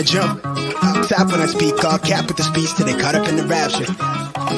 the 0.00 0.06
jump. 0.06 0.42
Top 1.08 1.30
when 1.30 1.40
I 1.40 1.46
speak, 1.46 1.84
all 1.84 1.98
cap 1.98 2.26
with 2.26 2.36
the 2.36 2.42
speech 2.42 2.72
till 2.74 2.86
they 2.86 2.96
caught 2.96 3.14
up 3.14 3.28
in 3.28 3.36
the 3.36 3.44
rapture. 3.44 3.84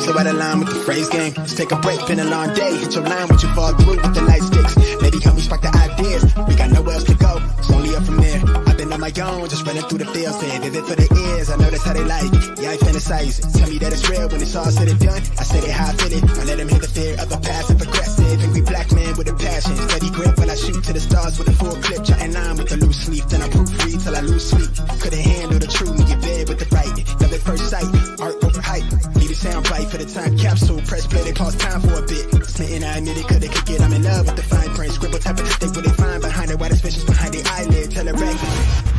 So 0.03 0.17
out 0.19 0.27
of 0.27 0.37
line 0.37 0.61
with 0.61 0.69
the 0.69 0.81
phrase 0.87 1.09
game. 1.09 1.33
Let's 1.37 1.55
take 1.55 1.73
a 1.73 1.77
break, 1.77 1.99
been 2.07 2.21
a 2.21 2.25
long 2.25 2.55
day. 2.55 2.77
Hit 2.77 2.95
your 2.95 3.05
line 3.05 3.29
what 3.29 3.43
you 3.43 3.53
fall 3.55 3.73
through 3.75 3.97
with 4.03 4.15
the 4.15 4.23
light 4.23 4.43
sticks. 4.43 4.77
Maybe 5.03 5.19
help 5.19 5.37
me 5.37 5.43
spark 5.43 5.63
the 5.63 5.75
ideas. 5.75 6.25
We 6.47 6.55
got 6.55 6.71
nowhere 6.71 6.95
else 6.95 7.05
to 7.05 7.15
go. 7.15 7.39
It's 7.59 7.71
only 7.71 7.97
up 7.97 8.05
from 8.05 8.19
there. 8.19 8.82
My 9.03 9.11
own, 9.19 9.49
just 9.51 9.67
running 9.67 9.83
through 9.91 9.99
the 9.99 10.07
field. 10.15 10.31
Saying, 10.39 10.63
it 10.63 10.87
for 10.87 10.95
the 10.95 11.11
ears? 11.11 11.51
I 11.51 11.59
know 11.59 11.67
that's 11.75 11.83
how 11.83 11.91
they 11.91 12.07
like 12.07 12.31
it. 12.31 12.63
Yeah, 12.63 12.71
I 12.71 12.77
fantasize 12.79 13.35
it. 13.43 13.51
Tell 13.59 13.67
me 13.67 13.83
that 13.83 13.91
it's 13.91 14.07
real 14.07 14.31
when 14.31 14.39
it's 14.39 14.55
all 14.55 14.71
said 14.71 14.87
and 14.87 15.01
done. 15.03 15.19
I 15.19 15.43
said 15.43 15.67
it 15.67 15.75
how 15.75 15.91
I 15.91 15.95
feel 15.99 16.15
it. 16.15 16.23
I 16.23 16.43
let 16.47 16.63
them 16.63 16.71
hit 16.71 16.79
the 16.79 16.87
fear 16.87 17.19
of 17.19 17.27
the 17.27 17.35
passive 17.43 17.83
aggressive. 17.83 18.39
Angry 18.39 18.63
black 18.63 18.95
man 18.95 19.19
with 19.19 19.27
a 19.27 19.35
passion. 19.35 19.75
Steady 19.91 20.07
grip 20.15 20.39
when 20.39 20.47
I 20.47 20.55
shoot 20.55 20.79
to 20.87 20.93
the 20.95 21.03
stars 21.03 21.35
with 21.35 21.51
a 21.51 21.57
full 21.59 21.75
clip. 21.83 22.07
Jotting 22.07 22.31
line 22.31 22.55
with 22.55 22.71
the 22.71 22.79
loose 22.79 23.03
sleep. 23.03 23.27
Then 23.27 23.43
I 23.43 23.51
proofread 23.51 23.99
till 24.07 24.15
I 24.15 24.23
lose 24.23 24.47
sleep. 24.47 24.71
Couldn't 25.03 25.27
handle 25.27 25.59
the 25.59 25.67
truth. 25.67 25.99
Me 25.99 26.07
get 26.07 26.23
bed 26.23 26.47
with 26.47 26.63
the 26.63 26.69
right. 26.71 26.95
Love 27.19 27.35
at 27.35 27.43
first 27.43 27.67
sight. 27.75 27.91
Art 28.23 28.39
over 28.39 28.63
hype. 28.63 28.87
Need 29.19 29.35
a 29.35 29.35
sound 29.35 29.67
bite 29.67 29.91
for 29.91 29.99
the 29.99 30.07
time 30.07 30.39
capsule. 30.39 30.79
Press 30.87 31.11
play, 31.11 31.27
they 31.27 31.35
pause 31.35 31.59
time 31.59 31.83
for 31.83 31.99
a 31.99 32.07
bit. 32.07 32.31
Smitten, 32.47 32.87
I 32.87 33.03
admit 33.03 33.19
it, 33.19 33.27
could 33.27 33.43
it 33.43 33.51
kick 33.51 33.67
it. 33.67 33.83
I'm 33.83 33.91
in 33.91 34.07
love 34.07 34.31
with 34.31 34.39
the 34.39 34.47
fine 34.47 34.71
print. 34.79 34.95
Scribble 34.95 35.19
type 35.19 35.43
of 35.43 35.51
think 35.59 35.75
what 35.75 35.83
they 35.83 35.91
find 35.91 36.23
behind 36.23 36.55
it. 36.55 36.59
Why 36.63 36.71
the 36.71 36.79
behind 37.03 37.35
the 37.35 37.43
eyelid. 37.51 37.91
Tell 37.91 38.07
it 38.07 38.15
back. 38.15 38.92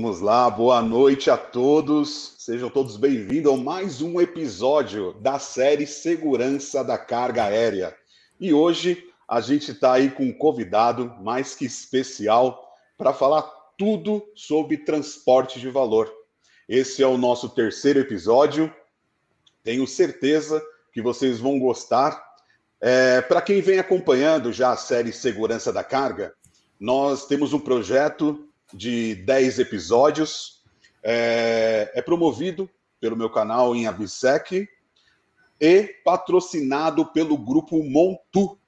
Vamos 0.00 0.20
lá, 0.20 0.48
boa 0.48 0.80
noite 0.80 1.28
a 1.28 1.36
todos. 1.36 2.36
Sejam 2.38 2.70
todos 2.70 2.96
bem-vindos 2.96 3.52
a 3.52 3.56
mais 3.56 4.00
um 4.00 4.20
episódio 4.20 5.12
da 5.14 5.40
série 5.40 5.88
Segurança 5.88 6.84
da 6.84 6.96
Carga 6.96 7.42
Aérea. 7.42 7.96
E 8.38 8.54
hoje 8.54 9.04
a 9.26 9.40
gente 9.40 9.72
está 9.72 9.94
aí 9.94 10.08
com 10.08 10.22
um 10.22 10.32
convidado 10.32 11.12
mais 11.20 11.56
que 11.56 11.64
especial 11.64 12.64
para 12.96 13.12
falar 13.12 13.42
tudo 13.76 14.24
sobre 14.36 14.76
transporte 14.76 15.58
de 15.58 15.68
valor. 15.68 16.08
Esse 16.68 17.02
é 17.02 17.06
o 17.08 17.18
nosso 17.18 17.48
terceiro 17.48 17.98
episódio. 17.98 18.72
Tenho 19.64 19.84
certeza 19.84 20.62
que 20.92 21.02
vocês 21.02 21.40
vão 21.40 21.58
gostar. 21.58 22.24
É, 22.80 23.20
para 23.20 23.42
quem 23.42 23.60
vem 23.60 23.80
acompanhando 23.80 24.52
já 24.52 24.70
a 24.70 24.76
série 24.76 25.12
Segurança 25.12 25.72
da 25.72 25.82
Carga, 25.82 26.32
nós 26.78 27.26
temos 27.26 27.52
um 27.52 27.58
projeto 27.58 28.47
de 28.72 29.14
10 29.14 29.58
episódios. 29.58 30.62
É, 31.02 31.92
é, 31.94 32.02
promovido 32.02 32.68
pelo 33.00 33.16
meu 33.16 33.30
canal 33.30 33.74
em 33.74 33.86
Absec 33.86 34.68
e 35.60 35.82
patrocinado 36.04 37.06
pelo 37.06 37.36
Grupo 37.36 37.82
Montu. 37.82 38.58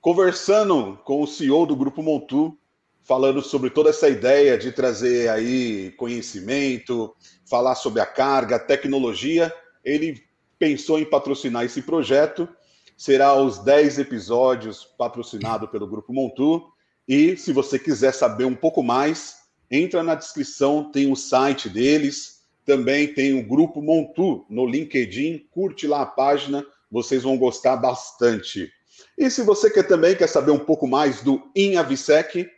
Conversando 0.00 0.98
com 1.04 1.22
o 1.22 1.26
CEO 1.26 1.66
do 1.66 1.76
Grupo 1.76 2.02
Montu, 2.02 2.58
falando 3.02 3.42
sobre 3.42 3.70
toda 3.70 3.90
essa 3.90 4.08
ideia 4.08 4.56
de 4.56 4.72
trazer 4.72 5.28
aí 5.28 5.90
conhecimento, 5.92 7.14
falar 7.44 7.74
sobre 7.74 8.00
a 8.00 8.06
carga, 8.06 8.58
tecnologia, 8.58 9.52
ele 9.84 10.22
pensou 10.58 10.98
em 10.98 11.04
patrocinar 11.04 11.64
esse 11.64 11.82
projeto. 11.82 12.48
Será 12.96 13.34
os 13.34 13.58
10 13.58 13.98
episódios 13.98 14.84
patrocinado 14.84 15.66
pelo 15.68 15.86
Grupo 15.86 16.12
Montu. 16.12 16.70
E 17.10 17.36
se 17.36 17.52
você 17.52 17.76
quiser 17.76 18.14
saber 18.14 18.44
um 18.44 18.54
pouco 18.54 18.84
mais, 18.84 19.38
entra 19.68 20.00
na 20.00 20.14
descrição, 20.14 20.92
tem 20.92 21.10
o 21.10 21.16
site 21.16 21.68
deles, 21.68 22.44
também 22.64 23.12
tem 23.12 23.36
o 23.36 23.44
grupo 23.44 23.82
Montu 23.82 24.46
no 24.48 24.64
LinkedIn, 24.64 25.48
curte 25.50 25.88
lá 25.88 26.02
a 26.02 26.06
página, 26.06 26.64
vocês 26.88 27.24
vão 27.24 27.36
gostar 27.36 27.78
bastante. 27.78 28.70
E 29.18 29.28
se 29.28 29.42
você 29.42 29.68
quer 29.68 29.88
também 29.88 30.14
quer 30.14 30.28
saber 30.28 30.52
um 30.52 30.58
pouco 30.60 30.86
mais 30.86 31.20
do 31.20 31.42
Inavisec, 31.52 32.48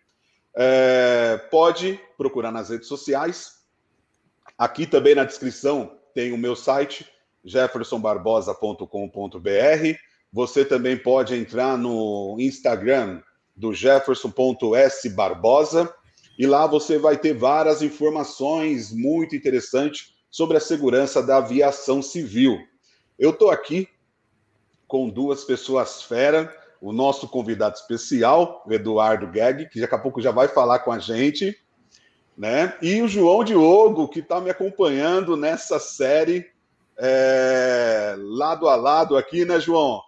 é, 0.54 1.38
pode 1.50 1.98
procurar 2.18 2.52
nas 2.52 2.68
redes 2.68 2.88
sociais. 2.88 3.52
Aqui 4.58 4.86
também 4.86 5.14
na 5.14 5.24
descrição 5.24 5.96
tem 6.12 6.30
o 6.30 6.36
meu 6.36 6.54
site, 6.54 7.08
jeffersonbarbosa.com.br. 7.42 9.98
Você 10.30 10.62
também 10.62 10.98
pode 10.98 11.34
entrar 11.34 11.78
no 11.78 12.36
Instagram, 12.38 13.22
do 13.54 13.72
jefferson.sbarbosa, 13.72 15.94
e 16.38 16.46
lá 16.46 16.66
você 16.66 16.98
vai 16.98 17.16
ter 17.16 17.34
várias 17.34 17.82
informações 17.82 18.92
muito 18.92 19.36
interessantes 19.36 20.14
sobre 20.30 20.56
a 20.56 20.60
segurança 20.60 21.22
da 21.22 21.36
aviação 21.36 22.00
civil. 22.00 22.58
Eu 23.18 23.30
estou 23.30 23.50
aqui 23.50 23.88
com 24.88 25.08
duas 25.08 25.44
pessoas 25.44 26.02
fera, 26.02 26.54
o 26.80 26.92
nosso 26.92 27.28
convidado 27.28 27.76
especial, 27.76 28.62
o 28.66 28.72
Eduardo 28.72 29.26
Gag, 29.26 29.68
que 29.68 29.80
daqui 29.80 29.94
a 29.94 29.98
pouco 29.98 30.20
já 30.20 30.30
vai 30.30 30.48
falar 30.48 30.80
com 30.80 30.90
a 30.90 30.98
gente, 30.98 31.56
né? 32.36 32.76
E 32.82 33.00
o 33.00 33.08
João 33.08 33.44
Diogo, 33.44 34.08
que 34.08 34.18
está 34.18 34.40
me 34.40 34.50
acompanhando 34.50 35.36
nessa 35.36 35.78
série 35.78 36.50
é, 36.98 38.14
lado 38.18 38.68
a 38.68 38.74
lado 38.74 39.16
aqui, 39.16 39.44
né, 39.44 39.60
João? 39.60 40.00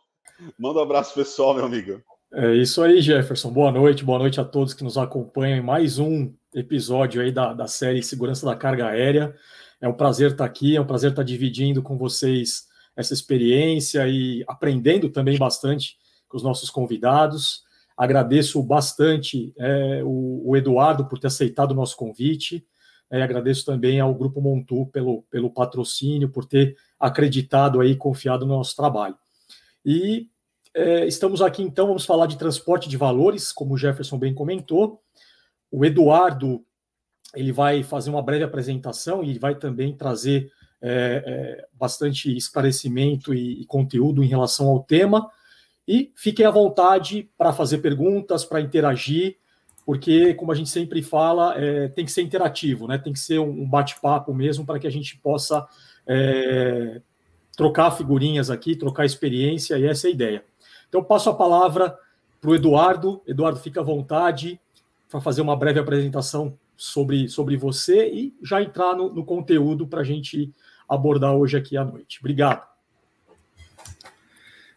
Manda 0.58 0.80
um 0.80 0.82
abraço 0.82 1.14
pessoal, 1.14 1.54
meu 1.54 1.64
amigo. 1.64 2.02
É 2.36 2.52
isso 2.56 2.82
aí, 2.82 3.00
Jefferson. 3.00 3.52
Boa 3.52 3.70
noite, 3.70 4.04
boa 4.04 4.18
noite 4.18 4.40
a 4.40 4.44
todos 4.44 4.74
que 4.74 4.82
nos 4.82 4.98
acompanham 4.98 5.58
em 5.58 5.62
mais 5.62 6.00
um 6.00 6.34
episódio 6.52 7.22
aí 7.22 7.30
da, 7.30 7.52
da 7.52 7.68
série 7.68 8.02
Segurança 8.02 8.44
da 8.44 8.56
Carga 8.56 8.88
Aérea. 8.88 9.32
É 9.80 9.86
um 9.86 9.92
prazer 9.92 10.32
estar 10.32 10.44
aqui, 10.44 10.74
é 10.74 10.80
um 10.80 10.86
prazer 10.86 11.10
estar 11.10 11.22
dividindo 11.22 11.80
com 11.80 11.96
vocês 11.96 12.66
essa 12.96 13.14
experiência 13.14 14.08
e 14.08 14.42
aprendendo 14.48 15.08
também 15.10 15.38
bastante 15.38 15.96
com 16.28 16.36
os 16.36 16.42
nossos 16.42 16.70
convidados. 16.70 17.62
Agradeço 17.96 18.60
bastante 18.64 19.54
é, 19.56 20.02
o, 20.02 20.42
o, 20.44 20.56
Eduardo 20.56 21.06
por 21.06 21.20
ter 21.20 21.28
aceitado 21.28 21.70
o 21.70 21.76
nosso 21.76 21.96
convite. 21.96 22.66
É, 23.12 23.22
agradeço 23.22 23.64
também 23.64 24.00
ao 24.00 24.12
Grupo 24.12 24.40
Montu 24.40 24.86
pelo, 24.86 25.22
pelo 25.30 25.50
patrocínio, 25.50 26.28
por 26.28 26.46
ter 26.46 26.76
acreditado 26.98 27.80
aí, 27.80 27.94
confiado 27.94 28.44
no 28.44 28.56
nosso 28.56 28.74
trabalho. 28.74 29.14
E 29.86 30.33
é, 30.74 31.06
estamos 31.06 31.40
aqui 31.40 31.62
então, 31.62 31.86
vamos 31.86 32.04
falar 32.04 32.26
de 32.26 32.36
transporte 32.36 32.88
de 32.88 32.96
valores, 32.96 33.52
como 33.52 33.74
o 33.74 33.78
Jefferson 33.78 34.18
bem 34.18 34.34
comentou. 34.34 35.00
O 35.70 35.84
Eduardo 35.84 36.64
ele 37.34 37.52
vai 37.52 37.82
fazer 37.82 38.10
uma 38.10 38.22
breve 38.22 38.44
apresentação 38.44 39.22
e 39.22 39.38
vai 39.38 39.54
também 39.54 39.96
trazer 39.96 40.50
é, 40.80 41.22
é, 41.26 41.66
bastante 41.72 42.36
esclarecimento 42.36 43.32
e, 43.32 43.62
e, 43.62 43.66
conteúdo 43.66 44.22
em 44.22 44.26
relação 44.26 44.68
ao 44.68 44.82
tema. 44.82 45.30
E 45.86 46.12
fiquem 46.16 46.46
à 46.46 46.50
vontade 46.50 47.30
para 47.36 47.52
fazer 47.52 47.78
perguntas, 47.78 48.44
para 48.44 48.60
interagir, 48.60 49.36
porque, 49.84 50.34
como 50.34 50.50
a 50.50 50.54
gente 50.54 50.70
sempre 50.70 51.02
fala, 51.02 51.54
é, 51.56 51.88
tem 51.88 52.04
que 52.04 52.12
ser 52.12 52.22
interativo, 52.22 52.86
né? 52.86 52.98
tem 52.98 53.12
que 53.12 53.18
ser 53.18 53.38
um, 53.38 53.62
um 53.62 53.68
bate-papo 53.68 54.32
mesmo 54.32 54.64
para 54.64 54.78
que 54.78 54.86
a 54.86 54.90
gente 54.90 55.18
possa 55.18 55.66
trocar 57.56 57.90
figurinhas 57.92 58.50
aqui, 58.50 58.76
trocar 58.76 59.06
experiência, 59.06 59.78
e 59.78 59.86
essa 59.86 60.06
é 60.06 60.10
a 60.10 60.12
ideia. 60.12 60.44
Então, 60.94 61.02
passo 61.02 61.28
a 61.28 61.34
palavra 61.34 61.98
para 62.40 62.50
o 62.50 62.54
Eduardo. 62.54 63.20
Eduardo, 63.26 63.58
fica 63.58 63.80
à 63.80 63.82
vontade 63.82 64.60
para 65.10 65.20
fazer 65.20 65.40
uma 65.40 65.56
breve 65.56 65.80
apresentação 65.80 66.56
sobre, 66.76 67.28
sobre 67.28 67.56
você 67.56 68.08
e 68.08 68.32
já 68.40 68.62
entrar 68.62 68.94
no, 68.94 69.12
no 69.12 69.24
conteúdo 69.24 69.88
para 69.88 70.02
a 70.02 70.04
gente 70.04 70.52
abordar 70.88 71.34
hoje 71.34 71.56
aqui 71.56 71.76
à 71.76 71.84
noite. 71.84 72.20
Obrigado. 72.20 72.64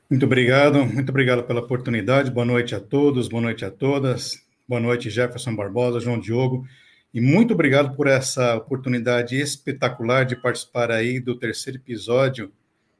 Muito 0.09 0.25
obrigado, 0.25 0.83
muito 0.87 1.09
obrigado 1.09 1.43
pela 1.43 1.59
oportunidade. 1.59 2.31
Boa 2.31 2.47
noite 2.47 2.73
a 2.73 2.79
todos, 2.79 3.27
boa 3.27 3.43
noite 3.43 3.63
a 3.63 3.69
todas. 3.69 4.43
Boa 4.67 4.81
noite, 4.81 5.11
Jefferson 5.11 5.55
Barbosa, 5.55 5.99
João 5.99 6.19
Diogo. 6.19 6.65
E 7.13 7.21
muito 7.21 7.53
obrigado 7.53 7.95
por 7.95 8.07
essa 8.07 8.55
oportunidade 8.55 9.39
espetacular 9.39 10.25
de 10.25 10.35
participar 10.35 10.89
aí 10.89 11.19
do 11.19 11.37
terceiro 11.37 11.77
episódio 11.77 12.51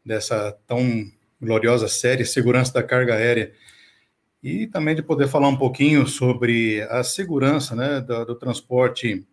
dessa 0.06 0.56
tão 0.68 1.12
gloriosa 1.42 1.88
série 1.88 2.25
Segurança 2.25 2.74
da 2.74 2.84
Carga 2.84 3.16
Aérea, 3.16 3.51
e 4.42 4.68
também 4.68 4.95
de 4.95 5.01
poder 5.01 5.28
falar 5.28 5.48
um 5.48 5.57
pouquinho 5.57 6.07
sobre 6.07 6.81
a 6.89 7.04
segurança 7.04 7.75
né, 7.75 8.01
do, 8.01 8.25
do 8.25 8.36
transporte 8.36 9.25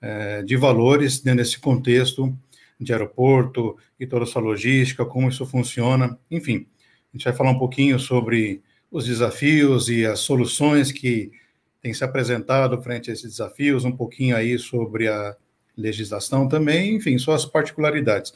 é, 0.00 0.42
de 0.42 0.56
valores 0.56 1.20
dentro 1.20 1.42
desse 1.42 1.58
contexto 1.58 2.36
de 2.80 2.92
aeroporto 2.92 3.76
e 3.98 4.06
toda 4.06 4.24
essa 4.24 4.38
logística, 4.38 5.04
como 5.04 5.28
isso 5.28 5.44
funciona, 5.44 6.16
enfim. 6.30 6.66
A 7.12 7.16
gente 7.16 7.24
vai 7.24 7.32
falar 7.32 7.50
um 7.50 7.58
pouquinho 7.58 7.98
sobre 7.98 8.62
os 8.90 9.06
desafios 9.06 9.88
e 9.88 10.06
as 10.06 10.20
soluções 10.20 10.92
que 10.92 11.32
têm 11.80 11.92
se 11.92 12.04
apresentado 12.04 12.80
frente 12.82 13.10
a 13.10 13.12
esses 13.12 13.30
desafios, 13.30 13.84
um 13.84 13.92
pouquinho 13.92 14.36
aí 14.36 14.58
sobre 14.58 15.08
a 15.08 15.36
legislação 15.76 16.48
também, 16.48 16.96
enfim, 16.96 17.18
suas 17.18 17.44
particularidades. 17.44 18.32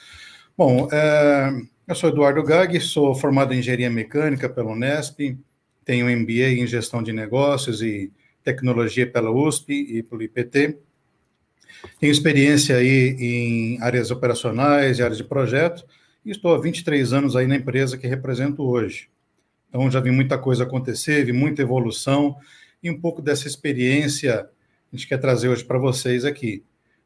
Bom, 0.57 0.89
é, 0.93 1.51
eu 1.87 1.95
sou 1.95 2.11
Eduardo 2.11 2.43
Gag, 2.43 2.79
sou 2.81 3.15
formado 3.15 3.53
em 3.53 3.59
engenharia 3.59 3.91
mecânica 3.91 4.49
pela 4.49 4.71
Unesp, 4.71 5.37
tenho 5.85 6.07
MBA 6.07 6.51
em 6.61 6.67
gestão 6.67 7.03
de 7.03 7.13
negócios 7.13 7.83
e 7.83 8.13
tecnologia 8.45 9.07
pela 9.07 9.31
USP 9.31 9.73
e 9.73 10.03
pelo 10.03 10.23
IPT. 10.23 10.79
Tenho 11.99 12.13
experiência 12.13 12.77
aí 12.77 13.17
em 13.19 13.83
áreas 13.83 14.11
operacionais 14.11 14.99
e 14.99 15.03
áreas 15.03 15.19
de 15.19 15.25
projeto, 15.25 15.85
e 16.25 16.31
estou 16.31 16.55
há 16.55 16.61
23 16.61 17.13
anos 17.13 17.35
aí 17.35 17.47
na 17.47 17.57
empresa 17.57 17.99
que 17.99 18.07
represento 18.07 18.63
hoje. 18.63 19.09
Então, 19.69 19.91
já 19.91 19.99
vi 19.99 20.11
muita 20.11 20.39
coisa 20.39 20.63
acontecer, 20.63 21.25
vi 21.25 21.33
muita 21.33 21.63
evolução, 21.63 22.37
e 22.83 22.91
um 22.91 23.01
pouco 23.01 23.21
dessa 23.21 23.49
experiência 23.49 24.49
a 24.93 24.97
gente 24.97 25.09
quer 25.09 25.19
trazer 25.19 25.49
hoje 25.49 25.65
para 25.65 25.79
vocês 25.79 26.25
aqui. 26.25 26.63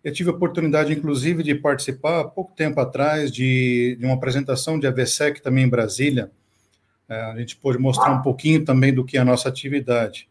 Eu 0.06 0.12
tive 0.12 0.30
a 0.30 0.32
oportunidade, 0.32 0.92
inclusive, 0.92 1.42
de 1.42 1.52
participar, 1.52 2.20
há 2.20 2.24
pouco 2.24 2.54
tempo 2.54 2.78
atrás, 2.78 3.28
de, 3.28 3.96
de 3.98 4.06
uma 4.06 4.14
apresentação 4.14 4.78
de 4.78 4.86
AVSEC 4.86 5.42
também 5.42 5.64
em 5.64 5.68
Brasília. 5.68 6.30
É, 7.08 7.20
a 7.22 7.36
gente 7.36 7.56
pôde 7.56 7.76
mostrar 7.76 8.12
um 8.12 8.22
pouquinho 8.22 8.64
também 8.64 8.94
do 8.94 9.04
que 9.04 9.16
é 9.16 9.20
a 9.20 9.24
nossa 9.24 9.48
atividade. 9.48 10.28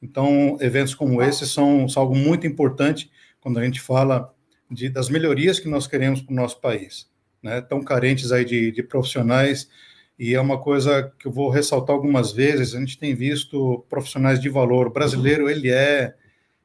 Então, 0.00 0.56
eventos 0.60 0.94
como 0.94 1.20
esse 1.20 1.48
são, 1.48 1.88
são 1.88 2.04
algo 2.04 2.14
muito 2.14 2.46
importante 2.46 3.10
quando 3.40 3.58
a 3.58 3.64
gente 3.64 3.80
fala 3.80 4.32
de, 4.70 4.88
das 4.88 5.08
melhorias 5.08 5.58
que 5.58 5.68
nós 5.68 5.88
queremos 5.88 6.22
para 6.22 6.32
o 6.32 6.36
nosso 6.36 6.60
país. 6.60 7.10
Né? 7.42 7.60
Tão 7.60 7.82
carentes 7.82 8.30
aí 8.30 8.44
de, 8.44 8.70
de 8.70 8.84
profissionais, 8.84 9.68
e 10.16 10.32
é 10.32 10.40
uma 10.40 10.60
coisa 10.60 11.12
que 11.18 11.26
eu 11.26 11.32
vou 11.32 11.50
ressaltar 11.50 11.96
algumas 11.96 12.30
vezes, 12.30 12.72
a 12.72 12.78
gente 12.78 12.96
tem 12.96 13.16
visto 13.16 13.84
profissionais 13.90 14.40
de 14.40 14.48
valor. 14.48 14.86
O 14.86 14.92
brasileiro, 14.92 15.50
ele 15.50 15.72
é, 15.72 16.14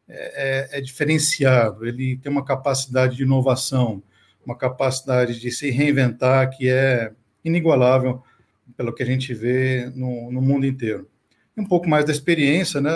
é, 0.09 0.77
é 0.77 0.81
diferenciado, 0.81 1.85
ele 1.85 2.17
tem 2.17 2.31
uma 2.31 2.45
capacidade 2.45 3.15
de 3.17 3.23
inovação, 3.23 4.01
uma 4.45 4.57
capacidade 4.57 5.39
de 5.39 5.51
se 5.51 5.69
reinventar 5.69 6.49
que 6.55 6.69
é 6.69 7.11
inigualável 7.43 8.23
pelo 8.75 8.93
que 8.93 9.03
a 9.03 9.05
gente 9.05 9.33
vê 9.33 9.91
no, 9.95 10.31
no 10.31 10.41
mundo 10.41 10.65
inteiro 10.65 11.09
um 11.57 11.65
pouco 11.65 11.89
mais 11.89 12.05
da 12.05 12.11
experiência, 12.11 12.79
né? 12.79 12.91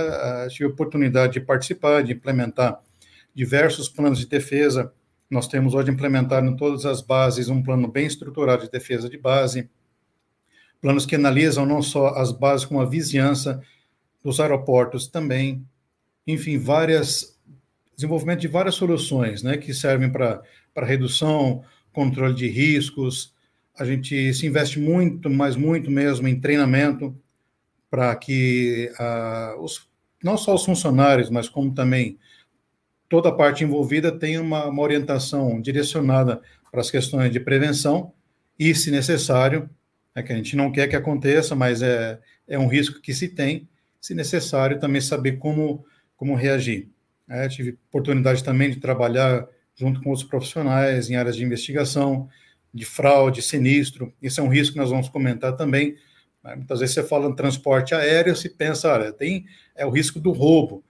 Tive 0.49 0.65
a 0.65 0.67
oportunidade 0.67 1.33
de 1.33 1.41
participar, 1.41 2.03
de 2.03 2.13
implementar 2.13 2.79
diversos 3.33 3.89
planos 3.89 4.19
de 4.19 4.27
defesa. 4.27 4.93
Nós 5.29 5.47
temos 5.47 5.73
hoje 5.73 5.89
implementado 5.89 6.45
em 6.45 6.55
todas 6.55 6.85
as 6.85 7.01
bases 7.01 7.49
um 7.49 7.63
plano 7.63 7.87
bem 7.87 8.05
estruturado 8.05 8.63
de 8.63 8.71
defesa 8.71 9.09
de 9.09 9.17
base, 9.17 9.69
planos 10.79 11.05
que 11.05 11.15
analisam 11.15 11.65
não 11.65 11.81
só 11.81 12.09
as 12.09 12.31
bases, 12.31 12.65
como 12.65 12.81
a 12.81 12.85
vizinhança 12.85 13.61
dos 14.23 14.39
aeroportos 14.39 15.07
também. 15.07 15.65
Enfim, 16.31 16.57
várias 16.57 17.31
desenvolvimento 17.95 18.39
de 18.39 18.47
várias 18.47 18.75
soluções, 18.75 19.43
né, 19.43 19.57
que 19.57 19.73
servem 19.73 20.09
para 20.09 20.41
redução, 20.77 21.63
controle 21.93 22.33
de 22.33 22.47
riscos. 22.47 23.33
A 23.77 23.85
gente 23.85 24.33
se 24.33 24.47
investe 24.47 24.79
muito, 24.79 25.29
mas 25.29 25.55
muito 25.55 25.91
mesmo 25.91 26.27
em 26.27 26.39
treinamento 26.39 27.15
para 27.89 28.15
que 28.15 28.91
uh, 28.99 29.61
os, 29.61 29.87
não 30.23 30.37
só 30.37 30.55
os 30.55 30.65
funcionários, 30.65 31.29
mas 31.29 31.47
como 31.47 31.73
também 31.73 32.17
toda 33.07 33.29
a 33.29 33.33
parte 33.33 33.63
envolvida 33.63 34.11
tenha 34.11 34.41
uma, 34.41 34.65
uma 34.65 34.81
orientação 34.81 35.61
direcionada 35.61 36.41
para 36.71 36.81
as 36.81 36.89
questões 36.89 37.31
de 37.31 37.39
prevenção 37.39 38.13
e, 38.57 38.73
se 38.73 38.89
necessário, 38.89 39.69
é 40.15 40.23
que 40.23 40.31
a 40.31 40.35
gente 40.35 40.55
não 40.55 40.71
quer 40.71 40.87
que 40.87 40.95
aconteça, 40.95 41.55
mas 41.55 41.81
é, 41.81 42.19
é 42.47 42.57
um 42.57 42.67
risco 42.67 43.01
que 43.01 43.13
se 43.13 43.27
tem, 43.27 43.67
se 43.99 44.13
necessário, 44.13 44.79
também 44.79 45.01
saber 45.01 45.33
como, 45.33 45.85
como 46.21 46.35
reagir. 46.35 46.87
É, 47.27 47.47
tive 47.47 47.79
oportunidade 47.89 48.43
também 48.43 48.69
de 48.69 48.79
trabalhar 48.79 49.47
junto 49.73 50.03
com 50.03 50.11
outros 50.11 50.27
profissionais 50.27 51.09
em 51.09 51.15
áreas 51.15 51.35
de 51.35 51.43
investigação, 51.43 52.29
de 52.71 52.85
fraude, 52.85 53.41
sinistro. 53.41 54.13
Esse 54.21 54.39
é 54.39 54.43
um 54.43 54.47
risco 54.47 54.73
que 54.73 54.79
nós 54.79 54.91
vamos 54.91 55.09
comentar 55.09 55.55
também, 55.55 55.95
né? 56.43 56.55
Muitas 56.57 56.79
vezes 56.79 56.93
você 56.93 57.01
fala 57.01 57.27
em 57.27 57.33
transporte 57.33 57.95
aéreo, 57.95 58.35
se 58.35 58.49
pensa, 58.49 58.93
olha, 58.93 59.11
tem 59.11 59.47
é 59.75 59.83
o 59.83 59.89
risco 59.89 60.19
do 60.19 60.31
roubo, 60.31 60.83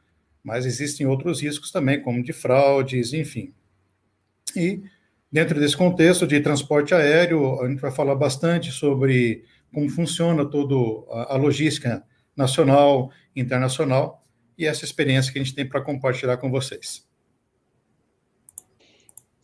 mas 0.44 0.66
existem 0.66 1.07
outros 1.07 1.42
riscos 1.42 1.72
também, 1.72 2.01
como 2.01 2.22
de 2.22 2.33
fraudes, 2.33 3.13
enfim. 3.13 3.54
E 4.54 4.81
dentro 5.31 5.57
desse 5.62 5.78
contexto 5.78 6.28
de 6.28 6.42
transporte 6.42 6.94
aéreo, 6.94 7.62
a 7.62 7.69
gente 7.69 7.80
vai 7.80 7.92
falar 7.92 8.16
bastante 8.16 8.69
sobre 8.69 9.45
como 9.74 9.88
funciona 9.88 10.44
toda 10.44 10.75
a 11.30 11.38
logística 11.38 12.04
nacional, 12.36 13.13
internacional, 13.33 14.20
e 14.61 14.65
essa 14.65 14.85
experiência 14.85 15.31
que 15.31 15.39
a 15.39 15.43
gente 15.43 15.55
tem 15.55 15.67
para 15.67 15.81
compartilhar 15.81 16.37
com 16.37 16.49
vocês. 16.49 17.05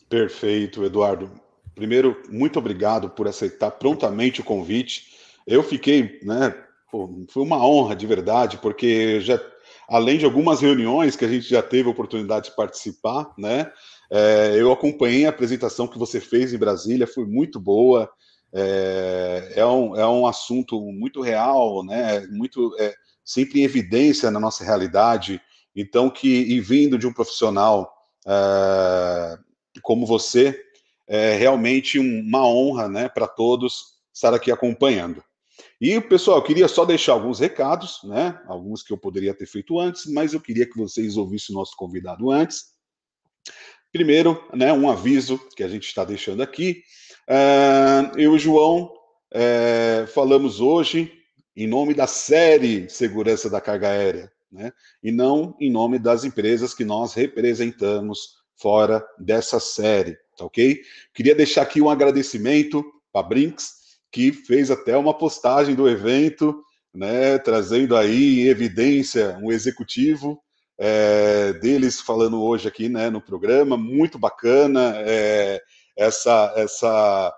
Perfeito, 0.08 0.84
Eduardo. 0.84 1.30
Primeiro, 1.74 2.22
muito 2.28 2.58
obrigado 2.58 3.10
por 3.10 3.28
aceitar 3.28 3.70
prontamente 3.72 4.40
o 4.40 4.44
convite 4.44 5.18
eu 5.48 5.62
fiquei, 5.62 6.20
né? 6.22 6.54
Foi 6.90 7.42
uma 7.42 7.66
honra 7.66 7.96
de 7.96 8.06
verdade, 8.06 8.58
porque 8.58 9.18
já, 9.20 9.40
além 9.88 10.18
de 10.18 10.26
algumas 10.26 10.60
reuniões 10.60 11.16
que 11.16 11.24
a 11.24 11.28
gente 11.28 11.48
já 11.48 11.62
teve 11.62 11.88
a 11.88 11.92
oportunidade 11.92 12.50
de 12.50 12.56
participar, 12.56 13.32
né? 13.38 13.72
É, 14.10 14.54
eu 14.58 14.70
acompanhei 14.70 15.24
a 15.24 15.30
apresentação 15.30 15.88
que 15.88 15.98
você 15.98 16.20
fez 16.20 16.52
em 16.52 16.58
Brasília, 16.58 17.06
foi 17.06 17.24
muito 17.24 17.58
boa. 17.58 18.10
É, 18.52 19.54
é, 19.56 19.66
um, 19.66 19.96
é 19.96 20.06
um 20.06 20.26
assunto 20.26 20.78
muito 20.92 21.22
real, 21.22 21.82
né? 21.82 22.26
Muito 22.30 22.76
é, 22.78 22.94
sempre 23.28 23.60
em 23.60 23.64
evidência 23.64 24.30
na 24.30 24.40
nossa 24.40 24.64
realidade. 24.64 25.38
Então, 25.76 26.08
que 26.08 26.28
e 26.28 26.60
vindo 26.60 26.96
de 26.96 27.06
um 27.06 27.12
profissional 27.12 27.92
é, 28.26 29.38
como 29.82 30.06
você, 30.06 30.58
é 31.06 31.34
realmente 31.34 31.98
uma 31.98 32.46
honra, 32.46 32.88
né, 32.88 33.06
para 33.06 33.28
todos 33.28 33.98
estar 34.14 34.32
aqui 34.32 34.50
acompanhando. 34.50 35.22
E, 35.78 36.00
pessoal, 36.00 36.38
eu 36.38 36.42
queria 36.42 36.68
só 36.68 36.86
deixar 36.86 37.12
alguns 37.12 37.38
recados, 37.38 38.00
né? 38.04 38.40
Alguns 38.46 38.82
que 38.82 38.92
eu 38.92 38.98
poderia 38.98 39.34
ter 39.34 39.46
feito 39.46 39.78
antes, 39.78 40.06
mas 40.06 40.32
eu 40.32 40.40
queria 40.40 40.66
que 40.66 40.76
vocês 40.76 41.16
ouvissem 41.16 41.54
o 41.54 41.58
nosso 41.58 41.76
convidado 41.76 42.30
antes. 42.30 42.64
Primeiro, 43.92 44.42
né, 44.54 44.72
um 44.72 44.90
aviso 44.90 45.38
que 45.54 45.62
a 45.62 45.68
gente 45.68 45.86
está 45.86 46.04
deixando 46.04 46.42
aqui. 46.42 46.82
Uh, 47.28 48.18
eu 48.18 48.32
e 48.32 48.36
o 48.36 48.38
João 48.38 48.92
é, 49.32 50.06
falamos 50.12 50.60
hoje 50.60 51.17
em 51.58 51.66
nome 51.66 51.92
da 51.92 52.06
série 52.06 52.88
Segurança 52.88 53.50
da 53.50 53.60
Carga 53.60 53.88
Aérea, 53.88 54.30
né? 54.50 54.72
E 55.02 55.10
não 55.10 55.56
em 55.60 55.72
nome 55.72 55.98
das 55.98 56.22
empresas 56.22 56.72
que 56.72 56.84
nós 56.84 57.14
representamos 57.14 58.38
fora 58.54 59.04
dessa 59.18 59.58
série, 59.58 60.16
tá 60.36 60.44
ok? 60.44 60.80
Queria 61.12 61.34
deixar 61.34 61.62
aqui 61.62 61.80
um 61.80 61.90
agradecimento 61.90 62.84
para 63.12 63.26
Brinks, 63.26 63.72
que 64.12 64.32
fez 64.32 64.70
até 64.70 64.96
uma 64.96 65.12
postagem 65.12 65.74
do 65.74 65.88
evento, 65.88 66.62
né, 66.94 67.38
trazendo 67.38 67.96
aí 67.96 68.40
em 68.40 68.46
evidência 68.46 69.36
um 69.42 69.50
executivo 69.50 70.40
é, 70.78 71.54
deles 71.54 72.00
falando 72.00 72.40
hoje 72.40 72.68
aqui 72.68 72.88
né, 72.88 73.10
no 73.10 73.20
programa, 73.20 73.76
muito 73.76 74.16
bacana 74.16 74.94
é, 74.98 75.60
essa, 75.96 76.54
essa, 76.56 77.34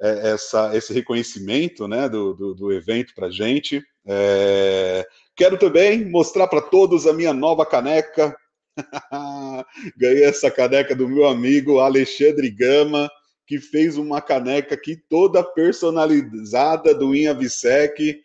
é, 0.00 0.30
essa, 0.30 0.76
esse 0.76 0.92
reconhecimento 0.92 1.86
né, 1.86 2.08
do, 2.08 2.34
do, 2.34 2.54
do 2.54 2.72
evento 2.72 3.14
para 3.14 3.26
a 3.28 3.30
gente. 3.30 3.82
É, 4.06 5.06
quero 5.34 5.58
também 5.58 6.04
mostrar 6.04 6.46
para 6.48 6.60
todos 6.60 7.06
a 7.06 7.12
minha 7.12 7.32
nova 7.32 7.64
caneca. 7.66 8.36
Ganhei 9.96 10.24
essa 10.24 10.50
caneca 10.50 10.94
do 10.94 11.08
meu 11.08 11.26
amigo 11.26 11.78
Alexandre 11.78 12.50
Gama 12.50 13.10
que 13.46 13.60
fez 13.60 13.96
uma 13.96 14.20
caneca 14.20 14.74
aqui 14.74 14.96
toda 14.96 15.42
personalizada 15.42 16.92
do 16.92 17.14
INAVSEC, 17.14 18.20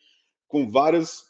com 0.47 0.69
vários 0.69 1.23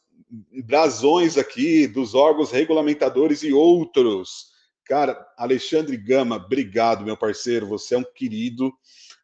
brasões 0.65 1.37
aqui 1.37 1.87
dos 1.87 2.15
órgãos 2.15 2.51
regulamentadores 2.51 3.43
e 3.43 3.51
outros. 3.51 4.49
Cara, 4.85 5.27
Alexandre 5.37 5.97
Gama, 5.97 6.37
obrigado, 6.37 7.03
meu 7.03 7.17
parceiro, 7.17 7.67
você 7.67 7.95
é 7.95 7.97
um 7.97 8.03
querido. 8.15 8.73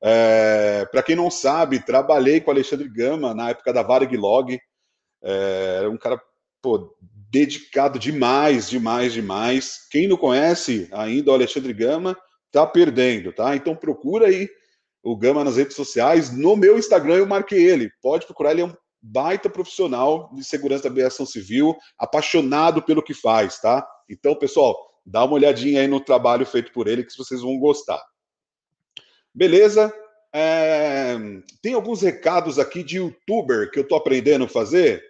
É, 0.03 0.85
Para 0.91 1.03
quem 1.03 1.15
não 1.15 1.29
sabe, 1.31 1.83
trabalhei 1.83 2.39
com 2.39 2.51
Alexandre 2.51 2.87
Gama 2.89 3.33
na 3.33 3.49
época 3.49 3.73
da 3.73 3.83
Varg 3.83 4.15
Log. 4.15 4.59
É, 5.23 5.77
era 5.79 5.89
um 5.89 5.97
cara 5.97 6.21
pô, 6.61 6.95
dedicado 7.29 7.99
demais, 7.99 8.69
demais, 8.69 9.13
demais. 9.13 9.87
Quem 9.89 10.07
não 10.07 10.17
conhece 10.17 10.87
ainda 10.91 11.31
o 11.31 11.33
Alexandre 11.33 11.73
Gama, 11.73 12.17
tá 12.51 12.65
perdendo, 12.65 13.33
tá? 13.33 13.55
Então 13.55 13.75
procura 13.75 14.27
aí 14.27 14.49
o 15.03 15.15
Gama 15.15 15.43
nas 15.43 15.57
redes 15.57 15.75
sociais. 15.75 16.35
No 16.35 16.55
meu 16.55 16.77
Instagram 16.77 17.15
eu 17.15 17.25
marquei 17.25 17.65
ele. 17.65 17.89
Pode 18.01 18.25
procurar, 18.25 18.51
ele 18.51 18.61
é 18.61 18.65
um 18.65 18.73
baita 19.01 19.49
profissional 19.49 20.29
de 20.33 20.43
segurança 20.43 20.83
da 20.83 20.89
aviação 20.89 21.25
civil, 21.25 21.75
apaixonado 21.97 22.81
pelo 22.81 23.03
que 23.03 23.13
faz, 23.13 23.59
tá? 23.59 23.87
Então, 24.09 24.35
pessoal, 24.35 24.75
dá 25.05 25.23
uma 25.23 25.35
olhadinha 25.35 25.81
aí 25.81 25.87
no 25.87 25.99
trabalho 25.99 26.45
feito 26.45 26.71
por 26.71 26.87
ele 26.87 27.03
que 27.03 27.17
vocês 27.17 27.41
vão 27.41 27.57
gostar. 27.59 28.01
Beleza? 29.37 29.93
É... 30.33 31.15
Tem 31.61 31.75
alguns 31.75 32.01
recados 32.01 32.57
aqui 32.57 32.83
de 32.83 32.97
youtuber 32.97 33.69
que 33.69 33.77
eu 33.77 33.87
tô 33.87 33.95
aprendendo 33.95 34.45
a 34.45 34.49
fazer, 34.49 35.03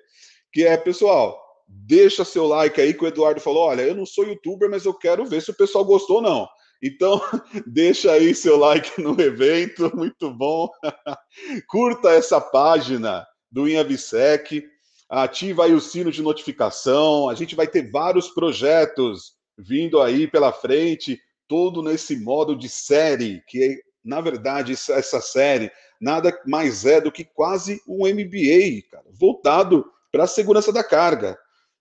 que 0.51 0.65
é, 0.65 0.75
pessoal, 0.75 1.41
deixa 1.65 2.25
seu 2.25 2.45
like 2.45 2.79
aí 2.81 2.93
que 2.93 3.05
o 3.05 3.07
Eduardo 3.07 3.39
falou, 3.39 3.67
olha, 3.67 3.83
eu 3.83 3.95
não 3.95 4.05
sou 4.05 4.25
youtuber, 4.25 4.69
mas 4.69 4.83
eu 4.83 4.93
quero 4.93 5.25
ver 5.25 5.41
se 5.41 5.51
o 5.51 5.55
pessoal 5.55 5.85
gostou 5.85 6.17
ou 6.17 6.21
não. 6.21 6.47
Então, 6.83 7.21
deixa 7.65 8.11
aí 8.11 8.35
seu 8.35 8.57
like 8.57 9.01
no 9.01 9.17
evento, 9.21 9.89
muito 9.95 10.29
bom. 10.29 10.69
Curta 11.69 12.09
essa 12.09 12.41
página 12.41 13.25
do 13.49 13.65
InhaVisec, 13.65 14.61
ativa 15.09 15.63
aí 15.63 15.73
o 15.73 15.79
sino 15.79 16.11
de 16.11 16.21
notificação. 16.21 17.29
A 17.29 17.33
gente 17.33 17.55
vai 17.55 17.65
ter 17.65 17.89
vários 17.89 18.27
projetos 18.27 19.37
vindo 19.57 20.01
aí 20.01 20.27
pela 20.27 20.51
frente, 20.51 21.17
todo 21.47 21.81
nesse 21.81 22.17
modo 22.17 22.57
de 22.57 22.67
série, 22.67 23.41
que 23.47 23.86
na 24.07 24.21
verdade 24.21 24.73
essa 24.73 25.21
série 25.21 25.71
nada 25.99 26.35
mais 26.45 26.85
é 26.85 27.01
do 27.01 27.11
que 27.11 27.25
quase 27.25 27.81
um 27.87 28.07
MBA, 28.07 28.87
cara, 28.89 29.05
voltado 29.11 29.85
para 30.11 30.23
a 30.23 30.27
segurança 30.27 30.71
da 30.71 30.83
carga. 30.83 31.37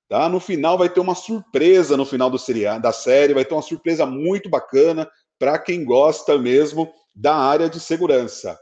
Tá? 0.08 0.28
No 0.28 0.40
final 0.40 0.78
vai 0.78 0.88
ter 0.88 1.00
uma 1.00 1.14
surpresa 1.14 1.96
no 1.96 2.04
final 2.04 2.30
do 2.30 2.38
da 2.80 2.92
série, 2.92 3.34
vai 3.34 3.44
ter 3.44 3.54
uma 3.54 3.62
surpresa 3.62 4.06
muito 4.06 4.48
bacana 4.48 5.08
para 5.38 5.58
quem 5.58 5.84
gosta 5.84 6.38
mesmo 6.38 6.92
da 7.14 7.34
área 7.34 7.68
de 7.68 7.80
segurança. 7.80 8.58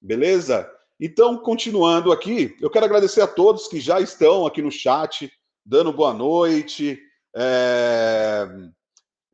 Beleza? 0.00 0.70
Então, 1.00 1.36
continuando 1.38 2.12
aqui, 2.12 2.56
eu 2.60 2.70
quero 2.70 2.86
agradecer 2.86 3.20
a 3.20 3.26
todos 3.26 3.68
que 3.68 3.80
já 3.80 4.00
estão 4.00 4.46
aqui 4.46 4.62
no 4.62 4.70
chat, 4.70 5.30
dando 5.64 5.92
boa 5.92 6.14
noite, 6.14 6.98
é... 7.34 8.46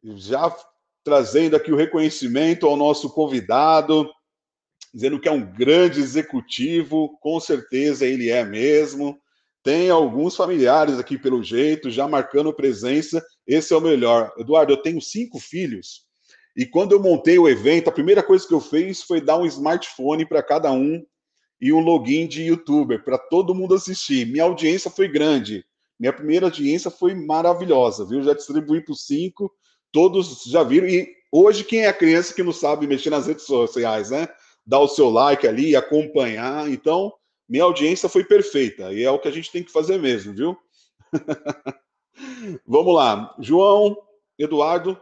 já 0.03 0.55
trazendo 1.05 1.57
aqui 1.57 1.73
o 1.73 1.77
reconhecimento 1.77 2.67
ao 2.67 2.77
nosso 2.77 3.11
convidado, 3.11 4.09
dizendo 4.93 5.19
que 5.21 5.29
é 5.29 5.33
um 5.33 5.45
grande 5.45 6.01
executivo, 6.01 7.19
com 7.21 7.41
certeza 7.41 8.07
ele 8.07 8.31
é 8.31 8.45
mesmo. 8.45 9.19
Tem 9.63 9.91
alguns 9.91 10.35
familiares 10.35 10.99
aqui, 10.99 11.17
pelo 11.17 11.43
jeito, 11.43 11.91
já 11.91 12.09
marcando 12.09 12.53
presença. 12.53 13.25
Esse 13.47 13.73
é 13.73 13.77
o 13.77 13.81
melhor. 13.81 14.33
Eduardo, 14.37 14.73
eu 14.73 14.77
tenho 14.77 15.01
cinco 15.01 15.39
filhos. 15.39 16.05
E 16.57 16.67
quando 16.67 16.93
eu 16.93 17.01
montei 17.01 17.39
o 17.39 17.49
evento, 17.49 17.89
a 17.89 17.93
primeira 17.93 18.23
coisa 18.23 18.47
que 18.47 18.53
eu 18.53 18.61
fiz 18.61 19.03
foi 19.03 19.21
dar 19.21 19.39
um 19.39 19.47
smartphone 19.47 20.27
para 20.27 20.43
cada 20.43 20.71
um 20.73 21.03
e 21.61 21.73
um 21.73 21.79
login 21.79 22.27
de 22.27 22.43
youtuber 22.43 23.05
para 23.05 23.17
todo 23.17 23.55
mundo 23.55 23.75
assistir. 23.75 24.27
Minha 24.27 24.45
audiência 24.45 24.91
foi 24.91 25.09
grande. 25.09 25.65
Minha 25.99 26.13
primeira 26.13 26.47
audiência 26.47 26.91
foi 26.91 27.15
maravilhosa, 27.15 28.05
viu? 28.05 28.23
Já 28.23 28.35
distribuí 28.35 28.85
para 28.85 28.93
os 28.93 29.07
cinco, 29.07 29.51
todos 29.93 30.45
já 30.45 30.63
viram. 30.63 30.89
E 30.89 31.09
hoje, 31.31 31.65
quem 31.65 31.85
é 31.85 31.93
criança 31.93 32.35
que 32.35 32.43
não 32.43 32.53
sabe 32.53 32.87
mexer 32.87 33.11
nas 33.11 33.27
redes 33.27 33.45
sociais, 33.45 34.11
né? 34.11 34.29
Dar 34.67 34.81
o 34.81 34.89
seu 34.89 35.11
like 35.11 35.47
ali, 35.47 35.77
acompanhar. 35.77 36.69
Então, 36.69 37.13
minha 37.49 37.65
audiência 37.65 38.09
foi 38.09 38.25
perfeita. 38.25 38.93
E 38.93 39.03
é 39.03 39.11
o 39.11 39.19
que 39.19 39.29
a 39.29 39.33
gente 39.33 39.53
tem 39.53 39.63
que 39.63 39.73
fazer 39.73 39.99
mesmo, 39.99 40.35
viu? 40.35 40.57
Vamos 42.67 42.95
lá. 42.95 43.35
João, 43.39 43.97
Eduardo, 44.39 44.99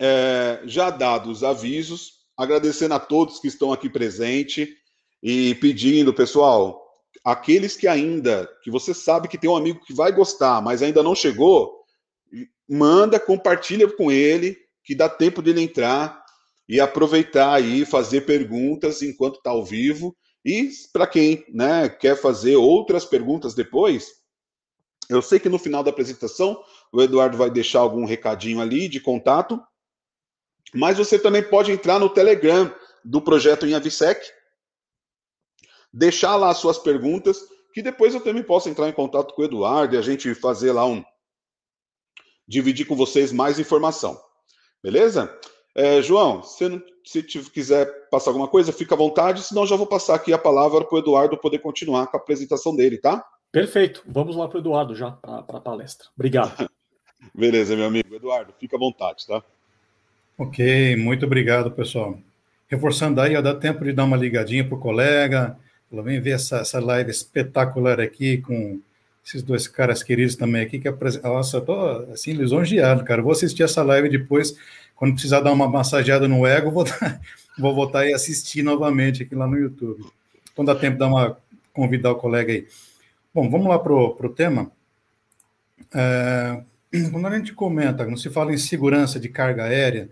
é, 0.00 0.62
já 0.64 0.90
dados 0.90 1.38
os 1.38 1.44
avisos, 1.44 2.22
agradecendo 2.36 2.94
a 2.94 2.98
todos 3.00 3.38
que 3.38 3.48
estão 3.48 3.72
aqui 3.72 3.88
presentes 3.88 4.68
e 5.22 5.54
pedindo, 5.56 6.12
pessoal, 6.12 6.82
aqueles 7.24 7.76
que 7.76 7.86
ainda, 7.86 8.48
que 8.62 8.70
você 8.70 8.92
sabe 8.92 9.28
que 9.28 9.38
tem 9.38 9.48
um 9.48 9.56
amigo 9.56 9.84
que 9.84 9.94
vai 9.94 10.10
gostar, 10.10 10.60
mas 10.60 10.82
ainda 10.82 11.02
não 11.02 11.14
chegou, 11.14 11.81
manda, 12.68 13.20
compartilha 13.20 13.90
com 13.90 14.10
ele, 14.10 14.56
que 14.84 14.94
dá 14.94 15.08
tempo 15.08 15.42
dele 15.42 15.60
entrar 15.60 16.22
e 16.68 16.80
aproveitar 16.80 17.52
aí, 17.52 17.84
fazer 17.84 18.22
perguntas 18.22 19.02
enquanto 19.02 19.36
está 19.36 19.50
ao 19.50 19.64
vivo. 19.64 20.16
E 20.44 20.70
para 20.92 21.06
quem 21.06 21.44
né, 21.48 21.88
quer 21.88 22.16
fazer 22.16 22.56
outras 22.56 23.04
perguntas 23.04 23.54
depois, 23.54 24.08
eu 25.08 25.20
sei 25.20 25.38
que 25.38 25.48
no 25.48 25.58
final 25.58 25.82
da 25.82 25.90
apresentação 25.90 26.62
o 26.92 27.02
Eduardo 27.02 27.36
vai 27.36 27.50
deixar 27.50 27.80
algum 27.80 28.04
recadinho 28.04 28.60
ali 28.60 28.88
de 28.88 29.00
contato, 29.00 29.62
mas 30.74 30.98
você 30.98 31.18
também 31.18 31.42
pode 31.42 31.70
entrar 31.70 31.98
no 31.98 32.08
Telegram 32.08 32.74
do 33.04 33.20
projeto 33.20 33.66
Inhavisec, 33.66 34.26
deixar 35.92 36.36
lá 36.36 36.50
as 36.50 36.58
suas 36.58 36.78
perguntas, 36.78 37.40
que 37.74 37.82
depois 37.82 38.14
eu 38.14 38.20
também 38.20 38.42
posso 38.42 38.68
entrar 38.68 38.88
em 38.88 38.92
contato 38.92 39.34
com 39.34 39.42
o 39.42 39.44
Eduardo 39.44 39.94
e 39.94 39.98
a 39.98 40.02
gente 40.02 40.34
fazer 40.34 40.72
lá 40.72 40.86
um. 40.86 41.04
Dividir 42.52 42.84
com 42.84 42.94
vocês 42.94 43.32
mais 43.32 43.58
informação. 43.58 44.20
Beleza? 44.82 45.34
É, 45.74 46.02
João, 46.02 46.42
se, 46.42 46.68
não, 46.68 46.82
se 47.02 47.22
quiser 47.22 47.86
passar 48.10 48.30
alguma 48.30 48.46
coisa, 48.46 48.72
fica 48.72 48.94
à 48.94 48.98
vontade, 48.98 49.42
senão 49.42 49.66
já 49.66 49.74
vou 49.74 49.86
passar 49.86 50.14
aqui 50.14 50.34
a 50.34 50.38
palavra 50.38 50.84
para 50.84 50.94
o 50.94 50.98
Eduardo 50.98 51.38
poder 51.38 51.60
continuar 51.60 52.06
com 52.08 52.16
a 52.16 52.20
apresentação 52.20 52.76
dele, 52.76 52.98
tá? 52.98 53.24
Perfeito. 53.50 54.02
Vamos 54.06 54.36
lá 54.36 54.46
para 54.48 54.58
o 54.58 54.60
Eduardo 54.60 54.94
já, 54.94 55.12
para 55.12 55.56
a 55.56 55.60
palestra. 55.60 56.08
Obrigado. 56.14 56.68
Beleza, 57.34 57.74
meu 57.74 57.86
amigo. 57.86 58.14
Eduardo, 58.14 58.52
fica 58.60 58.76
à 58.76 58.78
vontade, 58.78 59.26
tá? 59.26 59.42
Ok, 60.36 60.96
muito 60.96 61.24
obrigado, 61.24 61.70
pessoal. 61.70 62.18
Reforçando 62.68 63.20
aí, 63.20 63.40
dá 63.40 63.54
tempo 63.54 63.84
de 63.84 63.92
dar 63.92 64.04
uma 64.04 64.16
ligadinha 64.16 64.66
para 64.66 64.76
o 64.76 64.80
colega, 64.80 65.58
vem 65.90 66.20
ver 66.20 66.32
essa, 66.32 66.58
essa 66.58 66.80
live 66.80 67.10
espetacular 67.10 68.00
aqui 68.00 68.38
com 68.38 68.80
esses 69.24 69.42
dois 69.42 69.68
caras 69.68 70.02
queridos 70.02 70.36
também 70.36 70.62
aqui, 70.62 70.78
que 70.78 70.88
apresentam. 70.88 71.34
Nossa, 71.34 71.60
tô 71.60 71.74
assim, 72.12 72.32
lisonjeado, 72.32 73.04
cara. 73.04 73.22
Vou 73.22 73.32
assistir 73.32 73.62
essa 73.62 73.82
live 73.82 74.08
depois, 74.08 74.56
quando 74.96 75.12
precisar 75.12 75.40
dar 75.40 75.52
uma 75.52 75.68
massageada 75.68 76.26
no 76.26 76.46
ego, 76.46 76.70
vou, 76.70 76.84
vou 77.58 77.74
voltar 77.74 78.06
e 78.06 78.12
assistir 78.12 78.62
novamente 78.62 79.22
aqui 79.22 79.34
lá 79.34 79.46
no 79.46 79.56
YouTube. 79.56 80.04
Então 80.52 80.64
dá 80.64 80.74
tempo 80.74 80.94
de 80.94 80.98
dar 80.98 81.06
uma, 81.06 81.38
convidar 81.72 82.10
o 82.10 82.16
colega 82.16 82.52
aí. 82.52 82.66
Bom, 83.32 83.48
vamos 83.48 83.68
lá 83.68 83.78
para 83.78 83.92
o 83.94 84.28
tema. 84.28 84.70
É, 85.94 86.62
quando 87.10 87.26
a 87.26 87.36
gente 87.36 87.54
comenta, 87.54 88.04
quando 88.04 88.18
se 88.18 88.28
fala 88.28 88.52
em 88.52 88.58
segurança 88.58 89.20
de 89.20 89.28
carga 89.28 89.64
aérea, 89.64 90.10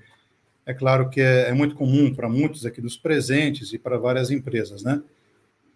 é 0.64 0.72
claro 0.72 1.10
que 1.10 1.20
é, 1.20 1.48
é 1.48 1.52
muito 1.52 1.74
comum 1.74 2.14
para 2.14 2.28
muitos 2.28 2.64
aqui 2.64 2.80
dos 2.80 2.96
presentes 2.96 3.72
e 3.72 3.78
para 3.78 3.98
várias 3.98 4.30
empresas, 4.30 4.82
né? 4.82 5.02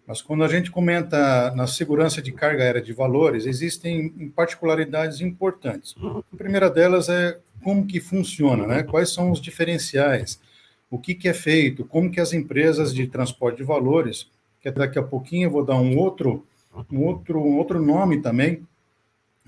Mas 0.07 0.21
quando 0.21 0.43
a 0.43 0.47
gente 0.47 0.69
comenta 0.69 1.51
na 1.55 1.65
segurança 1.65 2.21
de 2.21 2.31
carga 2.31 2.63
aérea 2.63 2.81
de 2.81 2.93
valores, 2.93 3.45
existem 3.45 4.09
particularidades 4.35 5.19
importantes. 5.19 5.95
A 6.31 6.37
primeira 6.37 6.69
delas 6.69 7.09
é 7.09 7.39
como 7.63 7.87
que 7.87 7.99
funciona, 7.99 8.67
né? 8.67 8.83
Quais 8.83 9.09
são 9.09 9.31
os 9.31 9.41
diferenciais? 9.41 10.39
O 10.91 10.99
que, 10.99 11.15
que 11.15 11.27
é 11.27 11.33
feito? 11.33 11.83
Como 11.83 12.11
que 12.11 12.19
as 12.19 12.33
empresas 12.33 12.93
de 12.93 13.07
transporte 13.07 13.57
de 13.57 13.63
valores, 13.63 14.29
que 14.61 14.69
daqui 14.69 14.99
a 14.99 15.03
pouquinho 15.03 15.47
eu 15.47 15.51
vou 15.51 15.65
dar 15.65 15.75
um 15.75 15.97
outro, 15.97 16.45
um 16.91 17.03
outro, 17.03 17.39
um 17.39 17.57
outro 17.57 17.81
nome 17.81 18.21
também 18.21 18.61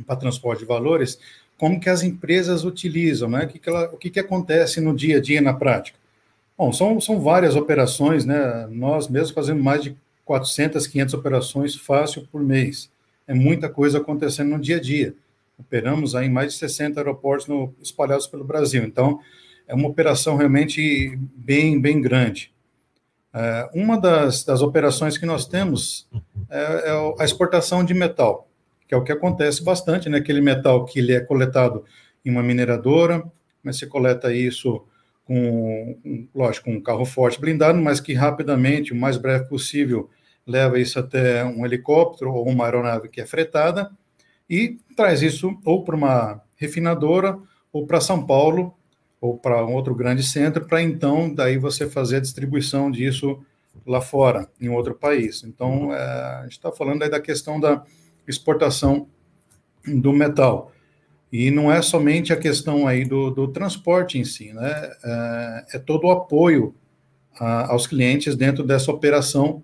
para 0.07 0.15
transporte 0.15 0.59
de 0.59 0.65
valores, 0.65 1.19
como 1.57 1.79
que 1.79 1.89
as 1.89 2.01
empresas 2.01 2.63
utilizam, 2.63 3.29
né? 3.29 3.45
O 3.45 3.47
que, 3.47 3.59
que, 3.59 3.69
ela, 3.69 3.85
o 3.93 3.97
que, 3.97 4.09
que 4.09 4.19
acontece 4.19 4.81
no 4.81 4.95
dia 4.95 5.17
a 5.17 5.21
dia, 5.21 5.41
na 5.41 5.53
prática? 5.53 5.99
Bom, 6.57 6.73
são, 6.73 6.99
são 6.99 7.19
várias 7.19 7.55
operações, 7.55 8.25
né? 8.25 8.67
Nós 8.71 9.07
mesmos 9.07 9.31
fazemos 9.31 9.63
mais 9.63 9.83
de 9.83 9.95
400, 10.27 10.86
500 10.86 11.13
operações 11.15 11.75
fácil 11.75 12.27
por 12.31 12.43
mês. 12.43 12.91
É 13.25 13.34
muita 13.34 13.69
coisa 13.69 13.98
acontecendo 13.98 14.50
no 14.50 14.60
dia 14.60 14.77
a 14.77 14.79
dia. 14.79 15.15
Operamos 15.57 16.13
aí 16.13 16.27
em 16.27 16.31
mais 16.31 16.53
de 16.53 16.60
60 16.60 17.00
aeroportos 17.00 17.48
no, 17.48 17.74
espalhados 17.81 18.27
pelo 18.27 18.43
Brasil. 18.43 18.84
Então, 18.84 19.19
é 19.67 19.74
uma 19.74 19.88
operação 19.88 20.38
realmente 20.38 21.17
bem, 21.36 21.81
bem 21.81 22.00
grande. 22.00 22.53
É, 23.34 23.69
uma 23.74 24.00
das, 24.00 24.43
das 24.43 24.62
operações 24.62 25.17
que 25.17 25.25
nós 25.25 25.48
temos 25.48 26.07
é, 26.50 26.89
é 26.89 27.13
a 27.19 27.25
exportação 27.25 27.84
de 27.84 27.93
metal 27.93 28.48
que 28.88 28.93
é 28.93 28.98
o 28.98 29.03
que 29.03 29.12
acontece 29.12 29.63
bastante, 29.63 30.07
né? 30.07 30.17
Aquele 30.19 30.41
metal 30.41 30.86
que 30.86 31.00
ele 31.00 31.13
é 31.13 31.19
coletado 31.19 31.84
em 32.24 32.31
uma 32.31 32.41
mineradora, 32.41 33.24
mas 33.62 33.77
você 33.77 33.86
coleta 33.86 34.34
isso 34.34 34.84
com, 35.25 36.29
lógico, 36.34 36.69
um 36.69 36.81
carro 36.81 37.05
forte 37.05 37.39
blindado, 37.39 37.77
mas 37.79 38.00
que 38.00 38.13
rapidamente, 38.13 38.93
o 38.93 38.96
mais 38.96 39.17
breve 39.17 39.46
possível, 39.50 40.10
leva 40.48 40.80
isso 40.80 40.98
até 40.98 41.44
um 41.44 41.66
helicóptero 41.66 42.34
ou 42.34 42.48
uma 42.48 42.66
aeronave 42.66 43.10
que 43.10 43.22
é 43.22 43.25
fretada 43.25 43.92
e 44.50 44.77
traz 44.96 45.22
isso 45.22 45.56
ou 45.66 45.84
para 45.84 45.96
uma 45.96 46.42
refinadora 46.56 47.38
ou 47.72 47.86
para 47.86 48.01
São 48.01 48.25
Paulo 48.25 48.74
ou 49.20 49.38
para 49.38 49.66
um 49.66 49.74
outro 49.74 49.94
grande 49.94 50.24
centro, 50.24 50.66
para 50.66 50.82
então 50.82 51.34
daí 51.34 51.58
você 51.58 51.89
fazer 51.89 52.18
a 52.18 52.22
distribuição 52.22 52.89
disso 52.89 53.44
lá 53.86 54.00
fora, 54.00 54.48
em 54.60 54.70
outro 54.70 54.94
país. 54.96 55.44
Então, 55.44 55.94
é, 55.94 56.00
a 56.00 56.42
gente 56.44 56.54
está 56.54 56.72
falando 56.72 57.04
aí 57.04 57.10
da 57.10 57.20
questão 57.20 57.60
da 57.60 57.84
exportação 58.27 59.08
do 59.86 60.13
metal. 60.13 60.72
E 61.32 61.51
não 61.51 61.72
é 61.72 61.82
somente 61.82 62.32
a 62.32 62.38
questão 62.38 62.88
aí 62.88 63.04
do, 63.04 63.32
do 63.32 63.48
transporte 63.50 64.18
em 64.18 64.24
si, 64.24 64.54
né? 64.54 64.92
É, 65.04 65.66
é 65.74 65.80
todo 65.80 66.06
o 66.06 66.12
apoio 66.12 66.74
a, 67.39 67.72
aos 67.72 67.86
clientes 67.86 68.36
dentro 68.36 68.63
dessa 68.63 68.92
operação, 68.92 69.63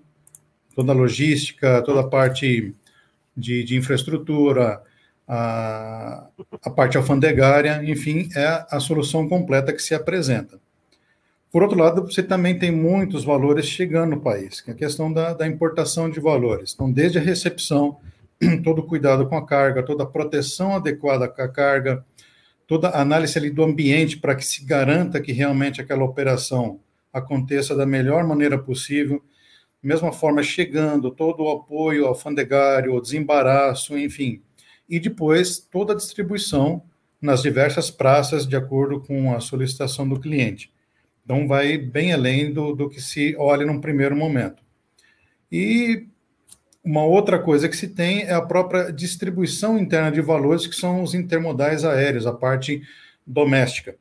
toda 0.75 0.91
a 0.91 0.95
logística, 0.95 1.81
toda 1.81 2.01
a 2.01 2.07
parte 2.07 2.75
de, 3.35 3.63
de 3.63 3.75
infraestrutura, 3.75 4.81
a, 5.27 6.27
a 6.63 6.69
parte 6.69 6.97
alfandegária, 6.97 7.81
enfim, 7.83 8.29
é 8.35 8.65
a 8.69 8.79
solução 8.79 9.27
completa 9.27 9.73
que 9.73 9.81
se 9.81 9.95
apresenta. 9.95 10.59
Por 11.51 11.61
outro 11.61 11.77
lado, 11.77 12.01
você 12.03 12.23
também 12.23 12.57
tem 12.57 12.71
muitos 12.71 13.23
valores 13.23 13.67
chegando 13.67 14.15
no 14.15 14.21
país, 14.21 14.59
que 14.59 14.71
é 14.71 14.73
a 14.73 14.77
questão 14.77 15.13
da, 15.13 15.33
da 15.33 15.47
importação 15.47 16.09
de 16.09 16.19
valores. 16.19 16.73
Então, 16.73 16.91
desde 16.91 17.19
a 17.19 17.21
recepção, 17.21 17.99
todo 18.63 18.79
o 18.79 18.87
cuidado 18.87 19.27
com 19.27 19.37
a 19.37 19.45
carga, 19.45 19.83
toda 19.83 20.03
a 20.03 20.07
proteção 20.07 20.75
adequada 20.75 21.27
com 21.27 21.41
a 21.41 21.47
carga, 21.47 22.03
toda 22.65 22.89
a 22.89 23.01
análise 23.01 23.37
ali 23.37 23.51
do 23.51 23.63
ambiente 23.63 24.17
para 24.17 24.35
que 24.35 24.43
se 24.43 24.65
garanta 24.65 25.21
que 25.21 25.31
realmente 25.31 25.79
aquela 25.79 26.03
operação 26.03 26.79
aconteça 27.13 27.75
da 27.75 27.85
melhor 27.85 28.23
maneira 28.23 28.57
possível. 28.57 29.23
Mesma 29.83 30.13
forma, 30.13 30.41
chegando, 30.41 31.11
todo 31.11 31.43
o 31.43 31.49
apoio 31.49 32.05
alfandegário, 32.05 32.99
desembaraço, 33.01 33.97
enfim. 33.97 34.41
E 34.87 34.99
depois, 34.99 35.59
toda 35.59 35.93
a 35.93 35.95
distribuição 35.95 36.83
nas 37.21 37.41
diversas 37.41 37.91
praças 37.91 38.47
de 38.47 38.55
acordo 38.55 39.01
com 39.01 39.35
a 39.35 39.39
solicitação 39.39 40.07
do 40.07 40.19
cliente. 40.19 40.71
Então, 41.25 41.47
vai 41.47 41.77
bem 41.77 42.13
além 42.13 42.53
do, 42.53 42.73
do 42.73 42.89
que 42.89 43.01
se 43.01 43.35
olha 43.37 43.65
num 43.65 43.81
primeiro 43.81 44.15
momento. 44.15 44.63
E 45.51 46.07
uma 46.83 47.03
outra 47.05 47.39
coisa 47.39 47.69
que 47.69 47.77
se 47.77 47.87
tem 47.87 48.23
é 48.23 48.33
a 48.33 48.41
própria 48.41 48.91
distribuição 48.91 49.77
interna 49.77 50.11
de 50.11 50.21
valores, 50.21 50.67
que 50.67 50.75
são 50.75 51.01
os 51.01 51.13
intermodais 51.13 51.85
aéreos, 51.85 52.27
a 52.27 52.33
parte 52.33 52.81
doméstica. 53.25 53.95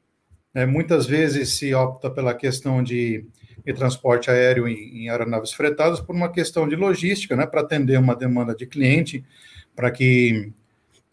É, 0.54 0.66
muitas 0.66 1.06
vezes 1.06 1.50
se 1.50 1.72
opta 1.74 2.10
pela 2.10 2.34
questão 2.34 2.82
de, 2.82 3.24
de 3.64 3.72
transporte 3.72 4.30
aéreo 4.30 4.66
em, 4.66 5.04
em, 5.04 5.08
aeronaves 5.08 5.52
fretadas 5.52 6.00
por 6.00 6.14
uma 6.14 6.30
questão 6.30 6.68
de 6.68 6.76
logística, 6.76 7.36
né, 7.36 7.46
para 7.46 7.60
atender 7.60 7.98
uma 7.98 8.16
demanda 8.16 8.54
de 8.54 8.66
cliente, 8.66 9.24
para 9.74 9.90
que 9.90 10.52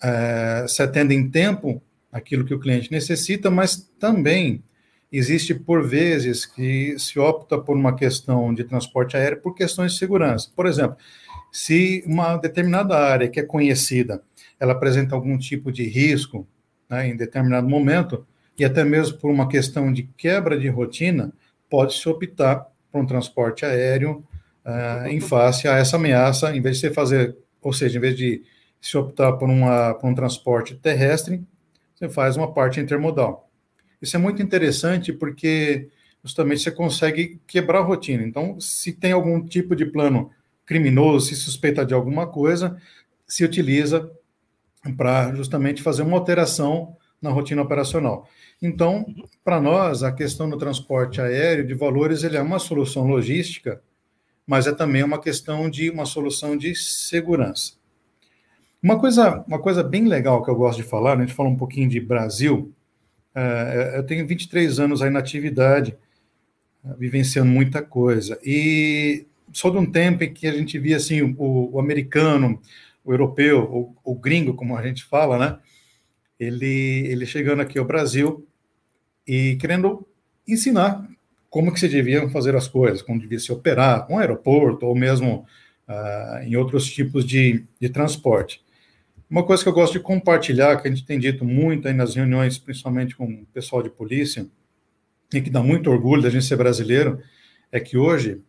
é, 0.02 0.66
se 0.68 0.82
atenda 0.82 1.14
em 1.14 1.30
tempo 1.30 1.82
aquilo 2.12 2.46
que 2.46 2.54
o 2.54 2.60
cliente 2.60 2.92
necessita, 2.92 3.52
mas 3.52 3.90
também 4.00 4.64
existe 5.12 5.54
por 5.54 5.88
vezes 5.88 6.46
que 6.46 6.98
se 6.98 7.20
opta 7.20 7.58
por 7.58 7.76
uma 7.76 7.96
questão 7.96 8.54
de 8.54 8.64
transporte 8.64 9.18
aéreo 9.18 9.42
por 9.42 9.56
questões 9.56 9.94
de 9.94 10.00
segurança. 10.00 10.50
Por 10.56 10.66
exemplo, 10.66 10.98
se 11.52 12.04
uma 12.06 12.38
determinada 12.38 12.98
área 12.98 13.28
que 13.28 13.40
é 13.40 13.44
conhecida, 13.44 14.22
ela 14.60 14.74
apresenta 14.74 15.16
algum 15.16 15.38
tipo 15.38 15.72
de 15.72 15.84
risco 15.84 16.48
né, 16.90 17.08
em 17.08 17.16
determinado 17.16 17.68
momento, 17.68 18.26
e 18.58 18.66
até 18.66 18.84
mesmo 18.84 19.18
por 19.18 19.32
uma 19.32 19.48
questão 19.48 19.92
de 19.92 20.04
quebra 20.18 20.60
de 20.60 20.68
rotina, 20.68 21.32
pode-se 21.70 22.08
optar 22.10 22.68
por 22.92 23.02
um 23.02 23.06
transporte 23.06 23.66
aéreo 23.66 24.26
uh, 24.66 25.08
em 25.08 25.20
face 25.20 25.68
a 25.68 25.78
essa 25.78 25.96
ameaça, 25.96 26.56
em 26.56 26.62
vez 26.62 26.78
de 26.78 26.82
você 26.82 26.94
fazer, 26.94 27.38
ou 27.62 27.72
seja, 27.72 27.98
em 27.98 28.02
vez 28.02 28.18
de 28.18 28.44
se 28.82 28.98
optar 28.98 29.34
por, 29.34 29.50
uma, 29.50 29.94
por 29.94 30.10
um 30.10 30.16
transporte 30.16 30.76
terrestre, 30.76 31.44
você 31.94 32.10
faz 32.10 32.38
uma 32.38 32.52
parte 32.54 32.80
intermodal. 32.80 33.50
Isso 34.02 34.16
é 34.16 34.20
muito 34.20 34.42
interessante 34.42 35.12
porque 35.12 35.90
justamente 36.24 36.62
você 36.62 36.72
consegue 36.72 37.40
quebrar 37.46 37.80
a 37.80 37.84
rotina. 37.84 38.24
Então, 38.24 38.60
se 38.60 38.94
tem 38.94 39.12
algum 39.12 39.44
tipo 39.44 39.76
de 39.76 39.86
plano 39.86 40.32
criminoso, 40.66 41.28
se 41.28 41.36
suspeita 41.36 41.86
de 41.86 41.94
alguma 41.94 42.28
coisa, 42.28 42.78
se 43.28 43.44
utiliza 43.44 44.10
para 44.96 45.34
justamente 45.36 45.82
fazer 45.82 46.04
uma 46.04 46.18
alteração 46.18 46.96
na 47.22 47.30
rotina 47.30 47.62
operacional. 47.62 48.28
Então, 48.62 49.06
para 49.44 49.60
nós, 49.60 50.04
a 50.04 50.12
questão 50.12 50.50
do 50.50 50.58
transporte 50.58 51.22
aéreo 51.22 51.68
de 51.68 51.74
valores 51.74 52.24
ele 52.24 52.38
é 52.38 52.42
uma 52.42 52.60
solução 52.60 53.08
logística, 53.08 53.82
mas 54.46 54.68
é 54.68 54.74
também 54.74 55.04
uma 55.04 55.22
questão 55.22 55.70
de 55.70 55.90
uma 55.90 56.06
solução 56.06 56.58
de 56.58 56.74
segurança. 56.76 57.74
Uma 58.82 58.98
coisa, 58.98 59.44
uma 59.46 59.60
coisa 59.60 59.84
bem 59.84 60.06
legal 60.06 60.44
que 60.44 60.50
eu 60.50 60.56
gosto 60.56 60.82
de 60.82 60.88
falar, 60.88 61.16
né, 61.16 61.24
a 61.24 61.28
gente 61.28 61.36
fala 61.36 61.50
um 61.50 61.56
pouquinho 61.56 61.90
de 61.90 62.00
Brasil, 62.00 62.74
é, 63.36 63.94
eu 63.98 64.04
tenho 64.04 64.26
23 64.26 64.80
anos 64.80 65.02
aí 65.02 65.10
na 65.10 65.20
atividade, 65.20 65.98
vivenciando 66.98 67.52
muita 67.52 67.82
coisa, 67.82 68.40
e 68.44 69.26
sou 69.52 69.70
de 69.70 69.78
um 69.78 69.86
tempo 69.86 70.24
em 70.24 70.34
que 70.34 70.48
a 70.48 70.54
gente 70.54 70.80
via 70.80 70.96
assim, 70.96 71.36
o, 71.38 71.76
o 71.76 71.80
americano, 71.80 72.60
o 73.04 73.14
europeu, 73.14 73.64
o, 73.64 73.96
o 74.04 74.16
gringo, 74.16 74.54
como 74.54 74.78
a 74.78 74.82
gente 74.82 75.04
fala, 75.04 75.38
né, 75.38 75.60
ele, 76.40 77.06
ele 77.08 77.26
chegando 77.26 77.62
aqui 77.62 77.78
ao 77.78 77.86
Brasil 77.86 78.48
e 79.28 79.58
querendo 79.58 80.08
ensinar 80.48 81.08
como 81.50 81.74
que 81.74 81.80
se 81.80 81.88
deviam 81.88 82.30
fazer 82.30 82.56
as 82.56 82.68
coisas, 82.68 83.02
como 83.02 83.20
devia 83.20 83.40
se 83.40 83.52
operar 83.52 84.10
um 84.10 84.18
aeroporto 84.18 84.86
ou 84.86 84.96
mesmo 84.96 85.46
uh, 85.88 86.44
em 86.44 86.56
outros 86.56 86.90
tipos 86.90 87.26
de, 87.26 87.66
de 87.80 87.90
transporte. 87.90 88.64
Uma 89.30 89.44
coisa 89.44 89.62
que 89.62 89.70
eu 89.70 89.74
gosto 89.74 89.94
de 89.94 90.00
compartilhar, 90.00 90.82
que 90.82 90.88
a 90.88 90.92
gente 90.92 91.06
tem 91.06 91.20
dito 91.20 91.46
muito 91.46 91.88
aí 91.88 91.94
nas 91.94 92.16
reuniões, 92.16 92.58
principalmente 92.58 93.16
com 93.16 93.26
o 93.26 93.46
pessoal 93.54 93.84
de 93.84 93.90
polícia, 93.90 94.48
e 95.32 95.42
que 95.42 95.50
dá 95.50 95.62
muito 95.62 95.90
orgulho 95.90 96.22
da 96.22 96.30
gente 96.30 96.46
ser 96.46 96.56
brasileiro, 96.56 97.22
é 97.72 97.80
que 97.80 97.98
hoje 97.98 98.42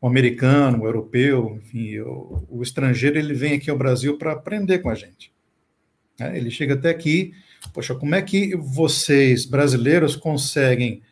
o 0.00 0.06
americano, 0.06 0.82
o 0.82 0.86
europeu, 0.86 1.56
enfim, 1.56 1.98
o, 2.00 2.46
o 2.50 2.62
estrangeiro, 2.62 3.18
ele 3.18 3.32
vem 3.32 3.54
aqui 3.54 3.70
ao 3.70 3.78
Brasil 3.78 4.18
para 4.18 4.32
aprender 4.32 4.80
com 4.80 4.90
a 4.90 4.94
gente. 4.94 5.31
É, 6.20 6.36
ele 6.36 6.50
chega 6.50 6.74
até 6.74 6.90
aqui, 6.90 7.32
poxa, 7.72 7.94
como 7.94 8.14
é 8.14 8.22
que 8.22 8.56
vocês, 8.56 9.44
brasileiros, 9.44 10.16
conseguem 10.16 11.02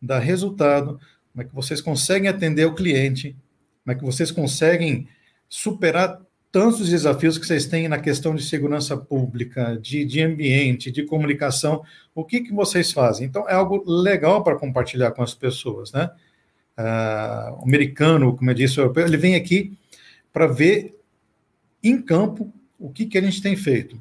dar 0.00 0.18
resultado? 0.18 1.00
Como 1.32 1.42
é 1.42 1.44
que 1.44 1.54
vocês 1.54 1.80
conseguem 1.80 2.28
atender 2.28 2.64
o 2.66 2.74
cliente? 2.74 3.36
Como 3.84 3.96
é 3.96 3.98
que 3.98 4.04
vocês 4.04 4.30
conseguem 4.30 5.08
superar 5.48 6.20
tantos 6.50 6.88
desafios 6.88 7.38
que 7.38 7.46
vocês 7.46 7.66
têm 7.66 7.88
na 7.88 7.98
questão 7.98 8.34
de 8.34 8.42
segurança 8.42 8.96
pública, 8.96 9.78
de, 9.80 10.04
de 10.04 10.22
ambiente, 10.22 10.90
de 10.90 11.04
comunicação? 11.04 11.82
O 12.14 12.24
que, 12.24 12.40
que 12.40 12.52
vocês 12.52 12.92
fazem? 12.92 13.26
Então, 13.26 13.48
é 13.48 13.54
algo 13.54 13.82
legal 13.86 14.42
para 14.42 14.56
compartilhar 14.56 15.12
com 15.12 15.22
as 15.22 15.34
pessoas, 15.34 15.92
né? 15.92 16.10
Uh, 16.78 17.60
o 17.60 17.64
americano, 17.64 18.36
como 18.36 18.50
eu 18.50 18.54
disse, 18.54 18.78
europeu, 18.78 19.04
ele 19.04 19.16
vem 19.16 19.34
aqui 19.34 19.76
para 20.32 20.46
ver 20.46 20.96
em 21.82 22.00
campo 22.00 22.52
o 22.78 22.90
que, 22.90 23.06
que 23.06 23.18
a 23.18 23.20
gente 23.20 23.42
tem 23.42 23.56
feito. 23.56 24.00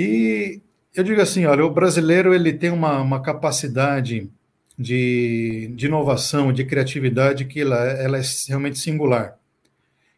E 0.00 0.60
eu 0.94 1.02
digo 1.02 1.20
assim, 1.20 1.44
olha, 1.44 1.64
o 1.66 1.72
brasileiro 1.72 2.32
ele 2.32 2.52
tem 2.52 2.70
uma, 2.70 3.00
uma 3.00 3.20
capacidade 3.20 4.30
de, 4.78 5.72
de 5.74 5.86
inovação, 5.86 6.52
de 6.52 6.64
criatividade 6.64 7.46
que 7.46 7.62
ela, 7.62 7.84
ela 7.84 8.16
é 8.16 8.22
realmente 8.46 8.78
singular. 8.78 9.36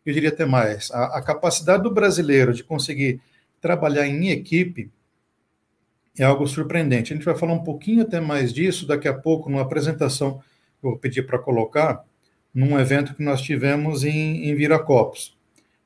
Eu 0.05 0.12
diria 0.12 0.29
até 0.29 0.45
mais, 0.45 0.90
a, 0.90 1.16
a 1.16 1.23
capacidade 1.23 1.83
do 1.83 1.90
brasileiro 1.90 2.53
de 2.53 2.62
conseguir 2.62 3.23
trabalhar 3.59 4.07
em 4.07 4.29
equipe 4.29 4.90
é 6.19 6.25
algo 6.25 6.47
surpreendente. 6.47 7.14
A 7.14 7.16
gente 7.16 7.25
vai 7.25 7.35
falar 7.35 7.55
um 7.55 7.64
pouquinho 7.64 8.03
até 8.03 8.21
mais 8.21 8.53
disso 8.53 8.87
daqui 8.87 9.09
a 9.09 9.14
pouco, 9.14 9.49
numa 9.49 9.62
apresentação 9.62 10.40
que 10.79 10.87
eu 10.87 10.90
vou 10.90 10.99
pedir 10.99 11.23
para 11.23 11.38
colocar, 11.38 12.05
num 12.53 12.79
evento 12.79 13.14
que 13.14 13.23
nós 13.23 13.40
tivemos 13.40 14.05
em, 14.05 14.47
em 14.47 14.55
Viracopos. 14.55 15.35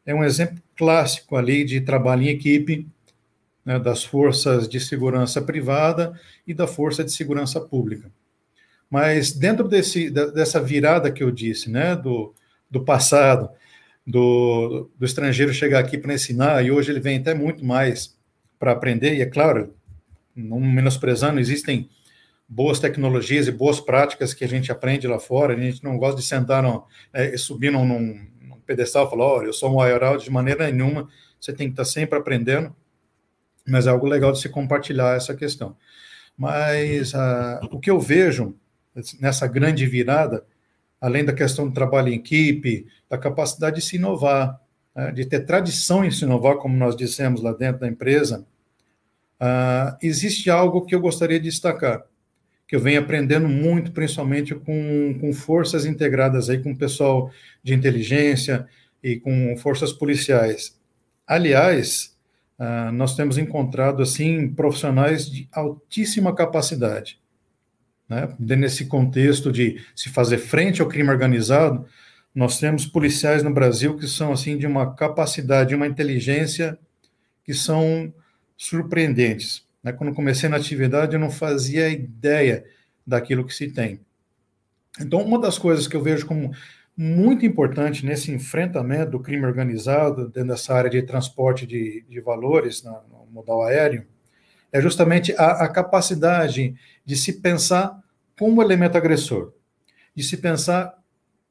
É 0.05 0.13
um 0.13 0.25
exemplo 0.25 0.61
clássico 0.77 1.37
ali 1.37 1.63
de 1.63 1.81
trabalho 1.81 2.25
em 2.25 2.31
equipe, 2.31 2.89
né, 3.65 3.79
das 3.79 4.05
forças 4.05 4.69
de 4.69 4.79
segurança 4.79 5.41
privada 5.41 6.19
e 6.47 6.53
da 6.53 6.67
força 6.67 7.03
de 7.03 7.13
segurança 7.13 7.61
pública. 7.61 8.11
Mas 8.91 9.33
dentro 9.33 9.67
desse, 9.67 10.11
dessa 10.11 10.61
virada 10.61 11.11
que 11.11 11.23
eu 11.23 11.31
disse, 11.31 11.71
né, 11.71 11.97
do, 11.97 12.35
do 12.71 12.85
passado, 12.85 13.49
do, 14.07 14.91
do 14.99 15.05
estrangeiro 15.05 15.53
chegar 15.53 15.81
aqui 15.81 15.97
para 15.97 16.15
ensinar, 16.15 16.65
e 16.65 16.71
hoje 16.71 16.93
ele 16.93 17.01
vem 17.01 17.19
até 17.19 17.35
muito 17.35 17.65
mais 17.65 18.17
para 18.59 18.73
aprender, 18.73 19.15
e 19.15 19.23
é 19.23 19.27
claro, 19.27 19.75
não 20.37 20.61
menosprezando, 20.61 21.41
existem 21.41 21.89
boas 22.49 22.79
tecnologias 22.79 23.49
e 23.49 23.53
boas 23.53 23.81
práticas 23.81 24.35
que 24.35 24.45
a 24.45 24.49
gente 24.49 24.71
aprende 24.71 25.09
lá 25.09 25.19
fora, 25.19 25.55
a 25.55 25.61
gente 25.61 25.83
não 25.83 25.97
gosta 25.97 26.21
de 26.21 26.27
sentar 26.27 26.63
no, 26.63 26.85
é, 27.13 27.37
subir 27.37 27.73
num, 27.73 27.87
num 27.87 28.61
pedestal 28.67 29.07
e 29.07 29.11
falar, 29.11 29.25
olha, 29.25 29.47
eu 29.47 29.53
sou 29.53 29.75
um 29.75 29.81
aeronaut 29.81 30.23
de 30.23 30.31
maneira 30.31 30.71
nenhuma, 30.71 31.09
você 31.41 31.53
tem 31.53 31.69
que 31.69 31.73
estar 31.73 31.85
sempre 31.85 32.19
aprendendo, 32.19 32.75
mas 33.67 33.87
é 33.87 33.91
algo 33.91 34.07
legal 34.07 34.33
de 34.33 34.41
se 34.41 34.49
compartilhar 34.49 35.17
essa 35.17 35.35
questão. 35.35 35.77
Mas 36.37 37.13
uh, 37.15 37.67
o 37.71 37.79
que 37.79 37.91
eu 37.91 37.99
vejo 37.99 38.55
nessa 39.21 39.47
grande 39.47 39.87
virada, 39.87 40.45
além 41.01 41.25
da 41.25 41.33
questão 41.33 41.69
do 41.69 41.75
trabalho 41.75 42.09
em 42.09 42.17
equipe, 42.17 42.87
da 43.09 43.17
capacidade 43.17 43.77
de 43.77 43.83
se 43.83 43.97
inovar, 43.97 44.61
uh, 44.95 45.13
de 45.13 45.25
ter 45.25 45.41
tradição 45.41 46.05
em 46.05 46.11
se 46.11 46.25
inovar, 46.25 46.57
como 46.57 46.77
nós 46.77 46.97
dissemos 46.97 47.41
lá 47.41 47.53
dentro 47.53 47.81
da 47.81 47.89
empresa, 47.89 48.45
uh, 49.41 49.97
existe 50.03 50.51
algo 50.51 50.85
que 50.85 50.95
eu 50.95 51.01
gostaria 51.01 51.39
de 51.39 51.49
destacar, 51.49 52.05
que 52.67 52.77
eu 52.77 52.81
venho 52.81 53.01
aprendendo 53.01 53.49
muito, 53.49 53.93
principalmente 53.93 54.55
com, 54.55 55.19
com 55.21 55.33
forças 55.33 55.87
integradas 55.87 56.51
aí, 56.51 56.63
com 56.63 56.73
o 56.73 56.77
pessoal 56.77 57.31
de 57.63 57.75
inteligência 57.75 58.67
e 59.03 59.17
com 59.17 59.57
forças 59.57 59.93
policiais. 59.93 60.79
Aliás, 61.27 62.14
Uh, 62.59 62.93
nós 62.93 63.17
temos 63.17 63.37
encontrado 63.37 64.03
assim 64.03 64.49
profissionais 64.49 65.29
de 65.29 65.49
altíssima 65.51 66.35
capacidade, 66.35 67.19
né? 68.09 68.35
Nesse 68.39 68.87
contexto 68.87 69.51
de 69.51 69.85
se 69.95 70.09
fazer 70.09 70.39
frente 70.39 70.81
ao 70.81 70.89
crime 70.89 71.11
organizado, 71.11 71.85
nós 72.35 72.59
temos 72.59 72.87
policiais 72.87 73.43
no 73.43 73.53
Brasil 73.53 73.97
que 73.97 74.07
são 74.07 74.33
assim 74.33 74.57
de 74.57 74.67
uma 74.67 74.95
capacidade, 74.95 75.75
uma 75.75 75.87
inteligência 75.87 76.79
que 77.45 77.55
são 77.55 78.13
surpreendentes. 78.57 79.65
Né? 79.83 79.93
Quando 79.93 80.15
comecei 80.15 80.49
na 80.49 80.57
atividade, 80.57 81.15
eu 81.15 81.21
não 81.21 81.31
fazia 81.31 81.89
ideia 81.89 82.65
daquilo 83.07 83.45
que 83.45 83.55
se 83.55 83.71
tem. 83.71 84.01
Então, 85.01 85.21
uma 85.21 85.39
das 85.39 85.59
coisas 85.59 85.87
que 85.87 85.97
eu 85.97 86.03
vejo 86.03 86.27
como 86.27 86.53
muito 86.97 87.45
importante 87.45 88.07
nesse 88.07 88.31
enfrentamento 88.31 89.13
do 89.13 89.21
crime 89.21 89.45
organizado, 89.45 90.29
dentro 90.29 90.51
dessa 90.51 90.75
área 90.75 90.91
de 90.91 91.03
transporte 91.03 91.67
de, 91.67 92.05
de 92.09 92.21
valores 92.21 92.83
na, 92.83 93.03
no 93.11 93.27
modal 93.31 93.63
aéreo, 93.63 94.07
é 94.73 94.81
justamente 94.81 95.33
a, 95.37 95.65
a, 95.65 95.69
capacidade 95.69 96.75
de 97.05 97.17
se 97.17 97.41
pensar 97.41 97.99
como 98.39 98.63
elemento 98.63 98.97
agressor, 98.97 99.53
de 100.15 100.23
se 100.23 100.37
pensar 100.37 100.95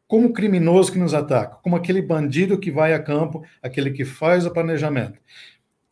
como 0.08 0.34
criminoso 0.34 0.92
que 0.92 1.00
nos 1.00 1.14
ataca, 1.14 1.56
como 1.64 1.76
aquele 1.76 2.02
bandido 2.02 2.58
que 2.58 2.72
vai 2.72 2.94
a 2.94 3.02
campo, 3.02 3.44
aquele 3.62 3.92
que 3.92 4.06
faz 4.06 4.46
o 4.46 4.52
planejamento. 4.52 5.20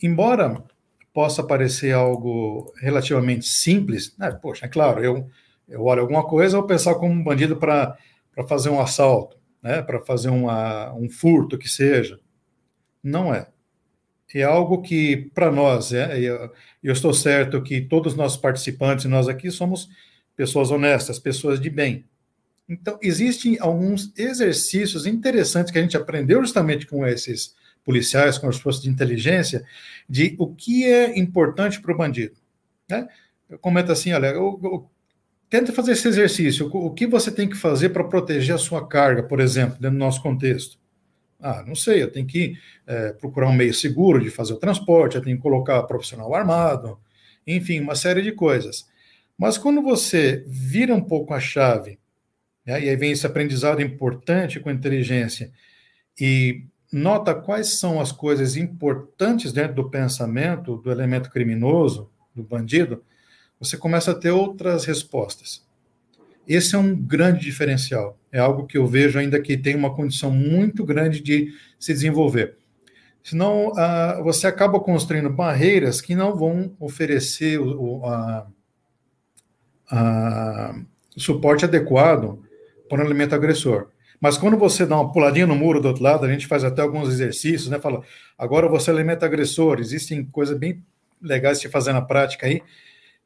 Embora 0.01 0.63
possa 1.13 1.43
parecer 1.43 1.93
algo 1.93 2.71
relativamente 2.81 3.45
simples, 3.45 4.15
né? 4.17 4.31
poxa, 4.31 4.65
é 4.65 4.69
claro, 4.69 5.03
eu, 5.03 5.27
eu 5.67 5.83
olho 5.83 6.01
alguma 6.01 6.23
coisa, 6.23 6.57
eu 6.57 6.63
pensar 6.63 6.95
como 6.95 7.13
um 7.13 7.23
bandido 7.23 7.57
para 7.57 7.97
fazer 8.47 8.69
um 8.69 8.79
assalto, 8.79 9.40
né? 9.61 9.81
para 9.81 9.99
fazer 9.99 10.29
uma, 10.29 10.93
um 10.93 11.09
furto 11.09 11.57
que 11.57 11.69
seja. 11.69 12.19
Não 13.03 13.33
é. 13.33 13.47
É 14.33 14.43
algo 14.43 14.81
que, 14.81 15.29
para 15.33 15.51
nós, 15.51 15.91
é, 15.91 16.17
eu, 16.19 16.51
eu 16.81 16.93
estou 16.93 17.13
certo 17.13 17.61
que 17.61 17.81
todos 17.81 18.13
os 18.13 18.17
nossos 18.17 18.39
participantes, 18.39 19.05
nós 19.05 19.27
aqui, 19.27 19.51
somos 19.51 19.89
pessoas 20.35 20.71
honestas, 20.71 21.19
pessoas 21.19 21.59
de 21.59 21.69
bem. 21.69 22.05
Então, 22.67 22.97
existem 23.01 23.57
alguns 23.59 24.13
exercícios 24.17 25.05
interessantes 25.05 25.71
que 25.71 25.77
a 25.77 25.81
gente 25.81 25.97
aprendeu 25.97 26.39
justamente 26.39 26.87
com 26.87 27.05
esses 27.05 27.53
policiais, 27.83 28.37
com 28.37 28.47
as 28.47 28.57
forças 28.57 28.81
de 28.81 28.89
inteligência, 28.89 29.65
de 30.07 30.35
o 30.39 30.55
que 30.55 30.85
é 30.85 31.19
importante 31.19 31.81
para 31.81 31.93
o 31.93 31.97
bandido. 31.97 32.35
Né? 32.89 33.07
Comenta 33.59 33.91
assim, 33.91 34.13
olha, 34.13 34.27
eu, 34.27 34.59
eu, 34.63 34.89
tenta 35.51 35.71
fazer 35.71 35.91
esse 35.91 36.07
exercício. 36.07 36.67
O, 36.73 36.89
que 36.91 37.05
você 37.05 37.29
tem 37.31 37.47
que 37.47 37.55
fazer 37.55 37.89
para 37.89 38.03
proteger 38.03 38.55
a 38.55 38.57
sua 38.57 38.87
carga, 38.87 39.21
por 39.21 39.39
exemplo, 39.39 39.75
dentro 39.79 39.97
do 39.97 40.03
nosso 40.03 40.23
contexto? 40.23 40.79
Ah, 41.39 41.63
não 41.67 41.75
sei, 41.75 42.01
eu 42.01 42.11
tenho 42.11 42.25
que 42.25 42.57
é, 42.87 43.13
procurar 43.13 43.49
um 43.49 43.53
meio 43.53 43.73
seguro 43.73 44.19
de 44.19 44.31
fazer 44.31 44.53
o 44.53 44.57
transporte, 44.57 45.15
eu 45.15 45.21
tenho 45.21 45.37
que 45.37 45.43
colocar 45.43 45.83
profissional 45.83 46.33
armado, 46.33 46.99
enfim, 47.45 47.79
uma 47.79 47.95
série 47.95 48.23
de 48.23 48.31
coisas. 48.31 48.87
Mas 49.37 49.57
quando 49.57 49.81
você 49.81 50.43
vira 50.47 50.95
um 50.95 51.01
pouco 51.01 51.33
a 51.33 51.39
chave 51.39 51.99
né? 52.65 52.83
E 52.83 52.89
aí 52.89 52.95
vem 52.95 53.11
esse 53.11 53.25
aprendizado 53.25 53.81
importante 53.81 54.59
com 54.59 54.71
inteligência 54.71 55.51
e 56.19 56.65
nota 56.91 57.33
quais 57.33 57.79
são 57.79 57.99
as 57.99 58.11
coisas 58.11 58.55
importantes 58.55 59.51
dentro 59.51 59.75
do 59.75 59.89
pensamento 59.89 60.77
do 60.77 60.91
elemento 60.91 61.29
criminoso, 61.29 62.09
do 62.35 62.43
bandido, 62.43 63.03
você 63.61 63.77
começa 63.77 64.09
a 64.09 64.15
ter 64.15 64.31
outras 64.31 64.85
respostas. 64.85 65.63
Esse 66.47 66.75
é 66.75 66.79
um 66.79 66.95
grande 66.95 67.41
diferencial. 67.41 68.17
É 68.31 68.39
algo 68.39 68.65
que 68.65 68.75
eu 68.75 68.87
vejo 68.87 69.19
ainda 69.19 69.39
que 69.39 69.55
tem 69.55 69.75
uma 69.75 69.93
condição 69.93 70.31
muito 70.31 70.83
grande 70.83 71.21
de 71.21 71.53
se 71.79 71.93
desenvolver. 71.93 72.57
Senão, 73.23 73.67
uh, 73.67 74.23
você 74.23 74.47
acaba 74.47 74.79
construindo 74.79 75.29
barreiras 75.29 76.01
que 76.01 76.15
não 76.15 76.35
vão 76.35 76.75
oferecer 76.79 77.59
o, 77.59 78.01
o 78.01 78.47
suporte 81.15 81.63
adequado 81.63 82.43
por 82.89 82.99
um 82.99 83.03
elemento 83.03 83.35
agressor. 83.35 83.89
Mas 84.19 84.39
quando 84.39 84.57
você 84.57 84.87
dá 84.87 84.95
uma 84.95 85.11
puladinha 85.11 85.45
no 85.45 85.55
muro 85.55 85.79
do 85.79 85.87
outro 85.87 86.03
lado, 86.03 86.25
a 86.25 86.31
gente 86.31 86.47
faz 86.47 86.63
até 86.63 86.81
alguns 86.81 87.09
exercícios, 87.09 87.69
né? 87.69 87.79
Fala, 87.79 88.01
agora 88.37 88.67
você 88.67 88.89
é 88.89 88.93
elemento 88.93 89.23
agressor, 89.23 89.79
existem 89.79 90.25
coisas 90.25 90.57
bem 90.57 90.83
legais 91.21 91.59
de 91.59 91.69
fazer 91.69 91.93
na 91.93 92.01
prática 92.01 92.47
aí. 92.47 92.63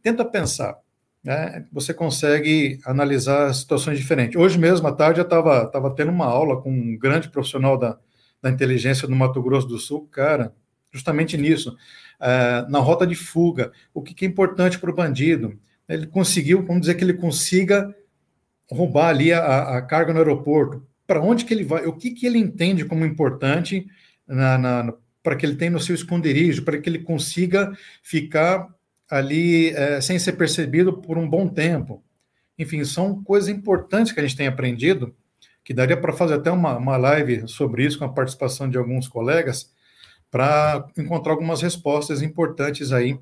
Tenta 0.05 0.23
pensar, 0.23 0.77
né? 1.23 1.65
Você 1.73 1.91
consegue 1.91 2.79
analisar 2.85 3.51
situações 3.55 3.97
diferentes. 3.97 4.39
Hoje 4.39 4.55
mesmo, 4.55 4.87
à 4.87 4.91
tarde, 4.91 5.19
eu 5.19 5.23
estava 5.23 5.65
tava 5.65 5.95
tendo 5.95 6.11
uma 6.11 6.27
aula 6.27 6.61
com 6.61 6.71
um 6.71 6.95
grande 6.95 7.27
profissional 7.27 7.75
da, 7.75 7.97
da 8.39 8.51
inteligência 8.51 9.07
do 9.07 9.15
Mato 9.15 9.41
Grosso 9.41 9.67
do 9.67 9.79
Sul, 9.79 10.07
cara, 10.11 10.53
justamente 10.91 11.35
nisso, 11.35 11.75
é, 12.21 12.67
na 12.69 12.77
rota 12.77 13.07
de 13.07 13.15
fuga, 13.15 13.71
o 13.95 14.03
que, 14.03 14.13
que 14.13 14.25
é 14.25 14.27
importante 14.27 14.77
para 14.77 14.91
o 14.91 14.95
bandido. 14.95 15.59
Ele 15.89 16.05
conseguiu, 16.05 16.63
vamos 16.63 16.81
dizer 16.81 16.93
que 16.93 17.03
ele 17.03 17.15
consiga 17.15 17.91
roubar 18.69 19.07
ali 19.07 19.33
a, 19.33 19.77
a 19.77 19.81
carga 19.81 20.13
no 20.13 20.19
aeroporto, 20.19 20.85
para 21.07 21.19
onde 21.19 21.45
que 21.45 21.53
ele 21.55 21.63
vai, 21.63 21.87
o 21.87 21.93
que, 21.93 22.11
que 22.11 22.27
ele 22.27 22.37
entende 22.37 22.85
como 22.85 23.07
importante 23.07 23.87
na, 24.27 24.55
na 24.55 24.93
para 25.23 25.35
que 25.35 25.43
ele 25.47 25.55
tenha 25.55 25.71
no 25.71 25.79
seu 25.79 25.95
esconderijo, 25.95 26.63
para 26.63 26.77
que 26.77 26.87
ele 26.87 26.99
consiga 26.99 27.75
ficar 28.03 28.74
ali 29.09 29.69
é, 29.69 30.01
sem 30.01 30.17
ser 30.17 30.33
percebido 30.33 30.97
por 30.97 31.17
um 31.17 31.29
bom 31.29 31.47
tempo. 31.47 32.03
Enfim, 32.57 32.83
são 32.83 33.23
coisas 33.23 33.49
importantes 33.49 34.11
que 34.11 34.19
a 34.19 34.23
gente 34.23 34.35
tem 34.35 34.47
aprendido, 34.47 35.15
que 35.63 35.73
daria 35.73 35.97
para 35.97 36.13
fazer 36.13 36.35
até 36.35 36.51
uma, 36.51 36.77
uma 36.77 36.97
live 36.97 37.47
sobre 37.47 37.85
isso 37.85 37.99
com 37.99 38.05
a 38.05 38.13
participação 38.13 38.69
de 38.69 38.77
alguns 38.77 39.07
colegas, 39.07 39.73
para 40.31 40.87
encontrar 40.97 41.33
algumas 41.33 41.61
respostas 41.61 42.21
importantes 42.21 42.91
aí 42.91 43.17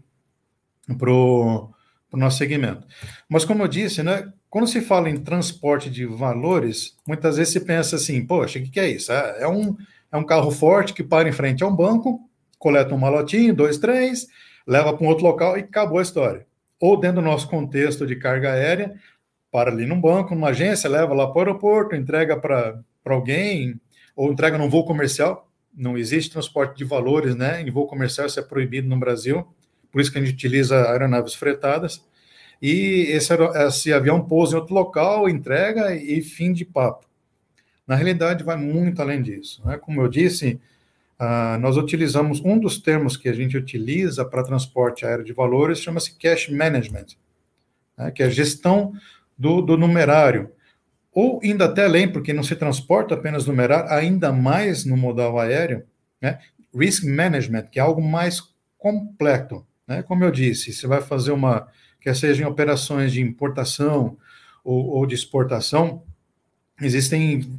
para 0.98 1.12
o 1.12 1.72
nosso 2.12 2.38
segmento. 2.38 2.86
Mas, 3.30 3.46
como 3.46 3.64
eu 3.64 3.68
disse, 3.68 4.04
né, 4.04 4.32
quando 4.50 4.68
se 4.68 4.82
fala 4.82 5.10
em 5.10 5.18
transporte 5.18 5.90
de 5.90 6.06
valores, 6.06 6.96
muitas 7.08 7.38
vezes 7.38 7.54
se 7.54 7.60
pensa 7.60 7.96
assim, 7.96 8.26
poxa, 8.26 8.60
o 8.60 8.64
que, 8.64 8.70
que 8.70 8.80
é 8.80 8.90
isso? 8.90 9.12
É, 9.12 9.44
é 9.44 9.48
um, 9.48 9.76
é 10.12 10.18
um 10.18 10.24
carro 10.24 10.52
forte 10.52 10.94
que 10.94 11.04
para 11.04 11.28
em 11.28 11.32
frente 11.32 11.64
a 11.64 11.68
um 11.68 11.76
banco, 11.76 12.30
coleta 12.60 12.94
um 12.94 13.00
malotinho, 13.00 13.54
dois, 13.54 13.78
três, 13.78 14.28
leva 14.66 14.94
para 14.94 15.06
um 15.06 15.10
outro 15.10 15.26
local 15.26 15.58
e 15.58 15.62
acabou 15.62 16.00
a 16.00 16.02
história. 16.02 16.46
Ou 16.80 17.00
dentro 17.00 17.22
do 17.22 17.26
nosso 17.26 17.48
contexto 17.48 18.06
de 18.06 18.16
carga 18.16 18.52
aérea, 18.52 18.94
para 19.52 19.72
ali 19.72 19.86
num 19.86 20.00
banco, 20.00 20.34
numa 20.34 20.50
agência, 20.50 20.90
leva 20.90 21.14
lá 21.14 21.28
para 21.28 21.38
o 21.38 21.40
aeroporto, 21.40 21.96
entrega 21.96 22.38
para 22.38 22.82
alguém, 23.06 23.80
ou 24.16 24.32
entrega 24.32 24.58
num 24.58 24.70
voo 24.70 24.86
comercial. 24.86 25.50
Não 25.76 25.98
existe 25.98 26.32
transporte 26.32 26.78
de 26.78 26.84
valores, 26.84 27.36
né? 27.36 27.62
Em 27.62 27.72
voo 27.72 27.88
comercial 27.88 28.28
isso 28.28 28.40
é 28.40 28.44
proibido 28.44 28.88
no 28.88 28.98
Brasil, 28.98 29.48
por 29.92 30.02
isso 30.02 30.12
que 30.12 30.18
a 30.18 30.22
gente 30.22 30.34
utiliza 30.34 30.90
aeronaves 30.90 31.34
fretadas 31.34 32.04
e 32.66 33.08
esse, 33.10 33.34
esse 33.68 33.92
avião 33.92 34.24
pousa 34.24 34.56
em 34.56 34.60
outro 34.62 34.74
local, 34.74 35.28
entrega 35.28 35.94
e 35.94 36.22
fim 36.22 36.54
de 36.54 36.64
papo. 36.64 37.06
Na 37.86 37.94
realidade, 37.94 38.42
vai 38.42 38.56
muito 38.56 39.02
além 39.02 39.22
disso. 39.22 39.62
Né? 39.66 39.78
Como 39.78 40.02
eu 40.02 40.08
disse, 40.08 40.62
uh, 41.24 41.60
nós 41.60 41.78
utilizamos 41.78 42.42
um 42.44 42.60
dos 42.60 42.80
termos 42.80 43.16
que 43.16 43.30
a 43.30 43.34
gente 43.34 43.58
utiliza 43.58 44.26
para 44.26 44.44
transporte 44.44 45.06
aéreo 45.06 45.24
de 45.24 45.34
valores, 45.34 45.80
chama-se 45.80 46.18
cash 46.18 46.50
management, 46.50 47.08
né? 47.98 48.12
que 48.12 48.22
é 48.22 48.30
gestão 48.30 48.94
do, 49.38 49.62
do 49.62 49.78
numerário. 49.78 50.52
Ou 51.12 51.40
ainda 51.44 51.66
até 51.66 51.86
além, 51.86 52.12
porque 52.12 52.34
não 52.34 52.44
se 52.44 52.56
transporta 52.56 53.14
apenas 53.14 53.46
numerário, 53.46 53.92
ainda 53.92 54.32
mais 54.34 54.84
no 54.84 54.98
modal 54.98 55.40
aéreo, 55.40 55.84
né? 56.22 56.40
risk 56.76 57.04
management, 57.04 57.68
que 57.72 57.80
é 57.80 57.82
algo 57.82 58.02
mais 58.02 58.42
completo. 58.78 59.66
Né? 59.88 60.04
Como 60.04 60.24
eu 60.24 60.32
disse, 60.32 60.74
você 60.74 60.88
vai 60.88 61.02
fazer 61.02 61.32
uma 61.32 61.68
quer 62.04 62.16
sejam 62.16 62.50
operações 62.50 63.14
de 63.14 63.22
importação 63.22 64.18
ou, 64.64 64.88
ou 64.88 65.06
de 65.06 65.16
exportação, 65.16 66.04
existem, 66.82 67.50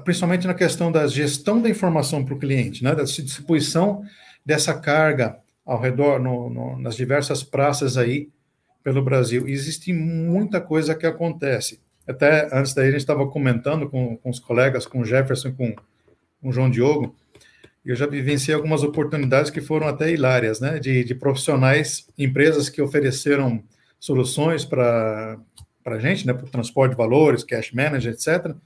principalmente 0.00 0.46
na 0.46 0.54
questão 0.54 0.90
da 0.90 1.06
gestão 1.06 1.60
da 1.60 1.68
informação 1.68 2.24
para 2.24 2.34
o 2.34 2.38
cliente, 2.38 2.82
né, 2.82 2.94
da 2.94 3.04
distribuição 3.04 4.02
dessa 4.44 4.74
carga 4.74 5.38
ao 5.64 5.80
redor, 5.80 6.18
no, 6.20 6.50
no, 6.50 6.78
nas 6.78 6.96
diversas 6.96 7.42
praças 7.42 7.96
aí 7.96 8.28
pelo 8.82 9.02
Brasil. 9.02 9.48
Existe 9.48 9.92
muita 9.92 10.60
coisa 10.60 10.94
que 10.94 11.06
acontece. 11.06 11.80
Até 12.06 12.48
antes 12.52 12.74
daí 12.74 12.88
a 12.88 12.90
gente 12.90 13.00
estava 13.00 13.26
comentando 13.26 13.88
com, 13.88 14.16
com 14.16 14.30
os 14.30 14.38
colegas, 14.38 14.86
com 14.86 15.00
o 15.00 15.04
Jefferson, 15.04 15.52
com, 15.52 15.74
com 15.74 16.48
o 16.48 16.52
João 16.52 16.68
Diogo, 16.68 17.16
eu 17.84 17.94
já 17.94 18.06
vivenciei 18.06 18.54
algumas 18.54 18.82
oportunidades 18.82 19.50
que 19.50 19.60
foram 19.60 19.86
até 19.86 20.10
hilárias, 20.10 20.58
né? 20.58 20.78
De, 20.78 21.04
de 21.04 21.14
profissionais, 21.14 22.06
empresas 22.16 22.70
que 22.70 22.80
ofereceram 22.80 23.62
soluções 24.00 24.64
para 24.64 25.38
a 25.84 25.98
gente, 25.98 26.26
né? 26.26 26.32
Para 26.32 26.46
o 26.46 26.50
transporte 26.50 26.92
de 26.92 26.96
valores, 26.96 27.44
cash 27.44 27.72
manager, 27.72 28.14
etc. 28.14 28.56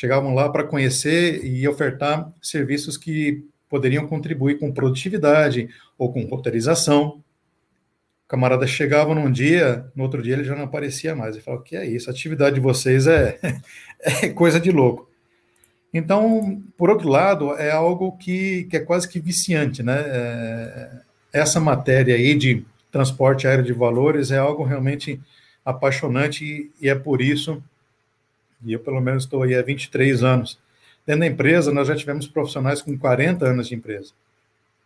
Chegavam 0.00 0.32
lá 0.32 0.48
para 0.48 0.64
conhecer 0.64 1.44
e 1.44 1.68
ofertar 1.68 2.32
serviços 2.40 2.96
que 2.96 3.44
poderiam 3.68 4.06
contribuir 4.06 4.58
com 4.58 4.72
produtividade 4.72 5.68
ou 5.98 6.10
com 6.10 6.24
roteirização. 6.24 7.22
O 8.24 8.26
camarada 8.26 8.66
chegava 8.66 9.14
num 9.14 9.30
dia, 9.30 9.84
no 9.94 10.04
outro 10.04 10.22
dia 10.22 10.32
ele 10.32 10.44
já 10.44 10.56
não 10.56 10.64
aparecia 10.64 11.14
mais. 11.14 11.34
Ele 11.34 11.44
falava: 11.44 11.62
que 11.62 11.76
é 11.76 11.84
isso? 11.84 12.08
A 12.08 12.14
atividade 12.14 12.54
de 12.54 12.62
vocês 12.62 13.06
é, 13.06 13.38
é 14.00 14.30
coisa 14.30 14.58
de 14.58 14.70
louco. 14.70 15.06
Então, 15.92 16.62
por 16.78 16.88
outro 16.88 17.06
lado, 17.06 17.54
é 17.56 17.70
algo 17.70 18.16
que, 18.16 18.64
que 18.70 18.78
é 18.78 18.80
quase 18.80 19.06
que 19.06 19.20
viciante, 19.20 19.82
né? 19.82 20.00
É, 20.00 20.90
essa 21.30 21.60
matéria 21.60 22.14
aí 22.14 22.34
de 22.34 22.64
transporte 22.90 23.46
aéreo 23.46 23.66
de 23.66 23.74
valores 23.74 24.30
é 24.30 24.38
algo 24.38 24.62
realmente 24.64 25.20
apaixonante 25.62 26.42
e, 26.42 26.86
e 26.86 26.88
é 26.88 26.94
por 26.94 27.20
isso, 27.20 27.62
e 28.64 28.72
eu 28.72 28.80
pelo 28.80 29.00
menos 29.00 29.24
estou 29.24 29.42
aí 29.42 29.54
há 29.54 29.62
23 29.62 30.22
anos. 30.22 30.58
Dentro 31.06 31.20
da 31.20 31.26
empresa, 31.26 31.72
nós 31.72 31.88
já 31.88 31.96
tivemos 31.96 32.26
profissionais 32.26 32.82
com 32.82 32.96
40 32.96 33.46
anos 33.46 33.68
de 33.68 33.74
empresa. 33.74 34.12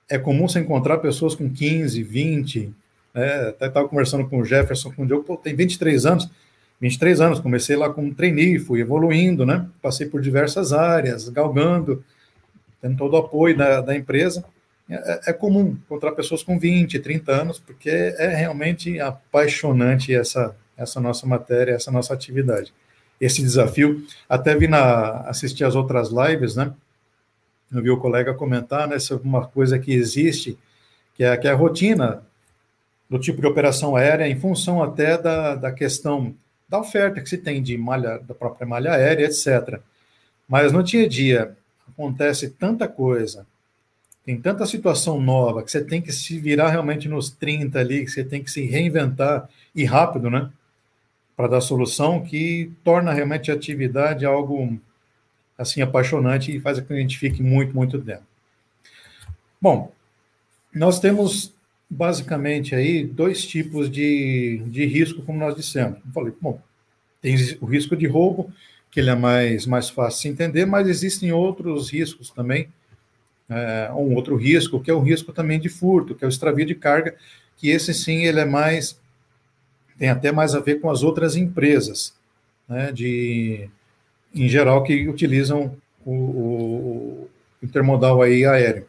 É 0.09 0.19
comum 0.19 0.49
você 0.49 0.61
encontrar 0.61 0.99
pessoas 0.99 1.35
com 1.35 1.51
15, 1.51 2.03
20, 2.03 2.75
né? 3.15 3.49
até 3.49 3.67
estava 3.67 3.89
conversando 3.89 4.29
com 4.29 4.39
o 4.39 4.45
Jefferson, 4.45 4.93
com 4.93 5.03
o 5.03 5.07
Diogo, 5.07 5.25
pô, 5.25 5.37
tem 5.37 5.55
23 5.55 6.07
anos, 6.07 6.31
23 6.81 7.21
anos, 7.21 7.41
comecei 7.41 7.77
lá 7.77 7.89
como 7.91 8.15
trainee, 8.15 8.59
fui 8.59 8.81
evoluindo, 8.81 9.47
né? 9.47 9.67
Passei 9.81 10.07
por 10.07 10.21
diversas 10.21 10.73
áreas, 10.73 11.29
galgando, 11.29 12.05
tendo 12.83 12.97
todo 12.97 13.15
o 13.15 13.19
apoio 13.19 13.57
da, 13.57 13.81
da 13.81 13.97
empresa. 13.97 14.45
É, 14.89 15.31
é, 15.31 15.33
comum 15.33 15.79
encontrar 15.85 16.13
pessoas 16.13 16.43
com 16.43 16.59
20, 16.59 16.99
30 16.99 17.33
anos, 17.33 17.59
porque 17.59 17.89
é 17.89 18.35
realmente 18.35 19.01
apaixonante 19.01 20.15
essa, 20.15 20.55
essa 20.77 21.01
nossa 21.01 21.27
matéria, 21.27 21.73
essa 21.73 21.91
nossa 21.91 22.13
atividade. 22.13 22.73
Esse 23.25 23.43
desafio, 23.43 24.05
até 24.29 24.55
vi 24.55 24.69
na, 24.69 25.21
assistir 25.23 25.65
as 25.65 25.75
outras 25.75 26.11
lives, 26.11 26.57
né? 26.57 26.73
Eu 27.73 27.83
vi 27.83 27.91
o 27.91 27.97
colega 27.97 28.35
comentar, 28.35 28.87
né, 28.87 28.99
sobre 28.99 29.27
uma 29.27 29.47
coisa 29.47 29.79
que 29.79 29.93
existe, 29.93 30.59
que 31.15 31.25
é, 31.25 31.37
que 31.37 31.49
é 31.49 31.51
a 31.51 31.57
rotina 31.57 32.23
do 33.09 33.19
tipo 33.19 33.41
de 33.41 33.47
operação 33.47 33.97
aérea, 33.97 34.29
em 34.29 34.39
função 34.39 34.83
até 34.83 35.17
da, 35.17 35.55
da 35.55 35.73
questão 35.73 36.35
da 36.69 36.79
oferta 36.81 37.21
que 37.21 37.29
se 37.29 37.39
tem 37.39 37.63
de 37.63 37.79
malha, 37.79 38.19
da 38.19 38.35
própria 38.35 38.67
malha 38.67 38.93
aérea, 38.93 39.27
etc. 39.27 39.81
Mas 40.47 40.73
no 40.73 40.83
dia 40.83 41.05
a 41.05 41.09
dia 41.09 41.57
acontece 41.89 42.51
tanta 42.51 42.87
coisa, 42.87 43.47
tem 44.25 44.41
tanta 44.41 44.67
situação 44.67 45.21
nova 45.21 45.63
que 45.63 45.71
você 45.71 45.83
tem 45.83 46.03
que 46.03 46.13
se 46.13 46.39
virar 46.39 46.71
realmente 46.71 47.09
nos 47.09 47.31
30 47.31 47.79
ali, 47.79 48.05
que 48.05 48.11
você 48.11 48.25
tem 48.25 48.43
que 48.43 48.51
se 48.51 48.67
reinventar 48.67 49.49
e 49.75 49.85
rápido, 49.85 50.31
né? 50.31 50.51
Para 51.37 51.49
dar 51.49 51.61
solução 51.61 52.23
que 52.23 52.73
torna 52.85 53.13
realmente 53.13 53.51
a 53.51 53.55
atividade 53.55 54.25
algo 54.25 54.79
assim 55.59 55.83
apaixonante 55.83 56.55
e 56.55 56.61
faz 56.61 56.79
com 56.79 56.87
que 56.87 56.93
a 56.93 56.99
gente 56.99 57.19
fique 57.19 57.43
muito, 57.43 57.75
muito 57.75 57.99
dentro. 57.99 58.27
Bom, 59.61 59.93
nós 60.75 61.01
temos 61.01 61.53
basicamente 61.89 62.75
aí 62.75 63.05
dois 63.05 63.47
tipos 63.47 63.91
de, 63.91 64.63
de 64.67 64.85
risco, 64.87 65.23
como 65.23 65.39
nós 65.39 65.55
dissemos. 65.55 65.99
Eu 66.05 66.13
falei, 66.13 66.33
bom, 66.41 66.61
tem 67.21 67.37
o 67.61 67.67
risco 67.67 67.97
de 67.97 68.07
roubo, 68.07 68.53
que 68.91 69.01
ele 69.01 69.11
é 69.11 69.15
mais, 69.15 69.67
mais 69.67 69.89
fácil 69.89 70.19
de 70.19 70.23
se 70.23 70.29
entender, 70.29 70.67
mas 70.67 70.89
existem 70.89 71.33
outros 71.33 71.91
riscos 71.91 72.31
também, 72.31 72.69
é, 73.49 73.91
um 73.93 74.15
outro 74.15 74.37
risco, 74.37 74.81
que 74.81 74.91
é 74.91 74.95
o 74.95 75.01
risco 75.01 75.33
também 75.33 75.59
de 75.59 75.69
furto, 75.69 76.15
que 76.15 76.25
é 76.25 76.27
o 76.27 76.31
extravio 76.31 76.67
de 76.67 76.75
carga, 76.75 77.15
que 77.57 77.71
esse 77.71 77.95
sim, 77.95 78.25
ele 78.25 78.41
é 78.41 78.45
mais, 78.45 79.01
tem 79.99 80.09
até 80.09 80.33
mais 80.33 80.55
a 80.55 80.61
ver 80.61 80.81
com 80.81 80.91
as 80.91 81.03
outras 81.03 81.37
empresas, 81.37 82.15
né, 82.69 82.91
de, 82.93 83.69
em 84.35 84.49
geral, 84.49 84.83
que 84.83 85.09
utilizam 85.09 85.77
o, 86.05 86.13
o 86.13 87.31
intermodal 87.63 88.23
aí 88.23 88.45
aéreo. 88.45 88.87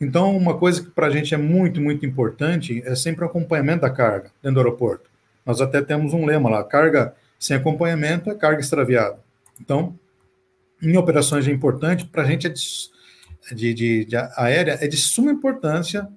Então, 0.00 0.36
uma 0.36 0.58
coisa 0.58 0.82
que 0.82 0.90
para 0.90 1.06
a 1.06 1.10
gente 1.10 1.32
é 1.32 1.38
muito, 1.38 1.80
muito 1.80 2.04
importante 2.04 2.82
é 2.84 2.94
sempre 2.94 3.24
o 3.24 3.28
acompanhamento 3.28 3.82
da 3.82 3.90
carga 3.90 4.32
dentro 4.42 4.54
do 4.54 4.60
aeroporto. 4.60 5.08
Nós 5.46 5.60
até 5.60 5.80
temos 5.80 6.12
um 6.12 6.26
lema 6.26 6.50
lá: 6.50 6.64
carga 6.64 7.14
sem 7.38 7.56
acompanhamento 7.56 8.30
é 8.30 8.34
carga 8.34 8.60
extraviada. 8.60 9.18
Então, 9.60 9.96
em 10.82 10.96
operações 10.96 11.46
é 11.46 11.52
importante, 11.52 12.04
para 12.04 12.22
a 12.22 12.26
gente 12.26 12.48
é 12.48 13.54
de, 13.54 13.74
de, 13.74 14.04
de, 14.04 14.16
aérea 14.36 14.78
é 14.80 14.88
de 14.88 14.96
suma 14.96 15.30
importância 15.30 16.08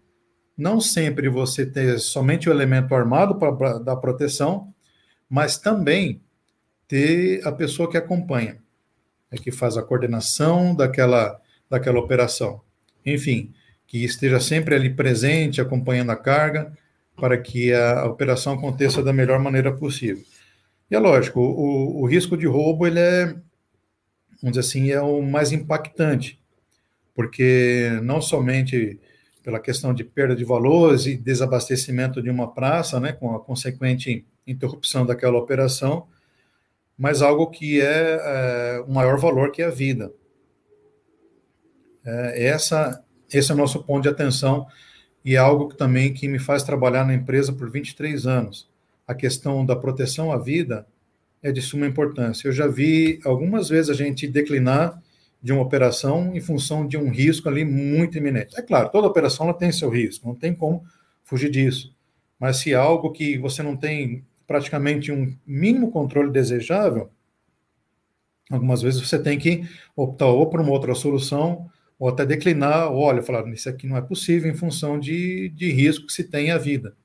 não 0.57 0.79
sempre 0.79 1.27
você 1.29 1.65
ter 1.65 1.99
somente 1.99 2.49
o 2.49 2.51
elemento 2.51 2.95
armado 2.95 3.35
para 3.35 3.79
dar 3.79 3.95
proteção, 3.97 4.73
mas 5.29 5.57
também 5.57 6.21
ter 6.87 7.45
a 7.45 7.51
pessoa 7.51 7.89
que 7.89 7.97
acompanha, 7.97 8.57
é 9.31 9.37
que 9.37 9.51
faz 9.51 9.75
a 9.75 9.83
coordenação 9.83 10.75
daquela, 10.75 11.39
daquela 11.69 11.99
operação. 11.99 12.61
Enfim, 13.05 13.53
que 13.87 14.03
esteja 14.03 14.39
sempre 14.39 14.75
ali 14.75 14.89
presente, 14.89 15.61
acompanhando 15.61 16.11
a 16.11 16.15
carga, 16.15 16.71
para 17.15 17.37
que 17.37 17.73
a 17.73 18.05
operação 18.05 18.53
aconteça 18.53 19.01
da 19.01 19.13
melhor 19.13 19.39
maneira 19.39 19.71
possível. 19.71 20.23
E 20.89 20.95
é 20.95 20.99
lógico, 20.99 21.39
o, 21.39 22.01
o 22.01 22.05
risco 22.05 22.37
de 22.37 22.45
roubo, 22.45 22.85
ele 22.85 22.99
é, 22.99 23.25
vamos 24.41 24.55
dizer 24.55 24.59
assim, 24.59 24.91
é 24.91 25.01
o 25.01 25.21
mais 25.21 25.51
impactante, 25.51 26.39
porque 27.15 27.89
não 28.03 28.21
somente 28.21 28.99
pela 29.45 29.59
questão 29.59 29.93
de 29.93 30.03
perda 30.03 30.35
de 30.35 30.43
valores 30.43 31.05
e 31.05 31.15
desabastecimento 31.15 32.19
de 32.19 32.31
uma 32.31 32.51
praça, 32.51 32.99
né, 32.99 33.11
com 33.11 33.35
a 33.35 33.39
consequente 33.39 34.25
interrupção 34.47 35.05
daquela 35.05 35.37
operação, 35.37 36.07
mas 36.97 37.21
algo 37.21 37.51
que 37.51 37.79
é, 37.79 38.19
é 38.23 38.83
o 38.87 38.91
maior 38.91 39.19
valor 39.19 39.51
que 39.51 39.61
é 39.61 39.65
a 39.65 39.69
vida. 39.69 40.11
É, 42.03 42.47
essa 42.47 43.03
esse 43.31 43.51
é 43.51 43.53
o 43.53 43.57
nosso 43.57 43.83
ponto 43.83 44.01
de 44.01 44.09
atenção 44.09 44.65
e 45.23 45.35
é 45.35 45.37
algo 45.37 45.67
que 45.67 45.77
também 45.77 46.11
que 46.11 46.27
me 46.27 46.39
faz 46.39 46.63
trabalhar 46.63 47.05
na 47.05 47.13
empresa 47.13 47.53
por 47.53 47.69
23 47.69 48.25
anos. 48.25 48.67
A 49.07 49.13
questão 49.13 49.63
da 49.63 49.75
proteção 49.75 50.31
à 50.31 50.39
vida 50.39 50.87
é 51.43 51.51
de 51.51 51.61
suma 51.61 51.85
importância. 51.85 52.47
Eu 52.47 52.51
já 52.51 52.65
vi 52.65 53.19
algumas 53.23 53.69
vezes 53.69 53.91
a 53.91 53.93
gente 53.93 54.27
declinar 54.27 54.99
de 55.45 55.53
uma 55.53 55.61
operação 55.61 56.35
em 56.35 56.41
função 56.41 56.87
de 56.87 56.97
um 56.97 57.07
risco 57.07 57.47
ali 57.47 57.63
muito 57.63 58.17
iminente. 58.17 58.57
É 58.57 58.63
claro, 58.63 58.89
toda 58.89 59.05
operação 59.05 59.53
tem 59.53 59.71
seu 59.71 59.91
risco, 59.91 60.27
não 60.27 60.33
tem 60.33 60.55
como 60.55 60.83
fugir 61.23 61.51
disso. 61.51 61.95
Mas 62.39 62.57
se 62.57 62.73
algo 62.73 63.11
que 63.11 63.37
você 63.37 63.61
não 63.61 63.77
tem 63.77 64.25
praticamente 64.47 65.11
um 65.11 65.37
mínimo 65.45 65.91
controle 65.91 66.31
desejável, 66.31 67.11
algumas 68.49 68.81
vezes 68.81 69.07
você 69.07 69.19
tem 69.19 69.37
que 69.37 69.69
optar 69.95 70.25
ou 70.25 70.49
por 70.49 70.59
uma 70.59 70.71
outra 70.71 70.95
solução 70.95 71.69
ou 71.99 72.09
até 72.09 72.25
declinar, 72.25 72.91
olha, 72.91 73.21
falar, 73.21 73.47
isso 73.49 73.69
aqui 73.69 73.85
não 73.85 73.97
é 73.97 74.01
possível 74.01 74.51
em 74.51 74.55
função 74.55 74.99
de, 74.99 75.49
de 75.49 75.71
risco 75.71 76.07
que 76.07 76.13
se 76.13 76.23
tem 76.23 76.49
à 76.49 76.57
vida. 76.57 76.95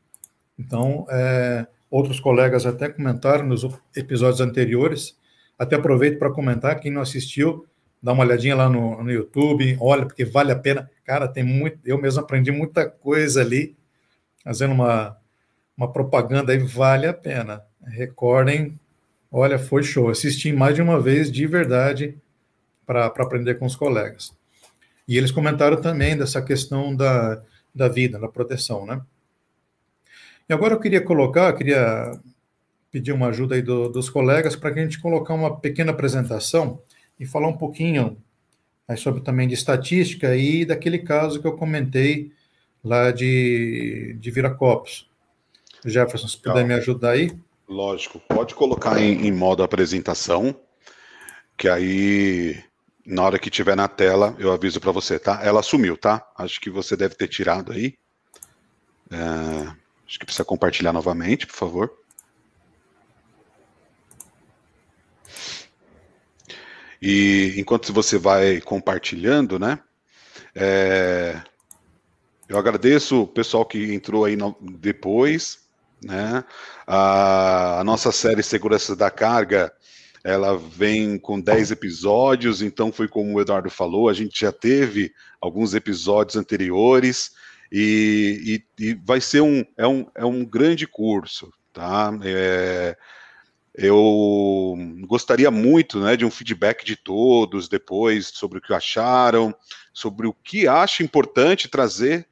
Então, 0.59 1.05
é, 1.11 1.67
outros 1.91 2.19
colegas 2.19 2.65
até 2.65 2.89
comentaram 2.89 3.47
nos 3.47 3.69
episódios 3.95 4.41
anteriores, 4.41 5.15
até 5.59 5.77
aproveito 5.77 6.19
para 6.19 6.33
comentar, 6.33 6.81
quem 6.81 6.91
não 6.91 7.03
assistiu, 7.03 7.67
dá 8.03 8.13
uma 8.13 8.25
olhadinha 8.25 8.57
lá 8.57 8.69
no, 8.69 9.03
no 9.03 9.11
YouTube, 9.11 9.77
olha, 9.81 10.07
porque 10.07 10.25
vale 10.25 10.53
a 10.53 10.57
pena. 10.57 10.91
Cara, 11.05 11.29
tem 11.29 11.45
muito, 11.45 11.79
eu 11.85 12.01
mesmo 12.01 12.21
aprendi 12.21 12.51
muita 12.51 12.89
coisa 12.89 13.41
ali, 13.41 13.77
fazendo 14.43 14.73
uma, 14.73 15.17
uma 15.77 15.93
propaganda 15.93 16.53
aí, 16.53 16.59
vale 16.59 17.07
a 17.07 17.15
pena. 17.15 17.63
Recordem, 17.83 18.79
olha, 19.31 19.59
foi 19.59 19.83
show. 19.83 20.09
Assisti 20.09 20.53
mais 20.53 20.75
de 20.75 20.83
uma 20.83 21.01
vez, 21.01 21.31
de 21.31 21.47
verdade, 21.47 22.17
para 22.87 23.07
aprender 23.07 23.55
com 23.57 23.67
os 23.67 23.77
colegas. 23.77 24.33
E 25.07 25.17
eles 25.17 25.31
comentaram 25.31 25.81
também 25.81 26.17
dessa 26.17 26.41
questão 26.41 26.95
da, 26.95 27.43
da 27.75 27.89
vida, 27.89 28.19
da 28.19 28.29
proteção, 28.29 28.87
né? 28.87 29.01
E 30.49 30.53
agora 30.53 30.75
eu 30.75 30.81
queria 30.81 31.01
colocar, 31.01 31.53
queria 31.53 32.13
pedir 32.91 33.13
uma 33.13 33.29
ajuda 33.29 33.55
aí 33.55 33.63
do, 33.63 33.89
dos 33.89 34.11
colegas 34.11 34.57
para 34.57 34.73
que 34.73 34.81
a 34.81 34.83
gente 34.83 35.01
colocar 35.01 35.35
uma 35.35 35.61
pequena 35.61 35.93
apresentação 35.93 36.83
e 37.21 37.27
falar 37.27 37.49
um 37.49 37.57
pouquinho 37.57 38.17
aí 38.89 38.97
sobre 38.97 39.21
também 39.21 39.47
de 39.47 39.55
estatística 39.55 40.35
e 40.35 40.65
daquele 40.65 40.99
caso 40.99 41.41
que 41.41 41.47
eu 41.47 41.57
comentei 41.57 42.33
lá 42.83 43.13
de, 43.13 44.17
de 44.19 44.31
Viracopos. 44.31 45.09
Jefferson, 45.85 46.29
se 46.29 46.39
puder 46.39 46.67
me 46.67 46.75
ajudar 46.75 47.11
aí. 47.11 47.31
Lógico, 47.69 48.19
pode 48.21 48.55
colocar 48.55 49.01
em, 49.01 49.27
em 49.27 49.33
modo 49.33 49.63
apresentação, 49.63 50.57
que 51.57 51.69
aí 51.69 52.63
na 53.07 53.23
hora 53.23 53.39
que 53.39 53.51
tiver 53.51 53.77
na 53.77 53.89
tela, 53.89 54.35
eu 54.39 54.53
aviso 54.53 54.81
para 54.81 54.93
você, 54.93 55.19
tá? 55.19 55.41
Ela 55.43 55.63
sumiu, 55.63 55.97
tá? 55.97 56.27
Acho 56.37 56.61
que 56.61 56.71
você 56.71 56.97
deve 56.97 57.15
ter 57.15 57.29
tirado 57.29 57.73
aí. 57.73 57.95
É, 59.11 59.73
acho 60.07 60.19
que 60.19 60.25
precisa 60.25 60.45
compartilhar 60.45 60.93
novamente, 60.93 61.47
por 61.47 61.55
favor. 61.55 62.00
E 67.01 67.55
enquanto 67.57 67.93
você 67.93 68.19
vai 68.19 68.61
compartilhando, 68.61 69.59
né? 69.59 69.79
É, 70.55 71.41
eu 72.49 72.59
agradeço 72.59 73.23
o 73.23 73.27
pessoal 73.27 73.65
que 73.65 73.95
entrou 73.95 74.25
aí 74.25 74.37
no, 74.37 74.57
depois, 74.61 75.61
né? 76.03 76.45
A, 76.87 77.81
a 77.81 77.85
nossa 77.85 78.13
série 78.13 78.43
Segurança 78.43 78.95
da 78.97 79.11
Carga 79.11 79.73
ela 80.23 80.57
vem 80.57 81.19
com 81.19 81.41
10 81.41 81.71
episódios, 81.71 82.61
então 82.61 82.93
foi 82.93 83.09
como 83.09 83.35
o 83.35 83.41
Eduardo 83.41 83.71
falou, 83.71 84.09
a 84.09 84.13
gente 84.13 84.41
já 84.41 84.53
teve 84.53 85.13
alguns 85.41 85.73
episódios 85.75 86.37
anteriores 86.37 87.33
e, 87.73 88.63
e, 88.79 88.85
e 88.91 88.95
vai 88.95 89.21
ser 89.21 89.41
um 89.41 89.65
é, 89.79 89.87
um 89.87 90.07
é 90.15 90.25
um 90.25 90.45
grande 90.45 90.87
curso, 90.87 91.51
tá? 91.73 92.13
É, 92.23 92.97
eu 93.83 94.77
gostaria 95.07 95.51
muito 95.51 95.99
né, 96.01 96.15
de 96.15 96.27
um 96.27 96.31
feedback 96.31 96.85
de 96.85 96.97
todos 96.97 97.67
depois 97.67 98.27
sobre 98.27 98.59
o 98.59 98.61
que 98.61 98.75
acharam, 98.75 99.55
sobre 99.91 100.27
o 100.27 100.35
que 100.35 100.69
acha 100.69 101.03
importante 101.03 101.67
trazer 101.67 102.29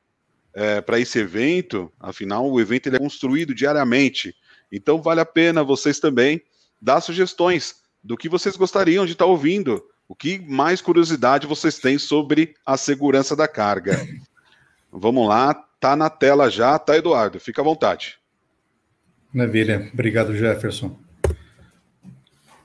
é, 0.52 0.82
para 0.82 1.00
esse 1.00 1.18
evento. 1.18 1.90
Afinal, 1.98 2.50
o 2.50 2.60
evento 2.60 2.86
ele 2.86 2.96
é 2.96 2.98
construído 2.98 3.54
diariamente, 3.54 4.36
então 4.70 5.00
vale 5.00 5.20
a 5.20 5.24
pena 5.24 5.64
vocês 5.64 5.98
também 5.98 6.42
dar 6.82 7.00
sugestões 7.00 7.76
do 8.04 8.16
que 8.16 8.28
vocês 8.28 8.54
gostariam 8.54 9.06
de 9.06 9.12
estar 9.12 9.24
tá 9.24 9.30
ouvindo. 9.30 9.82
O 10.06 10.14
que 10.14 10.38
mais 10.38 10.82
curiosidade 10.82 11.46
vocês 11.46 11.78
têm 11.78 11.98
sobre 11.98 12.54
a 12.64 12.76
segurança 12.76 13.34
da 13.34 13.48
carga? 13.48 14.06
Vamos 14.92 15.26
lá, 15.26 15.54
tá 15.80 15.96
na 15.96 16.10
tela 16.10 16.50
já, 16.50 16.78
tá, 16.78 16.94
Eduardo? 16.94 17.40
Fica 17.40 17.62
à 17.62 17.64
vontade. 17.64 18.18
Maravilha, 19.32 19.90
obrigado, 19.94 20.34
Jefferson. 20.34 21.07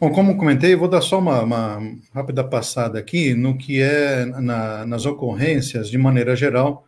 Bom, 0.03 0.11
como 0.11 0.35
comentei, 0.35 0.75
vou 0.75 0.89
dar 0.89 0.99
só 0.99 1.17
uma, 1.17 1.43
uma 1.43 1.95
rápida 2.13 2.43
passada 2.43 2.99
aqui 2.99 3.33
no 3.33 3.57
que 3.57 3.81
é 3.81 4.25
na, 4.25 4.85
nas 4.85 5.05
ocorrências, 5.05 5.89
de 5.89 5.97
maneira 5.97 6.35
geral, 6.35 6.85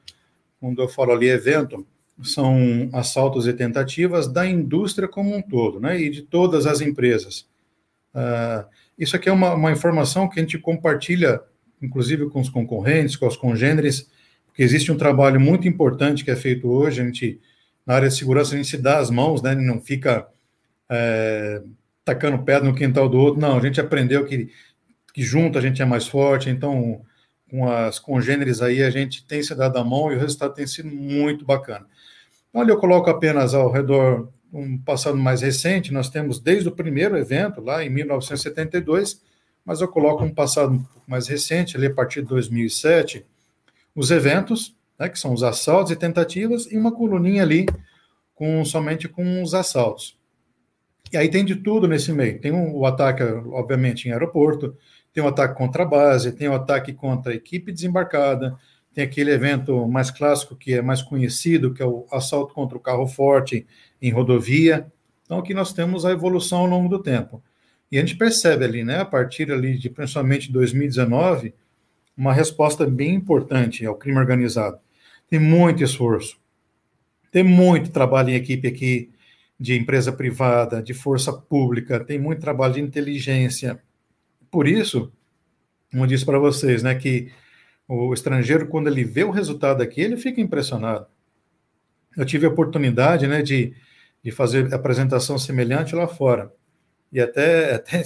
quando 0.59 0.81
eu 0.81 0.89
falo 0.89 1.13
ali 1.13 1.29
evento, 1.29 1.87
são 2.21 2.89
assaltos 2.91 3.47
e 3.47 3.53
tentativas 3.53 4.27
da 4.27 4.45
indústria 4.45 5.07
como 5.07 5.33
um 5.33 5.41
todo, 5.41 5.79
né, 5.79 5.97
e 5.97 6.09
de 6.09 6.23
todas 6.23 6.65
as 6.65 6.81
empresas. 6.81 7.47
Uh, 8.13 8.67
isso 8.99 9.15
aqui 9.15 9.29
é 9.29 9.31
uma, 9.31 9.53
uma, 9.53 9.71
informação 9.71 10.27
que 10.27 10.37
a 10.37 10.43
gente 10.43 10.59
compartilha, 10.59 11.39
inclusive 11.81 12.29
com 12.29 12.41
os 12.41 12.49
concorrentes, 12.49 13.15
com 13.15 13.27
os 13.27 13.37
congêneres, 13.37 14.11
porque 14.45 14.61
existe 14.61 14.91
um 14.91 14.97
trabalho 14.97 15.39
muito 15.39 15.69
importante 15.69 16.25
que 16.25 16.31
é 16.31 16.35
feito 16.35 16.67
hoje, 16.67 16.99
a 16.99 17.05
gente, 17.05 17.39
na 17.85 17.93
área 17.93 18.09
de 18.09 18.17
segurança, 18.17 18.55
a 18.55 18.57
gente 18.57 18.67
se 18.67 18.77
dá 18.77 18.99
as 18.99 19.09
mãos, 19.09 19.41
né, 19.41 19.55
não 19.55 19.79
fica 19.79 20.27
é, 20.89 21.61
tacando 22.05 22.43
pedra 22.43 22.69
no 22.69 22.75
quintal 22.75 23.09
do 23.09 23.17
outro, 23.17 23.41
não, 23.41 23.57
a 23.57 23.61
gente 23.61 23.81
aprendeu 23.81 24.25
que, 24.25 24.51
que 25.11 25.23
junto 25.23 25.57
a 25.57 25.61
gente 25.61 25.81
é 25.81 25.85
mais 25.85 26.07
forte, 26.07 26.49
então, 26.49 27.01
com 27.49 27.67
as 27.67 27.97
congêneres 27.97 28.61
aí, 28.61 28.83
a 28.83 28.91
gente 28.91 29.25
tem 29.25 29.41
se 29.41 29.55
dado 29.55 29.77
a 29.77 29.83
mão 29.83 30.11
e 30.11 30.15
o 30.15 30.19
resultado 30.19 30.53
tem 30.53 30.67
sido 30.67 30.89
muito 30.89 31.43
bacana. 31.43 31.87
Ali 32.53 32.69
eu 32.69 32.77
coloco 32.77 33.09
apenas 33.09 33.53
ao 33.53 33.71
redor 33.71 34.29
um 34.53 34.77
passado 34.77 35.17
mais 35.17 35.41
recente, 35.41 35.91
nós 35.91 36.09
temos 36.09 36.39
desde 36.39 36.69
o 36.69 36.71
primeiro 36.71 37.17
evento, 37.17 37.59
lá 37.59 37.83
em 37.83 37.89
1972, 37.89 39.21
mas 39.65 39.81
eu 39.81 39.87
coloco 39.87 40.23
um 40.23 40.33
passado 40.33 40.71
um 40.71 40.83
pouco 40.83 41.03
mais 41.09 41.27
recente, 41.27 41.75
ali 41.75 41.87
a 41.87 41.93
partir 41.93 42.21
de 42.21 42.27
2007, 42.29 43.25
os 43.95 44.11
eventos, 44.11 44.75
né, 44.97 45.09
que 45.09 45.19
são 45.19 45.33
os 45.33 45.43
assaltos 45.43 45.91
e 45.91 45.95
tentativas, 45.95 46.71
e 46.71 46.77
uma 46.77 46.91
coluninha 46.91 47.41
ali 47.41 47.65
com 48.35 48.63
somente 48.63 49.09
com 49.09 49.41
os 49.41 49.53
assaltos. 49.53 50.14
E 51.11 51.17
aí 51.17 51.29
tem 51.29 51.45
de 51.45 51.55
tudo 51.55 51.87
nesse 51.87 52.11
meio. 52.11 52.39
Tem 52.39 52.51
um, 52.51 52.75
o 52.75 52.85
ataque, 52.85 53.23
obviamente, 53.23 54.07
em 54.07 54.11
aeroporto, 54.11 54.75
tem 55.13 55.23
o 55.23 55.27
ataque 55.27 55.55
contra 55.55 55.83
a 55.83 55.85
base, 55.85 56.31
tem 56.31 56.49
o 56.49 56.53
ataque 56.53 56.93
contra 56.93 57.31
a 57.31 57.35
equipe 57.35 57.71
desembarcada, 57.71 58.57
tem 58.93 59.03
aquele 59.03 59.31
evento 59.31 59.87
mais 59.87 60.09
clássico 60.09 60.55
que 60.55 60.73
é 60.73 60.81
mais 60.81 61.01
conhecido, 61.01 61.73
que 61.73 61.81
é 61.81 61.85
o 61.85 62.05
assalto 62.11 62.53
contra 62.53 62.77
o 62.77 62.81
carro 62.81 63.07
forte 63.07 63.65
em 64.01 64.11
rodovia. 64.11 64.91
Então 65.23 65.39
aqui 65.39 65.53
nós 65.53 65.73
temos 65.73 66.05
a 66.05 66.11
evolução 66.11 66.59
ao 66.59 66.67
longo 66.67 66.89
do 66.89 67.01
tempo. 67.01 67.41
E 67.91 67.97
a 67.97 68.01
gente 68.01 68.15
percebe 68.15 68.65
ali, 68.65 68.83
né, 68.83 68.99
a 68.99 69.05
partir 69.05 69.51
ali 69.51 69.77
de 69.77 69.89
principalmente 69.89 70.51
2019, 70.51 71.53
uma 72.17 72.33
resposta 72.33 72.85
bem 72.85 73.13
importante 73.13 73.85
ao 73.85 73.95
crime 73.95 74.17
organizado. 74.17 74.79
Tem 75.29 75.39
muito 75.39 75.83
esforço, 75.83 76.37
tem 77.31 77.43
muito 77.43 77.91
trabalho 77.91 78.29
em 78.29 78.35
equipe 78.35 78.67
aqui 78.67 79.11
de 79.59 79.77
empresa 79.77 80.11
privada, 80.11 80.81
de 80.81 80.93
força 80.93 81.31
pública, 81.31 81.99
tem 81.99 82.19
muito 82.19 82.41
trabalho 82.41 82.73
de 82.73 82.81
inteligência. 82.81 83.81
Por 84.51 84.67
isso, 84.67 85.11
como 85.91 86.03
eu 86.03 86.07
disse 86.07 86.25
para 86.25 86.39
vocês, 86.39 86.83
né, 86.83 86.95
que 86.95 87.31
o 87.87 88.13
estrangeiro, 88.13 88.67
quando 88.67 88.87
ele 88.87 89.03
vê 89.03 89.23
o 89.23 89.31
resultado 89.31 89.81
aqui, 89.81 90.01
ele 90.01 90.17
fica 90.17 90.41
impressionado. 90.41 91.05
Eu 92.17 92.25
tive 92.25 92.45
a 92.45 92.49
oportunidade, 92.49 93.27
né, 93.27 93.41
de, 93.41 93.73
de 94.23 94.31
fazer 94.31 94.73
apresentação 94.73 95.37
semelhante 95.37 95.95
lá 95.95 96.07
fora 96.07 96.51
e 97.11 97.21
até, 97.21 97.75
até 97.75 98.03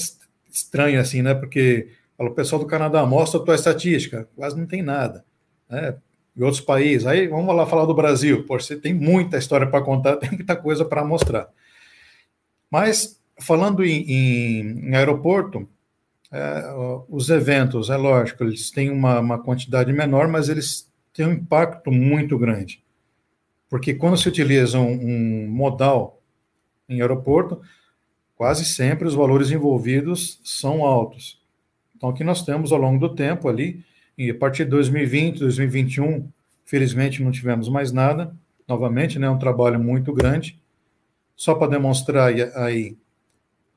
estranho 0.51 0.99
assim, 0.99 1.21
né? 1.21 1.33
Porque 1.33 1.89
fala, 2.17 2.29
o 2.29 2.35
pessoal 2.35 2.61
do 2.61 2.67
Canadá 2.67 3.05
mostra 3.05 3.39
a 3.39 3.43
tua 3.43 3.55
estatística, 3.55 4.27
quase 4.35 4.57
não 4.57 4.67
tem 4.67 4.81
nada, 4.81 5.25
né? 5.69 5.97
Outros 6.43 6.61
países, 6.61 7.05
aí 7.05 7.27
vamos 7.27 7.53
lá 7.55 7.65
falar 7.65 7.85
do 7.85 7.93
Brasil, 7.93 8.45
Pô, 8.45 8.59
você 8.59 8.75
tem 8.75 8.93
muita 8.93 9.37
história 9.37 9.67
para 9.67 9.81
contar, 9.81 10.15
tem 10.17 10.31
muita 10.31 10.55
coisa 10.55 10.85
para 10.85 11.03
mostrar. 11.03 11.49
Mas 12.69 13.19
falando 13.39 13.83
em, 13.83 14.03
em, 14.03 14.89
em 14.89 14.95
aeroporto, 14.95 15.67
é, 16.31 16.63
os 17.09 17.29
eventos, 17.29 17.89
é 17.89 17.97
lógico, 17.97 18.43
eles 18.43 18.69
têm 18.69 18.91
uma, 18.91 19.19
uma 19.19 19.39
quantidade 19.39 19.91
menor, 19.91 20.27
mas 20.27 20.49
eles 20.49 20.89
têm 21.11 21.25
um 21.25 21.33
impacto 21.33 21.91
muito 21.91 22.37
grande. 22.37 22.83
Porque 23.69 23.93
quando 23.93 24.17
se 24.17 24.27
utiliza 24.27 24.79
um, 24.79 24.91
um 24.91 25.47
modal 25.47 26.21
em 26.87 27.01
aeroporto, 27.01 27.61
quase 28.35 28.65
sempre 28.65 29.07
os 29.07 29.13
valores 29.13 29.51
envolvidos 29.51 30.39
são 30.43 30.85
altos. 30.85 31.39
Então, 31.95 32.09
aqui 32.09 32.23
nós 32.23 32.43
temos 32.43 32.71
ao 32.71 32.79
longo 32.79 32.99
do 32.99 33.13
tempo 33.13 33.49
ali, 33.49 33.83
e 34.19 34.29
a 34.29 34.35
partir 34.35 34.65
de 34.65 34.71
2020, 34.71 35.39
2021, 35.39 36.29
felizmente 36.65 37.23
não 37.23 37.31
tivemos 37.31 37.69
mais 37.69 37.91
nada, 37.91 38.35
novamente, 38.67 39.17
né, 39.17 39.29
um 39.29 39.39
trabalho 39.39 39.79
muito 39.79 40.13
grande. 40.13 40.61
Só 41.35 41.55
para 41.55 41.71
demonstrar 41.71 42.27
aí, 42.55 42.97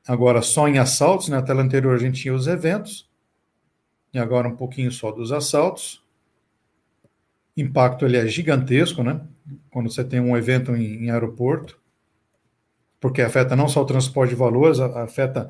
agora 0.05 0.41
só 0.41 0.67
em 0.67 0.77
assaltos, 0.77 1.29
na 1.29 1.41
tela 1.41 1.63
anterior 1.63 1.95
a 1.95 1.99
gente 1.99 2.21
tinha 2.21 2.33
os 2.33 2.45
eventos, 2.45 3.09
e 4.13 4.19
agora 4.19 4.47
um 4.47 4.55
pouquinho 4.55 4.91
só 4.91 5.11
dos 5.11 5.31
assaltos. 5.31 6.03
Impacto 7.55 8.05
ele 8.05 8.17
é 8.17 8.27
gigantesco, 8.27 9.01
né? 9.01 9.21
Quando 9.71 9.89
você 9.91 10.03
tem 10.03 10.19
um 10.19 10.35
evento 10.35 10.75
em, 10.75 11.05
em 11.05 11.09
aeroporto 11.09 11.81
porque 13.03 13.21
afeta 13.21 13.53
não 13.53 13.67
só 13.67 13.81
o 13.81 13.85
transporte 13.85 14.29
de 14.29 14.37
valores, 14.37 14.79
afeta 14.79 15.49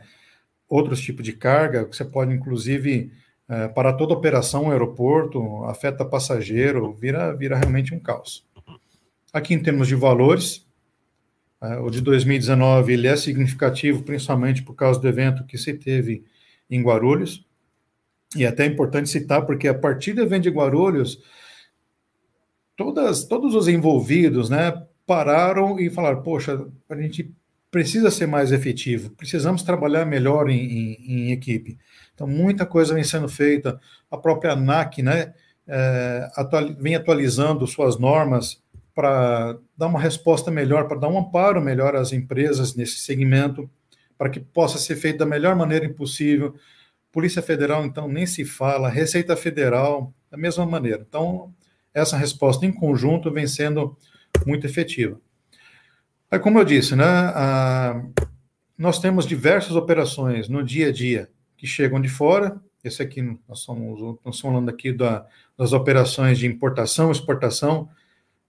outros 0.68 1.00
tipos 1.00 1.24
de 1.24 1.34
carga, 1.34 1.86
você 1.86 2.04
pode, 2.04 2.34
inclusive, 2.34 3.12
é, 3.50 3.68
para 3.68 3.94
toda 3.94 4.14
operação, 4.14 4.72
aeroporto, 4.72 5.64
afeta 5.66 6.06
passageiro, 6.06 6.94
vira, 6.94 7.36
vira 7.36 7.58
realmente 7.58 7.94
um 7.94 8.00
caos. 8.00 8.46
Aqui, 9.32 9.54
em 9.54 9.62
termos 9.62 9.88
de 9.88 9.96
valores, 9.96 10.66
é, 11.62 11.78
o 11.78 11.90
de 11.90 12.02
2019 12.02 12.94
ele 12.94 13.08
é 13.08 13.16
significativo, 13.16 14.04
principalmente 14.04 14.64
por 14.64 14.76
causa 14.76 15.00
do 15.00 15.08
evento 15.08 15.46
que 15.46 15.58
se 15.58 15.74
teve 15.74 16.24
em 16.70 16.82
Guarulhos, 16.82 17.46
e 18.36 18.44
é 18.44 18.48
até 18.48 18.66
importante 18.66 19.10
citar, 19.10 19.46
porque 19.46 19.68
a 19.68 19.74
partir 19.74 20.14
do 20.14 20.22
evento 20.22 20.44
de 20.44 20.50
Guarulhos, 20.50 21.22
todas, 22.76 23.26
todos 23.26 23.54
os 23.54 23.68
envolvidos, 23.68 24.50
né, 24.50 24.84
pararam 25.06 25.80
e 25.80 25.90
falaram, 25.90 26.22
poxa, 26.24 26.66
a 26.90 26.96
gente 26.96 27.32
precisa 27.70 28.12
ser 28.12 28.28
mais 28.28 28.52
efetivo, 28.52 29.12
precisamos 29.12 29.64
trabalhar 29.64 30.06
melhor 30.06 30.50
em, 30.50 30.60
em, 30.60 30.98
em 31.08 31.32
equipe. 31.32 31.78
Então, 32.14 32.28
muita 32.28 32.66
coisa 32.66 32.94
vem 32.94 33.04
sendo 33.04 33.28
feita, 33.28 33.80
a 34.10 34.18
própria 34.18 34.54
ANAC 34.54 35.02
né, 35.02 35.34
é, 35.68 36.30
atual, 36.36 36.74
vem 36.76 36.96
atualizando 36.96 37.66
suas 37.66 37.98
normas 37.98 38.62
para 38.94 39.58
dar 39.76 39.88
uma 39.88 40.00
resposta 40.00 40.52
melhor, 40.52 40.88
para 40.88 41.00
dar 41.00 41.08
um 41.08 41.18
amparo 41.18 41.62
melhor 41.62 41.96
às 41.96 42.14
empresas 42.14 42.76
nesse 42.76 42.98
segmento, 42.98 43.70
para 44.18 44.30
que 44.30 44.40
possa 44.40 44.78
ser 44.78 44.96
feito 44.96 45.18
da 45.18 45.26
melhor 45.26 45.56
maneira 45.56 45.90
possível. 45.90 46.56
Polícia 47.12 47.42
Federal, 47.42 47.86
então, 47.86 48.08
nem 48.08 48.26
se 48.26 48.46
fala, 48.46 48.90
Receita 48.90 49.36
Federal, 49.36 50.14
da 50.30 50.38
mesma 50.38 50.66
maneira. 50.66 51.04
Então, 51.08 51.54
essa 51.94 52.18
resposta 52.18 52.66
em 52.66 52.72
conjunto 52.72 53.32
vem 53.32 53.48
sendo 53.48 53.98
muito 54.46 54.66
efetiva. 54.66 55.20
É 56.30 56.40
como 56.40 56.60
eu 56.60 56.66
disse, 56.66 56.96
né? 56.96 57.06
A, 57.06 58.04
nós 58.78 59.00
temos 59.00 59.28
diversas 59.28 59.76
operações 59.76 60.50
no 60.50 60.64
dia 60.64 60.88
a 60.88 60.92
dia 60.92 61.30
que 61.64 61.68
chegam 61.68 62.02
de 62.02 62.10
fora. 62.10 62.62
Esse 62.84 63.02
aqui, 63.02 63.22
nós 63.22 63.60
estamos, 63.60 64.18
nós 64.26 64.38
falando 64.38 64.68
aqui 64.68 64.92
da, 64.92 65.26
das 65.58 65.72
operações 65.72 66.38
de 66.38 66.46
importação, 66.46 67.10
exportação, 67.10 67.88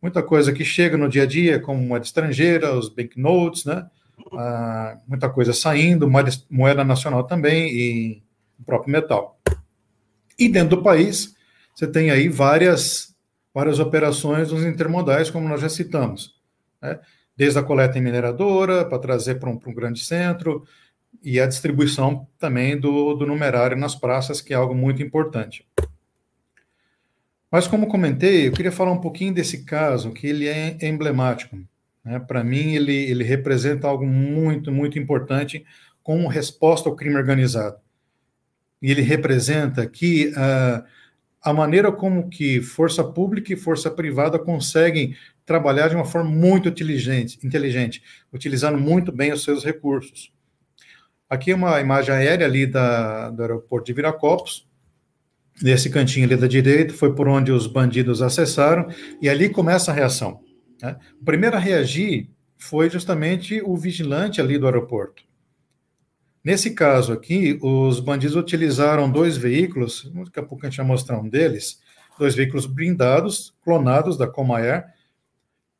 muita 0.02 0.20
coisa 0.20 0.52
que 0.52 0.64
chega 0.64 0.96
no 0.96 1.08
dia 1.08 1.22
a 1.22 1.26
dia, 1.26 1.60
como 1.60 1.80
moeda 1.80 2.04
estrangeira, 2.04 2.76
os 2.76 2.88
banknotes, 2.88 3.66
né? 3.66 3.88
Ah, 4.32 4.98
muita 5.06 5.30
coisa 5.30 5.52
saindo, 5.52 6.10
moeda, 6.10 6.32
moeda 6.50 6.82
nacional 6.84 7.22
também 7.22 7.72
e 7.72 8.22
o 8.58 8.64
próprio 8.64 8.90
metal. 8.90 9.38
E 10.36 10.48
dentro 10.48 10.78
do 10.78 10.82
país, 10.82 11.36
você 11.72 11.86
tem 11.86 12.10
aí 12.10 12.28
várias, 12.28 13.14
várias 13.54 13.78
operações 13.78 14.50
nos 14.50 14.64
intermodais, 14.64 15.30
como 15.30 15.48
nós 15.48 15.60
já 15.60 15.68
citamos. 15.68 16.34
Né? 16.82 16.98
desde 17.36 17.58
a 17.58 17.62
coleta 17.62 17.98
em 17.98 18.02
mineradora, 18.02 18.84
para 18.84 18.98
trazer 18.98 19.36
para 19.36 19.50
um, 19.50 19.58
para 19.58 19.70
um 19.70 19.74
grande 19.74 20.00
centro, 20.04 20.64
e 21.22 21.40
a 21.40 21.46
distribuição 21.46 22.26
também 22.38 22.78
do, 22.78 23.14
do 23.14 23.26
numerário 23.26 23.76
nas 23.76 23.94
praças, 23.94 24.40
que 24.40 24.52
é 24.52 24.56
algo 24.56 24.74
muito 24.74 25.02
importante. 25.02 25.66
Mas, 27.50 27.68
como 27.68 27.86
comentei, 27.86 28.48
eu 28.48 28.52
queria 28.52 28.72
falar 28.72 28.90
um 28.90 29.00
pouquinho 29.00 29.32
desse 29.32 29.64
caso, 29.64 30.12
que 30.12 30.26
ele 30.26 30.48
é 30.48 30.76
emblemático. 30.82 31.56
Né? 32.04 32.18
Para 32.18 32.42
mim, 32.42 32.74
ele, 32.74 32.94
ele 32.94 33.22
representa 33.22 33.86
algo 33.86 34.04
muito, 34.04 34.72
muito 34.72 34.98
importante 34.98 35.64
como 36.02 36.26
resposta 36.28 36.88
ao 36.88 36.96
crime 36.96 37.16
organizado. 37.16 37.76
E 38.82 38.90
ele 38.90 39.02
representa 39.02 39.86
que 39.86 40.32
uh, 40.36 40.84
a 41.40 41.52
maneira 41.52 41.92
como 41.92 42.28
que 42.28 42.60
força 42.60 43.04
pública 43.04 43.52
e 43.52 43.56
força 43.56 43.90
privada 43.90 44.38
conseguem 44.38 45.16
trabalhar 45.46 45.88
de 45.88 45.94
uma 45.94 46.04
forma 46.04 46.30
muito 46.30 46.68
inteligente, 46.68 47.38
inteligente, 47.44 48.02
utilizando 48.32 48.78
muito 48.78 49.12
bem 49.12 49.32
os 49.32 49.44
seus 49.44 49.64
recursos. 49.64 50.33
Aqui 51.34 51.50
é 51.50 51.54
uma 51.56 51.80
imagem 51.80 52.14
aérea 52.14 52.46
ali 52.46 52.64
da, 52.64 53.28
do 53.30 53.42
aeroporto 53.42 53.86
de 53.86 53.92
Viracopos, 53.92 54.68
nesse 55.60 55.90
cantinho 55.90 56.26
ali 56.26 56.36
da 56.36 56.46
direita, 56.46 56.94
foi 56.94 57.12
por 57.12 57.26
onde 57.26 57.50
os 57.50 57.66
bandidos 57.66 58.22
acessaram, 58.22 58.86
e 59.20 59.28
ali 59.28 59.48
começa 59.48 59.90
a 59.90 59.94
reação. 59.94 60.40
Né? 60.80 60.96
O 61.20 61.24
primeiro 61.24 61.56
a 61.56 61.58
reagir 61.58 62.30
foi 62.56 62.88
justamente 62.88 63.60
o 63.64 63.76
vigilante 63.76 64.40
ali 64.40 64.58
do 64.58 64.66
aeroporto. 64.66 65.24
Nesse 66.44 66.70
caso 66.70 67.12
aqui, 67.12 67.58
os 67.60 67.98
bandidos 67.98 68.36
utilizaram 68.36 69.10
dois 69.10 69.36
veículos, 69.36 70.08
daqui 70.14 70.38
a 70.38 70.42
pouco 70.42 70.64
a 70.64 70.70
gente 70.70 70.76
vai 70.76 70.86
mostrar 70.86 71.18
um 71.18 71.28
deles, 71.28 71.80
dois 72.16 72.36
veículos 72.36 72.64
blindados, 72.64 73.52
clonados 73.64 74.16
da 74.16 74.28
Comair, 74.28 74.84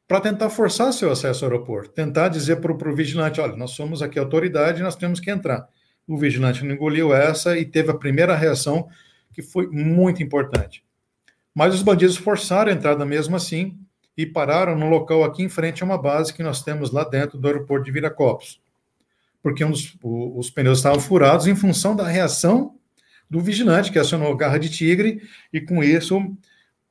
para 0.07 0.21
tentar 0.21 0.51
forçar 0.51 0.93
seu 0.93 1.11
acesso 1.11 1.45
ao 1.45 1.51
aeroporto, 1.51 1.91
tentar 1.91 2.29
dizer 2.29 2.57
para 2.61 2.73
o 2.73 2.95
vigilante, 2.95 3.41
olha, 3.41 3.57
nós 3.57 3.71
somos 3.71 4.03
aqui 4.03 4.19
autoridade, 4.19 4.83
nós 4.83 4.97
temos 4.97 5.19
que 5.19 5.31
entrar. 5.31 5.67
O 6.07 6.19
vigilante 6.19 6.65
não 6.65 6.75
engoliu 6.75 7.15
essa 7.15 7.57
e 7.57 7.65
teve 7.65 7.91
a 7.91 7.95
primeira 7.95 8.37
reação, 8.37 8.89
que 9.33 9.41
foi 9.41 9.67
muito 9.67 10.23
importante. 10.23 10.85
Mas 11.55 11.75
os 11.75 11.83
bandidos 11.83 12.17
forçaram 12.17 12.71
a 12.71 12.75
entrada 12.75 13.05
mesmo 13.07 13.37
assim 13.37 13.79
e 14.17 14.27
pararam 14.27 14.77
no 14.77 14.89
local 14.89 15.25
aqui 15.25 15.43
em 15.43 15.49
frente 15.49 15.83
a 15.83 15.87
uma 15.87 15.97
base 15.97 16.33
que 16.33 16.43
nós 16.43 16.63
temos 16.63 16.91
lá 16.91 17.05
dentro 17.05 17.39
do 17.39 17.47
aeroporto 17.47 17.85
de 17.85 17.91
Viracopos. 17.91 18.61
Porque 19.43 19.65
um 19.65 19.71
dos, 19.71 19.97
o, 20.03 20.39
os 20.39 20.51
pneus 20.51 20.79
estavam 20.79 21.01
furados 21.01 21.47
em 21.47 21.57
função 21.57 21.97
da 21.97 22.07
reação 22.07 22.77
do 23.29 23.41
vigilante, 23.41 23.91
que 23.91 23.99
acionou 23.99 24.37
garra 24.37 24.59
de 24.59 24.69
tigre, 24.69 25.23
e 25.53 25.61
com 25.61 25.83
isso 25.83 26.21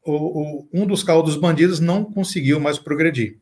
o, 0.05 0.11
o, 0.13 0.67
um 0.73 0.85
dos 0.85 1.03
carros 1.03 1.25
dos 1.25 1.37
bandidos 1.37 1.79
não 1.79 2.03
conseguiu 2.03 2.59
mais 2.59 2.77
progredir. 2.77 3.39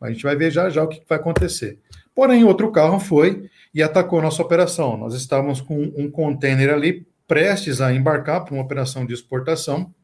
A 0.00 0.10
gente 0.10 0.22
vai 0.22 0.36
ver 0.36 0.50
já 0.50 0.70
já 0.70 0.82
o 0.82 0.88
que 0.88 1.02
vai 1.08 1.18
acontecer. 1.18 1.78
Porém, 2.14 2.44
outro 2.44 2.70
carro 2.70 2.98
foi 2.98 3.50
e 3.74 3.82
atacou 3.82 4.22
nossa 4.22 4.42
operação. 4.42 4.96
Nós 4.96 5.14
estávamos 5.14 5.60
com 5.60 5.80
um 5.96 6.10
container 6.10 6.72
ali 6.72 7.06
prestes 7.26 7.80
a 7.80 7.92
embarcar 7.92 8.44
para 8.44 8.54
uma 8.54 8.62
operação 8.62 9.04
de 9.04 9.12
exportação. 9.12 9.94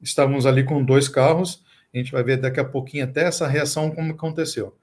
Estávamos 0.00 0.46
ali 0.46 0.64
com 0.64 0.84
dois 0.84 1.08
carros. 1.08 1.64
A 1.92 1.98
gente 1.98 2.12
vai 2.12 2.22
ver 2.22 2.36
daqui 2.36 2.60
a 2.60 2.64
pouquinho 2.64 3.04
até 3.04 3.24
essa 3.24 3.46
reação 3.46 3.90
como 3.90 4.12
aconteceu. 4.12 4.76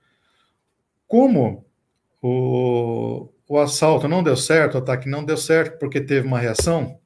Como 1.08 1.66
o, 2.22 3.30
o 3.48 3.58
assalto 3.58 4.08
não 4.08 4.24
deu 4.24 4.38
certo, 4.38 4.76
o 4.76 4.78
ataque 4.78 5.10
não 5.10 5.24
deu 5.24 5.38
certo 5.38 5.80
porque 5.80 6.00
teve 6.00 6.28
uma 6.28 6.40
reação, 6.40 7.00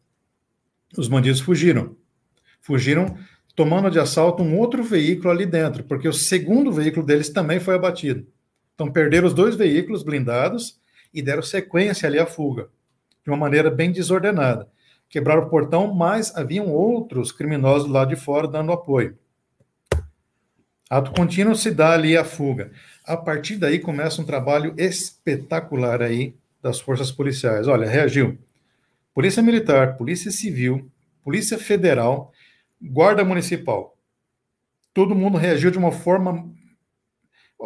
os 0.97 1.07
bandidos 1.07 1.39
fugiram. 1.39 1.95
Fugiram 2.61 3.17
tomando 3.55 3.89
de 3.89 3.99
assalto 3.99 4.41
um 4.41 4.57
outro 4.57 4.83
veículo 4.83 5.29
ali 5.29 5.45
dentro, 5.45 5.83
porque 5.83 6.07
o 6.07 6.13
segundo 6.13 6.71
veículo 6.71 7.05
deles 7.05 7.29
também 7.29 7.59
foi 7.59 7.75
abatido. 7.75 8.25
Então 8.73 8.91
perderam 8.91 9.27
os 9.27 9.33
dois 9.33 9.55
veículos 9.55 10.03
blindados 10.03 10.79
e 11.13 11.21
deram 11.21 11.43
sequência 11.43 12.07
ali 12.07 12.17
à 12.17 12.25
fuga, 12.25 12.69
de 13.23 13.29
uma 13.29 13.37
maneira 13.37 13.69
bem 13.69 13.91
desordenada. 13.91 14.67
Quebraram 15.07 15.43
o 15.43 15.49
portão, 15.49 15.93
mas 15.93 16.35
haviam 16.35 16.69
outros 16.69 17.31
criminosos 17.31 17.87
lá 17.87 18.03
de 18.03 18.15
fora 18.15 18.47
dando 18.47 18.71
apoio. 18.71 19.17
Ato 20.89 21.11
contínuo 21.11 21.55
se 21.55 21.71
dá 21.71 21.93
ali 21.93 22.17
a 22.17 22.25
fuga. 22.25 22.71
A 23.05 23.15
partir 23.15 23.57
daí 23.57 23.79
começa 23.79 24.21
um 24.21 24.25
trabalho 24.25 24.73
espetacular 24.77 26.01
aí 26.01 26.35
das 26.61 26.79
forças 26.79 27.11
policiais. 27.11 27.67
Olha, 27.67 27.87
reagiu 27.87 28.37
Polícia 29.13 29.43
Militar, 29.43 29.97
Polícia 29.97 30.31
Civil, 30.31 30.89
Polícia 31.23 31.57
Federal, 31.57 32.31
Guarda 32.83 33.23
Municipal. 33.23 33.97
Todo 34.93 35.15
mundo 35.15 35.37
reagiu 35.37 35.71
de 35.71 35.77
uma 35.77 35.91
forma. 35.91 36.51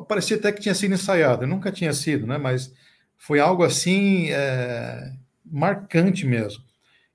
Parecia 0.08 0.38
até 0.38 0.52
que 0.52 0.62
tinha 0.62 0.76
sido 0.76 0.94
ensaiado, 0.94 1.48
nunca 1.48 1.72
tinha 1.72 1.92
sido, 1.92 2.28
né? 2.28 2.38
Mas 2.38 2.72
foi 3.18 3.40
algo 3.40 3.64
assim 3.64 4.30
é... 4.30 5.12
marcante 5.44 6.26
mesmo. 6.26 6.64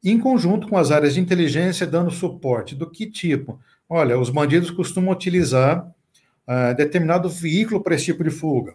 Em 0.04 0.18
conjunto 0.18 0.68
com 0.68 0.76
as 0.76 0.90
áreas 0.90 1.14
de 1.14 1.20
inteligência 1.20 1.86
dando 1.86 2.10
suporte. 2.10 2.74
Do 2.74 2.90
que 2.90 3.08
tipo? 3.08 3.60
Olha, 3.88 4.18
os 4.18 4.30
bandidos 4.30 4.70
costumam 4.70 5.12
utilizar 5.12 5.86
uh, 6.48 6.74
determinado 6.76 7.28
veículo 7.28 7.80
para 7.82 7.94
esse 7.94 8.06
tipo 8.06 8.24
de 8.24 8.30
fuga, 8.30 8.74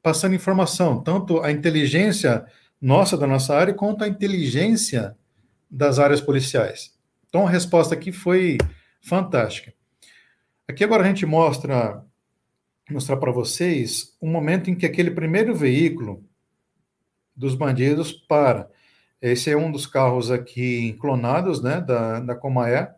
passando 0.00 0.34
informação, 0.34 1.02
tanto 1.02 1.40
a 1.40 1.50
inteligência 1.50 2.44
nossa, 2.80 3.16
da 3.16 3.26
nossa 3.26 3.56
área, 3.56 3.74
quanto 3.74 4.04
a 4.04 4.08
inteligência 4.08 5.16
das 5.68 5.98
áreas 5.98 6.20
policiais. 6.20 6.91
Então, 7.32 7.46
a 7.46 7.50
resposta 7.50 7.94
aqui 7.94 8.12
foi 8.12 8.58
fantástica. 9.00 9.72
Aqui 10.68 10.84
agora 10.84 11.02
a 11.02 11.06
gente 11.06 11.24
mostra 11.24 12.04
mostrar 12.90 13.16
para 13.16 13.32
vocês 13.32 14.14
um 14.20 14.30
momento 14.30 14.68
em 14.68 14.74
que 14.74 14.84
aquele 14.84 15.10
primeiro 15.10 15.54
veículo 15.54 16.22
dos 17.34 17.54
bandidos 17.54 18.12
para. 18.12 18.68
Esse 19.18 19.48
é 19.48 19.56
um 19.56 19.72
dos 19.72 19.86
carros 19.86 20.30
aqui 20.30 20.92
clonados, 21.00 21.62
né, 21.62 21.80
da, 21.80 22.20
da 22.20 22.34
Comaé. 22.34 22.94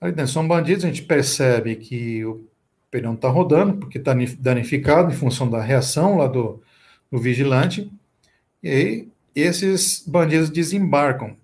Aí 0.00 0.26
são 0.26 0.48
bandidos, 0.48 0.84
a 0.84 0.88
gente 0.88 1.02
percebe 1.04 1.76
que 1.76 2.24
o 2.24 2.44
pneu 2.90 3.14
está 3.14 3.28
rodando, 3.28 3.74
porque 3.78 3.98
está 3.98 4.12
danificado 4.40 5.12
em 5.12 5.16
função 5.16 5.48
da 5.48 5.62
reação 5.62 6.16
lá 6.16 6.26
do, 6.26 6.60
do 7.08 7.18
vigilante, 7.18 7.88
e 8.60 8.68
aí 8.68 9.08
esses 9.32 10.04
bandidos 10.04 10.50
desembarcam. 10.50 11.36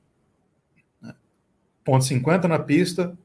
Ponto 1.85 2.05
50 2.05 2.47
na 2.47 2.59
pista, 2.59 3.16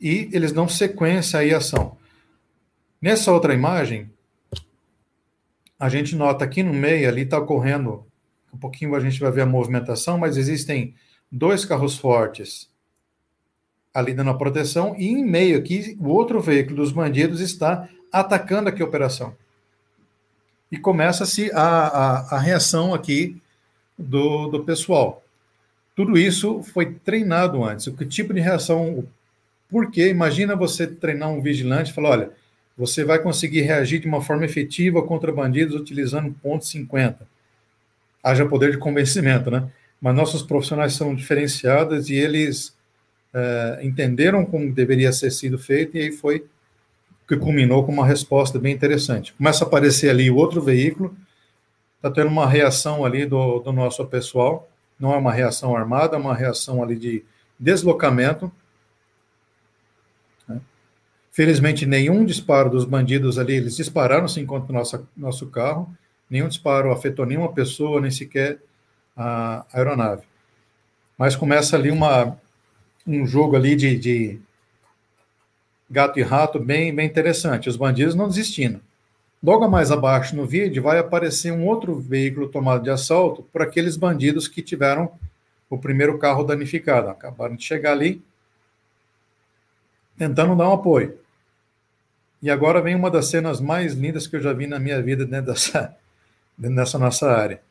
e 0.00 0.30
eles 0.32 0.52
dão 0.52 0.68
sequência 0.68 1.40
aí 1.40 1.52
à 1.52 1.58
ação. 1.58 1.96
Nessa 3.00 3.32
outra 3.32 3.52
imagem, 3.52 4.10
a 5.78 5.88
gente 5.88 6.16
nota 6.16 6.44
aqui 6.44 6.62
no 6.62 6.72
meio, 6.72 7.08
ali 7.08 7.22
está 7.22 7.38
ocorrendo, 7.38 8.06
um 8.52 8.58
pouquinho 8.58 8.94
a 8.94 9.00
gente 9.00 9.20
vai 9.20 9.30
ver 9.30 9.42
a 9.42 9.46
movimentação, 9.46 10.18
mas 10.18 10.36
existem 10.36 10.94
dois 11.30 11.64
carros 11.64 11.96
fortes 11.96 12.70
ali 13.92 14.14
dando 14.14 14.30
a 14.30 14.34
proteção, 14.34 14.94
e 14.96 15.08
em 15.08 15.24
meio 15.24 15.58
aqui, 15.58 15.96
o 16.00 16.08
outro 16.08 16.40
veículo 16.40 16.76
dos 16.76 16.92
bandidos 16.92 17.40
está 17.40 17.88
atacando 18.12 18.68
aqui 18.68 18.82
a 18.82 18.84
operação. 18.84 19.34
E 20.70 20.78
começa-se 20.78 21.50
a, 21.52 21.62
a, 21.62 22.36
a, 22.36 22.38
reação 22.38 22.94
aqui 22.94 23.40
do, 23.98 24.48
do 24.48 24.64
pessoal. 24.64 25.22
Tudo 26.00 26.16
isso 26.16 26.62
foi 26.62 26.94
treinado 26.94 27.62
antes. 27.62 27.86
O 27.86 27.92
que 27.92 28.06
tipo 28.06 28.32
de 28.32 28.40
reação? 28.40 29.04
Por 29.68 29.90
quê? 29.90 30.08
Imagina 30.08 30.56
você 30.56 30.86
treinar 30.86 31.28
um 31.28 31.42
vigilante 31.42 31.90
e 31.90 31.94
falar: 31.94 32.08
olha, 32.08 32.30
você 32.74 33.04
vai 33.04 33.18
conseguir 33.18 33.60
reagir 33.60 34.00
de 34.00 34.08
uma 34.08 34.22
forma 34.22 34.46
efetiva 34.46 35.02
contra 35.02 35.30
bandidos 35.30 35.78
utilizando 35.78 36.34
ponto 36.42 36.64
50. 36.64 37.28
Haja 38.24 38.46
poder 38.46 38.70
de 38.70 38.78
convencimento, 38.78 39.50
né? 39.50 39.68
Mas 40.00 40.16
nossos 40.16 40.42
profissionais 40.42 40.94
são 40.94 41.14
diferenciados 41.14 42.08
e 42.08 42.14
eles 42.14 42.74
é, 43.34 43.80
entenderam 43.82 44.46
como 44.46 44.72
deveria 44.72 45.12
ser 45.12 45.30
sido 45.30 45.58
feito 45.58 45.98
e 45.98 46.00
aí 46.00 46.12
foi 46.12 46.46
que 47.28 47.36
culminou 47.36 47.84
com 47.84 47.92
uma 47.92 48.06
resposta 48.06 48.58
bem 48.58 48.72
interessante. 48.72 49.34
Começa 49.34 49.64
a 49.64 49.66
aparecer 49.66 50.08
ali 50.08 50.30
o 50.30 50.36
outro 50.36 50.62
veículo, 50.62 51.14
está 51.96 52.10
tendo 52.10 52.28
uma 52.28 52.46
reação 52.46 53.04
ali 53.04 53.26
do, 53.26 53.58
do 53.58 53.70
nosso 53.70 54.02
pessoal, 54.06 54.69
não 55.00 55.14
é 55.14 55.16
uma 55.16 55.32
reação 55.32 55.74
armada, 55.74 56.16
é 56.16 56.18
uma 56.20 56.34
reação 56.34 56.82
ali 56.82 56.94
de 56.94 57.24
deslocamento. 57.58 58.52
Né? 60.46 60.60
Felizmente, 61.32 61.86
nenhum 61.86 62.24
disparo 62.24 62.68
dos 62.68 62.84
bandidos 62.84 63.38
ali, 63.38 63.54
eles 63.54 63.76
dispararam 63.76 64.28
se 64.28 64.40
enquanto 64.40 64.72
nosso, 64.72 65.08
nosso 65.16 65.46
carro, 65.46 65.90
nenhum 66.28 66.48
disparo 66.48 66.92
afetou 66.92 67.24
nenhuma 67.24 67.52
pessoa, 67.52 68.00
nem 68.00 68.10
sequer 68.10 68.58
a 69.16 69.64
aeronave. 69.72 70.22
Mas 71.16 71.34
começa 71.34 71.76
ali 71.76 71.90
uma, 71.90 72.38
um 73.06 73.26
jogo 73.26 73.56
ali 73.56 73.74
de, 73.74 73.98
de 73.98 74.40
gato 75.90 76.18
e 76.18 76.22
rato 76.22 76.58
bem, 76.58 76.94
bem 76.94 77.06
interessante. 77.06 77.68
Os 77.68 77.76
bandidos 77.76 78.14
não 78.14 78.28
desistindo. 78.28 78.80
Logo 79.42 79.66
mais 79.68 79.90
abaixo 79.90 80.36
no 80.36 80.44
vídeo 80.44 80.82
vai 80.82 80.98
aparecer 80.98 81.50
um 81.50 81.66
outro 81.66 81.98
veículo 81.98 82.48
tomado 82.48 82.82
de 82.82 82.90
assalto 82.90 83.42
por 83.44 83.62
aqueles 83.62 83.96
bandidos 83.96 84.46
que 84.46 84.60
tiveram 84.60 85.12
o 85.68 85.78
primeiro 85.78 86.18
carro 86.18 86.44
danificado. 86.44 87.08
Acabaram 87.08 87.56
de 87.56 87.64
chegar 87.64 87.92
ali 87.92 88.22
tentando 90.18 90.54
dar 90.54 90.68
um 90.68 90.74
apoio. 90.74 91.18
E 92.42 92.50
agora 92.50 92.82
vem 92.82 92.94
uma 92.94 93.10
das 93.10 93.28
cenas 93.28 93.60
mais 93.60 93.94
lindas 93.94 94.26
que 94.26 94.36
eu 94.36 94.42
já 94.42 94.52
vi 94.52 94.66
na 94.66 94.78
minha 94.78 95.00
vida 95.00 95.24
dentro 95.24 95.52
dessa, 95.52 95.96
dentro 96.56 96.76
dessa 96.76 96.98
nossa 96.98 97.30
área. 97.30 97.62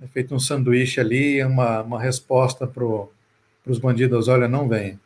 É 0.00 0.06
feito 0.06 0.34
um 0.34 0.38
sanduíche 0.38 1.00
ali, 1.00 1.42
uma, 1.44 1.82
uma 1.82 2.00
resposta 2.00 2.66
para 2.66 2.84
os 3.66 3.78
bandidos, 3.78 4.28
olha, 4.28 4.46
não 4.46 4.68
vem. 4.68 4.98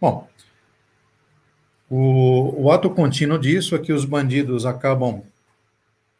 Bom, 0.00 0.26
o, 1.90 2.64
o 2.64 2.70
ato 2.70 2.90
contínuo 2.90 3.38
disso 3.38 3.74
é 3.74 3.78
que 3.78 3.92
os 3.92 4.04
bandidos 4.04 4.66
acabam 4.66 5.22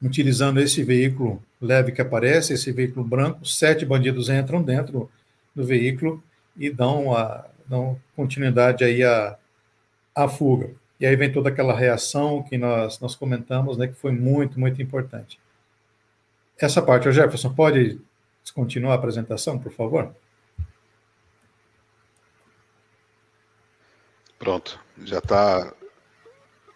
utilizando 0.03 0.61
esse 0.61 0.83
veículo 0.83 1.43
leve 1.61 1.93
que 1.93 2.01
aparece, 2.01 2.53
esse 2.53 2.71
veículo 2.73 3.05
branco, 3.05 3.45
sete 3.45 3.85
bandidos 3.85 4.29
entram 4.29 4.63
dentro 4.63 5.11
do 5.55 5.65
veículo 5.65 6.23
e 6.57 6.71
dão, 6.71 7.15
a, 7.15 7.45
dão 7.67 7.99
continuidade 8.15 8.85
aí 8.85 9.03
à, 9.03 9.37
fuga. 10.29 10.71
E 11.01 11.07
aí 11.07 11.15
vem 11.17 11.31
toda 11.31 11.49
aquela 11.49 11.77
reação 11.77 12.43
que 12.43 12.57
nós, 12.57 12.99
nós 13.01 13.15
comentamos, 13.15 13.77
né, 13.77 13.87
que 13.87 13.95
foi 13.95 14.13
muito, 14.13 14.59
muito 14.59 14.81
importante. 14.81 15.39
Essa 16.59 16.83
parte, 16.83 17.09
o 17.09 17.13
Jefferson, 17.13 17.53
pode 17.53 18.01
continuar 18.55 18.93
a 18.93 18.97
apresentação, 18.97 19.59
por 19.59 19.73
favor? 19.73 20.13
Pronto, 24.39 24.79
já 25.05 25.21
tá. 25.21 25.73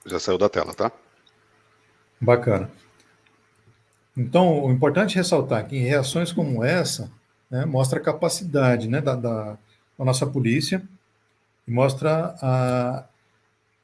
Já 0.04 0.18
saiu 0.18 0.36
da 0.36 0.48
tela, 0.48 0.74
tá? 0.74 0.90
Bacana. 2.20 2.70
Então, 4.16 4.64
o 4.64 4.70
importante 4.70 5.14
é 5.14 5.18
ressaltar 5.18 5.66
que 5.66 5.76
em 5.76 5.84
reações 5.84 6.32
como 6.32 6.64
essa, 6.64 7.10
né, 7.50 7.64
mostra 7.64 7.98
a 7.98 8.02
capacidade 8.02 8.88
né, 8.88 9.00
da, 9.00 9.14
da, 9.14 9.58
da 9.98 10.04
nossa 10.04 10.26
polícia 10.26 10.82
e 11.66 11.70
mostra 11.70 12.34
a, 12.42 13.04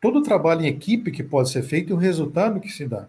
todo 0.00 0.18
o 0.18 0.22
trabalho 0.22 0.62
em 0.62 0.68
equipe 0.68 1.12
que 1.12 1.22
pode 1.22 1.50
ser 1.50 1.62
feito 1.62 1.90
e 1.90 1.92
o 1.92 1.96
resultado 1.96 2.60
que 2.60 2.68
se 2.68 2.86
dá. 2.86 3.06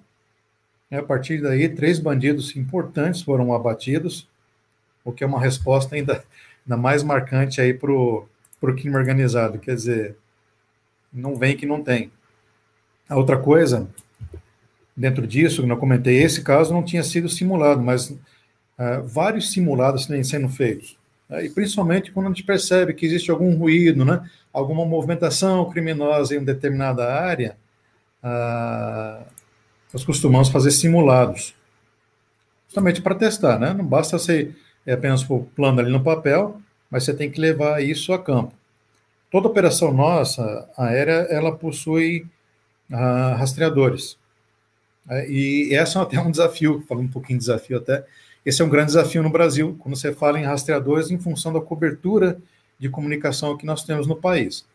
A 0.92 1.04
partir 1.04 1.42
daí, 1.42 1.68
três 1.70 2.00
bandidos 2.00 2.56
importantes 2.56 3.22
foram 3.22 3.54
abatidos, 3.54 4.28
o 5.04 5.12
que 5.12 5.24
é 5.24 5.28
uma 5.28 5.40
resposta 5.40 5.96
ainda 5.96 6.24
ainda 6.66 6.78
mais 6.78 7.02
marcante 7.02 7.60
aí 7.60 7.74
para 7.74 7.92
o 7.92 8.28
crime 8.62 8.96
organizado. 8.96 9.58
Quer 9.58 9.76
dizer, 9.76 10.16
não 11.12 11.36
vem 11.36 11.56
que 11.56 11.66
não 11.66 11.84
tem. 11.84 12.12
A 13.08 13.16
outra 13.16 13.38
coisa, 13.38 13.90
dentro 14.96 15.26
disso, 15.26 15.66
eu 15.66 15.78
comentei, 15.78 16.22
esse 16.22 16.44
caso 16.44 16.74
não 16.74 16.84
tinha 16.84 17.04
sido 17.04 17.28
simulado, 17.28 17.82
mas 17.82 18.10
uh, 18.10 18.18
vários 19.06 19.52
simulados 19.52 20.06
têm 20.06 20.24
sendo 20.24 20.50
feitos. 20.50 20.98
Uh, 21.30 21.40
e 21.40 21.50
principalmente 21.50 22.12
quando 22.12 22.28
a 22.28 22.30
gente 22.30 22.44
percebe 22.44 22.94
que 22.94 23.06
existe 23.06 23.32
algum 23.32 23.56
ruído, 23.56 24.06
né, 24.06 24.30
alguma 24.54 24.86
movimentação 24.86 25.70
criminosa 25.70 26.36
em 26.36 26.38
uma 26.38 26.46
determinada 26.46 27.12
área, 27.12 27.58
uh, 28.24 29.26
nós 29.92 30.04
costumamos 30.04 30.50
fazer 30.50 30.72
simulados, 30.72 31.56
justamente 32.68 33.02
para 33.02 33.16
testar, 33.16 33.58
né? 33.58 33.74
Não 33.74 33.84
basta 33.84 34.20
ser 34.20 34.56
é 34.86 34.94
apenas 34.94 35.28
o 35.30 35.42
plano 35.56 35.80
ali 35.80 35.92
no 35.92 36.04
papel, 36.04 36.60
mas 36.90 37.04
você 37.04 37.14
tem 37.14 37.30
que 37.30 37.40
levar 37.40 37.84
isso 37.84 38.14
a 38.14 38.18
campo. 38.18 38.54
Toda 39.32 39.48
operação 39.48 39.94
nossa 39.94 40.68
aérea, 40.76 41.28
ela 41.30 41.56
possui 41.56 42.26
ah, 42.92 43.36
rastreadores. 43.38 44.18
É, 45.10 45.30
e 45.30 45.74
essa 45.74 46.00
é 46.00 46.02
até 46.02 46.20
um 46.20 46.32
desafio, 46.32 46.84
falando 46.88 47.06
um 47.06 47.12
pouquinho 47.12 47.40
de 47.40 47.46
desafio 47.46 47.78
até, 47.78 48.06
esse 48.46 48.62
é 48.62 48.66
um 48.66 48.70
grande 48.70 48.88
desafio 48.88 49.22
no 49.22 49.30
Brasil, 49.30 49.76
quando 49.80 49.96
você 49.96 50.14
fala 50.14 50.40
em 50.40 50.44
rastreadores 50.44 51.12
em 51.12 51.20
função 51.20 51.52
da 51.52 51.62
cobertura 51.62 52.40
de 52.80 52.90
comunicação 52.90 53.58
que 53.58 53.66
nós 53.66 53.84
temos 53.84 54.08
no 54.08 54.16
país. 54.16 54.66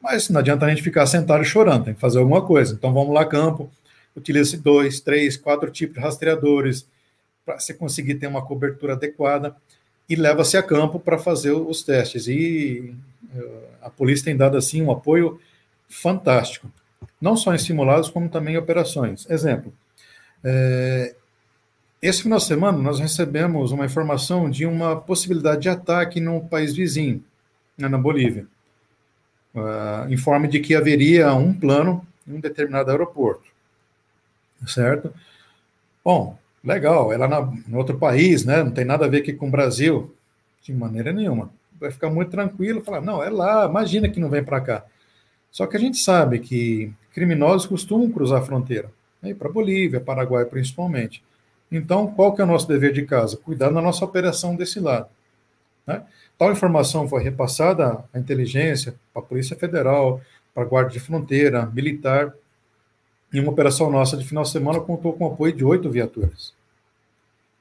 Mas 0.00 0.28
não 0.28 0.40
adianta 0.40 0.64
a 0.64 0.68
gente 0.68 0.82
ficar 0.82 1.06
sentado 1.06 1.44
chorando, 1.44 1.86
tem 1.86 1.94
que 1.94 2.00
fazer 2.00 2.18
alguma 2.18 2.42
coisa. 2.42 2.74
Então 2.74 2.92
vamos 2.92 3.12
lá 3.12 3.24
campo, 3.26 3.70
utilize 4.14 4.56
dois, 4.56 5.00
três, 5.00 5.36
quatro 5.36 5.70
tipos 5.70 5.96
de 5.96 6.00
rastreadores 6.00 6.86
para 7.44 7.58
você 7.58 7.74
conseguir 7.74 8.14
ter 8.16 8.28
uma 8.28 8.44
cobertura 8.44 8.92
adequada 8.92 9.56
e 10.08 10.14
leva-se 10.14 10.56
a 10.56 10.62
campo 10.62 11.00
para 11.00 11.18
fazer 11.18 11.52
os 11.52 11.82
testes. 11.82 12.28
E 12.28 12.94
a 13.82 13.90
polícia 13.90 14.26
tem 14.26 14.36
dado 14.36 14.56
assim 14.56 14.82
um 14.82 14.90
apoio 14.90 15.40
fantástico, 15.88 16.70
não 17.20 17.36
só 17.36 17.54
em 17.54 17.58
simulados, 17.58 18.10
como 18.10 18.28
também 18.28 18.54
em 18.54 18.58
operações. 18.58 19.28
Exemplo, 19.28 19.72
é, 20.44 21.14
esse 22.00 22.22
final 22.22 22.38
de 22.38 22.44
semana 22.44 22.78
nós 22.78 23.00
recebemos 23.00 23.72
uma 23.72 23.84
informação 23.84 24.48
de 24.48 24.64
uma 24.64 24.96
possibilidade 24.96 25.62
de 25.62 25.68
ataque 25.68 26.20
no 26.20 26.40
país 26.40 26.74
vizinho, 26.74 27.22
né, 27.76 27.88
na 27.88 27.98
Bolívia. 27.98 28.46
Uh, 29.54 30.12
informe 30.12 30.46
de 30.46 30.60
que 30.60 30.74
haveria 30.74 31.34
um 31.34 31.52
plano 31.52 32.06
em 32.26 32.34
um 32.34 32.40
determinado 32.40 32.90
aeroporto, 32.90 33.50
certo? 34.66 35.12
Bom, 36.04 36.38
legal, 36.62 37.12
ela 37.12 37.26
na, 37.26 37.40
em 37.66 37.74
outro 37.74 37.98
país, 37.98 38.44
né? 38.44 38.62
Não 38.62 38.70
tem 38.70 38.84
nada 38.84 39.06
a 39.06 39.08
ver 39.08 39.18
aqui 39.18 39.32
com 39.32 39.48
o 39.48 39.50
Brasil, 39.50 40.14
de 40.62 40.72
maneira 40.72 41.12
nenhuma. 41.12 41.50
Vai 41.80 41.90
ficar 41.90 42.10
muito 42.10 42.30
tranquilo, 42.30 42.82
falar, 42.82 43.00
não, 43.00 43.22
é 43.22 43.30
lá, 43.30 43.66
imagina 43.66 44.08
que 44.08 44.20
não 44.20 44.28
vem 44.28 44.42
para 44.42 44.60
cá. 44.60 44.84
Só 45.50 45.66
que 45.66 45.76
a 45.76 45.80
gente 45.80 45.98
sabe 45.98 46.38
que 46.38 46.92
criminosos 47.12 47.66
costumam 47.66 48.10
cruzar 48.10 48.40
a 48.40 48.44
fronteira, 48.44 48.90
né, 49.22 49.34
para 49.34 49.48
Bolívia, 49.48 50.00
Paraguai 50.00 50.44
principalmente. 50.44 51.22
Então, 51.70 52.06
qual 52.08 52.34
que 52.34 52.40
é 52.40 52.44
o 52.44 52.46
nosso 52.46 52.66
dever 52.66 52.92
de 52.92 53.04
casa? 53.04 53.36
Cuidar 53.36 53.70
da 53.70 53.80
nossa 53.80 54.04
operação 54.04 54.56
desse 54.56 54.80
lado. 54.80 55.08
Né? 55.86 56.02
Tal 56.36 56.52
informação 56.52 57.08
foi 57.08 57.22
repassada 57.22 58.04
à 58.12 58.18
inteligência, 58.18 58.94
para 59.12 59.22
a 59.22 59.24
Polícia 59.24 59.56
Federal, 59.56 60.20
para 60.54 60.62
a 60.62 60.66
Guarda 60.66 60.90
de 60.90 61.00
Fronteira, 61.00 61.66
militar, 61.66 62.32
em 63.32 63.40
uma 63.40 63.52
operação 63.52 63.90
nossa 63.90 64.16
de 64.16 64.24
final 64.24 64.42
de 64.42 64.50
semana 64.50 64.80
contou 64.80 65.12
com 65.12 65.24
o 65.24 65.32
apoio 65.32 65.52
de 65.52 65.64
oito 65.64 65.90
viaturas. 65.90 66.54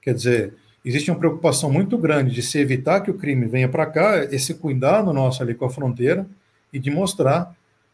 Quer 0.01 0.13
dizer, 0.13 0.53
existe 0.88 1.11
uma 1.11 1.19
preocupação 1.19 1.69
muito 1.69 1.97
grande 1.97 2.33
de 2.33 2.41
se 2.41 2.57
evitar 2.59 3.01
que 3.01 3.11
o 3.11 3.13
crime 3.13 3.45
venha 3.45 3.67
para 3.67 3.85
cá, 3.85 4.23
esse 4.23 4.53
cuidado 4.53 5.11
nosso 5.11 5.43
ali 5.43 5.53
com 5.53 5.65
a 5.65 5.69
fronteira 5.69 6.25
e 6.71 6.79
de 6.79 6.89
mostrar 6.89 7.53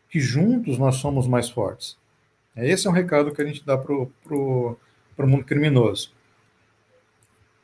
que 0.09 0.19
juntos 0.19 0.77
nós 0.77 0.97
somos 0.97 1.27
mais 1.27 1.49
fortes. 1.49 1.97
Esse 2.55 2.85
é 2.85 2.89
um 2.91 2.93
recado 2.93 3.31
que 3.31 3.41
a 3.41 3.45
gente 3.45 3.65
dá 3.65 3.75
para 3.75 3.91
o 3.91 4.77
mundo 5.21 5.43
criminoso. 5.43 6.11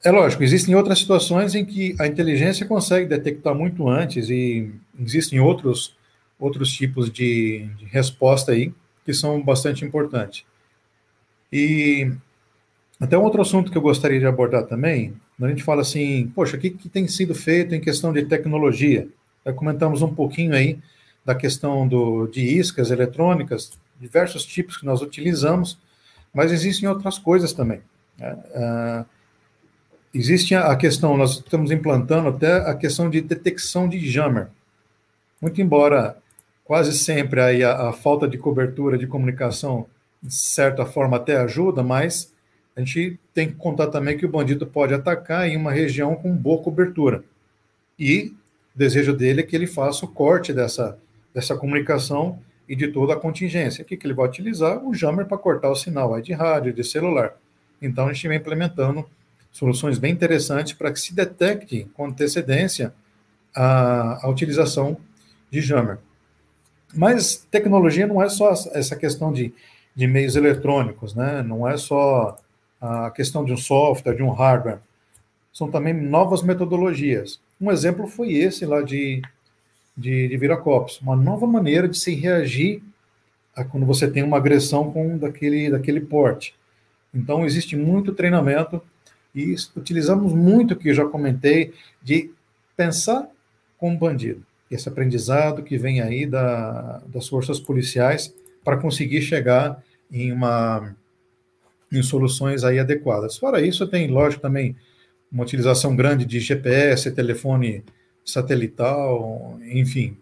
É 0.04 0.10
lógico, 0.10 0.42
existem 0.42 0.74
outras 0.74 0.98
situações 0.98 1.54
em 1.54 1.64
que 1.64 1.96
a 2.00 2.08
inteligência 2.08 2.66
consegue 2.66 3.06
detectar 3.06 3.54
muito 3.54 3.88
antes 3.88 4.30
e 4.30 4.72
existem 5.00 5.40
outros, 5.40 5.96
outros 6.40 6.72
tipos 6.72 7.12
de, 7.12 7.70
de 7.78 7.86
resposta 7.86 8.52
aí 8.52 8.74
que 9.06 9.14
são 9.14 9.40
bastante 9.40 9.86
importantes. 9.86 10.44
E 11.54 12.12
até 13.00 13.18
um 13.18 13.24
outro 13.24 13.42
assunto 13.42 13.72
que 13.72 13.78
eu 13.78 13.82
gostaria 13.82 14.20
de 14.20 14.26
abordar 14.26 14.66
também, 14.66 15.14
a 15.42 15.48
gente 15.48 15.64
fala 15.64 15.82
assim, 15.82 16.28
poxa, 16.36 16.58
o 16.58 16.60
que, 16.60 16.70
que 16.70 16.90
tem 16.90 17.08
sido 17.08 17.34
feito 17.34 17.74
em 17.74 17.80
questão 17.80 18.12
de 18.12 18.26
tecnologia? 18.26 19.08
Já 19.46 19.54
comentamos 19.54 20.02
um 20.02 20.14
pouquinho 20.14 20.54
aí 20.54 20.78
da 21.24 21.34
questão 21.34 21.88
do, 21.88 22.28
de 22.28 22.42
iscas 22.42 22.92
eletrônicas, 22.92 23.72
diversos 24.00 24.46
tipos 24.46 24.78
que 24.78 24.86
nós 24.86 25.02
utilizamos, 25.02 25.78
mas 26.34 26.52
existem 26.52 26.90
outras 26.90 27.18
coisas 27.18 27.54
também. 27.54 27.82
Né? 28.18 28.34
Uh, 28.34 29.06
existe 30.14 30.54
a 30.54 30.76
questão, 30.76 31.16
nós 31.16 31.36
estamos 31.36 31.72
implantando 31.72 32.30
até 32.30 32.58
a 32.70 32.76
questão 32.76 33.10
de 33.10 33.22
detecção 33.22 33.88
de 33.88 34.00
jammer. 34.10 34.50
Muito 35.42 35.62
embora 35.62 36.18
quase 36.66 36.94
sempre 36.94 37.42
aí 37.42 37.64
a, 37.64 37.90
a, 37.90 37.94
falta 37.94 38.28
de 38.28 38.38
cobertura 38.38 38.98
de 38.98 39.08
comunicação, 39.08 39.88
de 40.22 40.34
certa 40.34 40.86
forma, 40.86 41.18
até 41.18 41.38
ajuda, 41.38 41.82
mas 41.82 42.34
a 42.80 42.86
gente 42.86 43.20
tem 43.34 43.50
que 43.50 43.56
contar 43.56 43.88
também 43.88 44.18
que 44.18 44.26
o 44.26 44.30
bandido 44.30 44.66
pode 44.66 44.94
atacar 44.94 45.46
em 45.48 45.58
uma 45.58 45.70
região 45.70 46.16
com 46.16 46.34
boa 46.34 46.64
cobertura. 46.64 47.26
E 47.98 48.34
o 48.74 48.78
desejo 48.78 49.14
dele 49.14 49.42
é 49.42 49.44
que 49.44 49.54
ele 49.54 49.68
faça 49.68 50.06
o 50.06 50.08
corte 50.08 50.54
dessa, 50.54 50.98
dessa 51.34 51.58
comunicação 51.58 52.40
e 52.70 52.78
de 52.78 52.88
toda 52.88 53.14
a 53.14 53.20
contingência. 53.20 53.82
O 53.82 53.86
que, 53.86 53.98
que 53.98 54.08
ele 54.08 54.14
vai 54.14 54.26
utilizar? 54.26 54.82
O 54.82 54.94
jammer 54.94 55.26
para 55.26 55.38
cortar 55.38 55.70
o 55.70 55.76
sinal 55.76 56.20
de 56.22 56.32
rádio, 56.32 56.72
de 56.72 56.82
celular. 56.86 57.34
Então, 57.82 58.08
a 58.08 58.14
gente 58.14 58.30
vem 58.30 58.38
implementando 58.38 59.06
soluções 59.52 59.98
bem 59.98 60.14
interessantes 60.14 60.72
para 60.72 60.94
que 60.94 61.02
se 61.02 61.14
detecte 61.14 61.86
com 61.94 62.06
antecedência 62.06 62.94
a, 63.54 64.26
a 64.26 64.30
utilização 64.30 64.96
de 65.52 65.60
jammer. 65.60 66.00
Mas 66.96 67.46
tecnologia 67.52 68.08
não 68.08 68.24
é 68.24 68.30
só 68.30 68.52
essa 68.72 68.96
questão 68.96 69.34
de, 69.34 69.54
de 69.94 70.08
meios 70.08 70.38
eletrônicos, 70.38 71.14
né? 71.14 71.44
não 71.44 71.68
é 71.68 71.76
só 71.76 72.38
a 72.80 73.12
questão 73.12 73.44
de 73.44 73.52
um 73.52 73.58
software, 73.58 74.16
de 74.16 74.24
um 74.24 74.30
hardware. 74.30 74.80
São 75.52 75.70
também 75.70 75.94
novas 75.94 76.42
metodologias. 76.42 77.40
Um 77.60 77.72
exemplo 77.72 78.08
foi 78.08 78.34
esse 78.34 78.66
lá 78.66 78.82
de, 78.82 79.22
de, 79.98 80.28
de 80.28 80.38
Viracopos, 80.38 81.00
uma 81.02 81.16
nova 81.16 81.46
maneira 81.46 81.88
de 81.88 81.98
se 81.98 82.14
reagir 82.14 82.82
a 83.56 83.64
quando 83.64 83.86
você 83.86 84.10
tem 84.10 84.24
uma 84.24 84.38
agressão 84.38 84.92
com 84.92 85.18
daquele, 85.18 85.70
daquele 85.70 86.02
porte. 86.02 86.56
Então, 87.14 87.46
existe 87.46 87.76
muito 87.76 88.14
treinamento 88.14 88.82
e 89.36 89.56
utilizamos 89.76 90.34
muito, 90.34 90.76
que 90.76 90.90
eu 90.90 90.94
já 90.94 91.06
comentei, 91.06 91.74
de 92.02 92.32
pensar 92.78 93.28
como 93.78 93.98
bandido 93.98 94.46
esse 94.70 94.88
aprendizado 94.88 95.64
que 95.64 95.78
vem 95.78 96.00
aí 96.02 96.26
da, 96.26 97.02
das 97.08 97.28
forças 97.28 97.60
policiais 97.60 98.34
para 98.64 98.78
conseguir 98.78 99.22
chegar 99.22 99.84
em 100.12 100.32
uma 100.32 100.96
em 101.92 102.02
soluções 102.02 102.64
aí 102.64 102.80
adequadas. 102.80 103.38
Fora 103.38 103.62
isso, 103.62 103.88
tem, 103.88 104.08
lógico, 104.08 104.42
também 104.42 104.76
uma 105.32 105.44
utilização 105.44 105.96
grande 105.96 106.26
de 106.26 106.40
GPS, 106.40 107.12
telefone 107.12 107.84
satelital, 108.26 109.60
enfim, 109.64 110.18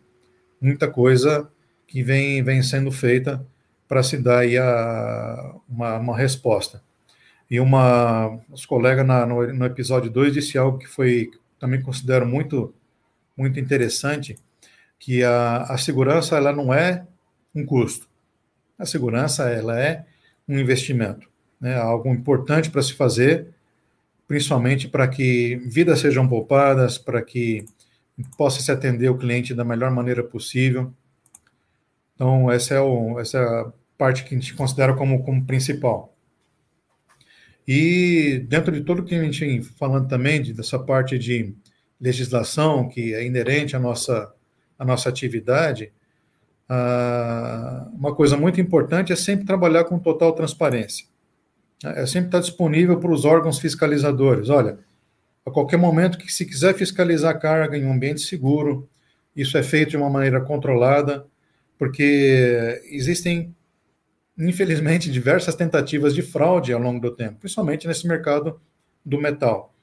muita 0.62 0.88
coisa 0.88 1.50
que 1.86 2.04
vem, 2.04 2.44
vem 2.44 2.62
sendo 2.62 2.92
feita 2.92 3.46
para 3.88 4.04
se 4.04 4.18
dar 4.18 4.40
aí 4.40 4.58
a, 4.58 5.56
uma, 5.68 5.98
uma 5.98 6.18
resposta. 6.18 6.82
E 7.50 7.60
uma, 7.60 8.40
os 8.52 8.66
colegas 8.66 9.06
na, 9.06 9.26
no, 9.26 9.54
no 9.54 9.66
episódio 9.66 10.12
2 10.12 10.34
disse 10.34 10.58
algo 10.58 10.78
que 10.78 10.88
foi, 10.88 11.32
também 11.60 11.82
considero 11.82 12.26
muito 12.26 12.74
muito 13.38 13.60
interessante, 13.60 14.36
que 15.00 15.24
a, 15.24 15.58
a 15.64 15.78
segurança 15.78 16.36
ela 16.36 16.52
não 16.52 16.74
é 16.74 17.06
um 17.54 17.64
custo. 17.64 18.10
A 18.80 18.86
segurança 18.86 19.48
ela 19.48 19.80
é 19.80 20.06
um 20.50 20.58
investimento, 20.58 21.30
né? 21.60 21.76
algo 21.76 22.10
importante 22.10 22.70
para 22.70 22.82
se 22.82 22.94
fazer, 22.94 23.48
principalmente 24.28 24.88
para 24.88 25.08
que 25.08 25.56
vidas 25.66 26.00
sejam 26.00 26.28
poupadas, 26.28 26.98
para 26.98 27.22
que 27.22 27.66
possa 28.38 28.62
se 28.62 28.72
atender 28.72 29.10
o 29.10 29.18
cliente 29.18 29.54
da 29.54 29.64
melhor 29.64 29.92
maneira 29.92 30.24
possível. 30.24 30.92
Então, 32.16 32.52
essa 32.52 32.74
é, 32.74 32.82
o, 32.82 33.20
essa 33.20 33.38
é 33.38 33.42
a 33.42 33.72
parte 33.98 34.24
que 34.24 34.36
a 34.36 34.40
gente 34.40 34.54
considera 34.54 34.94
como, 34.94 35.24
como 35.24 35.46
principal. 35.46 36.16
E 37.68 38.46
dentro 38.48 38.72
de 38.72 38.82
tudo 38.82 39.04
que 39.04 39.14
a 39.14 39.24
gente 39.24 39.62
falando 39.62 40.08
também, 40.08 40.42
de, 40.42 40.54
dessa 40.54 40.80
parte 40.80 41.20
de 41.20 41.54
legislação 42.00 42.88
que 42.88 43.14
é 43.14 43.26
inerente 43.26 43.76
à 43.76 43.80
nossa, 43.80 44.34
à 44.80 44.86
nossa 44.86 45.10
atividade, 45.10 45.92
ah, 46.70 47.90
uma 47.94 48.16
coisa 48.16 48.38
muito 48.38 48.60
importante 48.60 49.12
é 49.12 49.16
sempre 49.16 49.46
trabalhar 49.46 49.84
com 49.86 50.00
total 50.00 50.34
transparência. 50.34 51.06
É 51.84 52.06
sempre 52.06 52.30
estar 52.30 52.40
disponível 52.40 53.00
para 53.00 53.12
os 53.12 53.24
órgãos 53.24 53.60
fiscalizadores. 53.60 54.50
Olha, 54.50 54.80
a 55.46 55.52
qualquer 55.52 55.78
momento 55.78 56.18
que 56.18 56.32
se 56.32 56.46
quiser 56.46 56.74
fiscalizar 56.74 57.36
a 57.36 57.38
carga 57.38 57.78
em 57.78 57.86
um 57.86 57.94
ambiente 57.94 58.22
seguro, 58.22 58.90
isso 59.36 59.58
é 59.58 59.64
feito 59.64 59.92
de 59.92 59.98
uma 59.98 60.10
maneira 60.10 60.42
controlada, 60.42 61.26
porque 61.78 62.82
existem, 62.86 63.56
infelizmente, 64.38 65.12
diversas 65.12 65.56
tentativas 65.56 66.16
de 66.16 66.24
fraude 66.24 66.74
ao 66.74 66.82
longo 66.82 67.00
do 67.00 67.16
tempo, 67.16 67.40
principalmente 67.40 67.88
nesse 67.88 68.08
mercado 68.08 68.60
do 69.06 69.22
metal. 69.22 69.74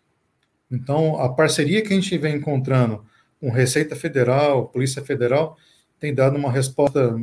Então, 0.70 1.20
a 1.20 1.32
parceria 1.32 1.82
que 1.82 1.92
a 1.92 1.96
gente 1.96 2.18
vem 2.18 2.36
encontrando 2.36 3.04
com 3.40 3.50
Receita 3.50 3.94
Federal, 3.94 4.66
Polícia 4.68 5.04
Federal, 5.04 5.56
tem 6.00 6.12
dado 6.12 6.36
uma 6.36 6.50
resposta 6.50 7.16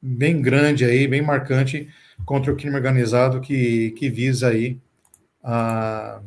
bem 0.00 0.40
grande 0.40 0.84
aí, 0.84 1.06
bem 1.06 1.20
marcante 1.20 1.88
contra 2.24 2.52
o 2.52 2.56
crime 2.56 2.76
organizado 2.76 3.40
que, 3.40 3.90
que 3.92 4.08
visa 4.08 4.48
aí 4.48 4.78
a, 5.42 6.20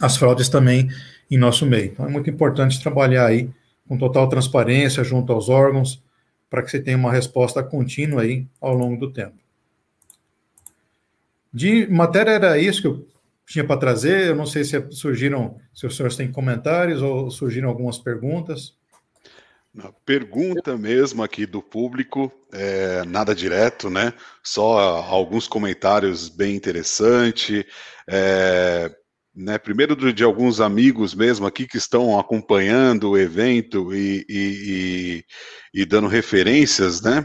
as 0.00 0.16
fraudes 0.16 0.48
também 0.48 0.88
em 1.30 1.36
nosso 1.36 1.66
meio. 1.66 1.86
Então 1.86 2.06
é 2.06 2.08
muito 2.08 2.30
importante 2.30 2.80
trabalhar 2.82 3.26
aí 3.26 3.50
com 3.86 3.96
total 3.96 4.28
transparência 4.28 5.02
junto 5.04 5.32
aos 5.32 5.48
órgãos 5.48 6.02
para 6.50 6.62
que 6.62 6.70
você 6.70 6.80
tenha 6.80 6.96
uma 6.96 7.12
resposta 7.12 7.62
contínua 7.62 8.22
aí 8.22 8.46
ao 8.60 8.74
longo 8.74 8.98
do 8.98 9.12
tempo. 9.12 9.36
De 11.52 11.86
matéria 11.90 12.30
era 12.32 12.58
isso 12.58 12.80
que 12.80 12.88
eu 12.88 13.08
tinha 13.46 13.64
para 13.64 13.80
trazer. 13.80 14.28
Eu 14.28 14.36
não 14.36 14.46
sei 14.46 14.64
se 14.64 14.90
surgiram, 14.90 15.56
se 15.74 15.86
os 15.86 15.96
senhores 15.96 16.16
têm 16.16 16.30
comentários 16.30 17.02
ou 17.02 17.30
surgiram 17.30 17.68
algumas 17.68 17.98
perguntas. 17.98 18.77
Uma 19.74 19.92
pergunta 20.04 20.76
mesmo 20.76 21.22
aqui 21.22 21.46
do 21.46 21.62
público, 21.62 22.32
é, 22.52 23.04
nada 23.04 23.34
direto, 23.34 23.90
né? 23.90 24.12
Só 24.42 24.78
alguns 24.78 25.46
comentários 25.46 26.28
bem 26.28 26.56
interessantes. 26.56 27.64
É, 28.08 28.90
né, 29.34 29.56
primeiro 29.56 30.12
de 30.12 30.24
alguns 30.24 30.60
amigos 30.60 31.14
mesmo 31.14 31.46
aqui 31.46 31.66
que 31.66 31.76
estão 31.76 32.18
acompanhando 32.18 33.10
o 33.10 33.18
evento 33.18 33.94
e, 33.94 34.26
e, 34.28 35.24
e, 35.74 35.80
e 35.82 35.84
dando 35.86 36.08
referências, 36.08 37.00
né? 37.00 37.24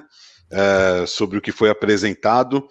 É, 0.53 1.05
sobre 1.07 1.37
o 1.37 1.41
que 1.41 1.51
foi 1.51 1.69
apresentado. 1.69 2.67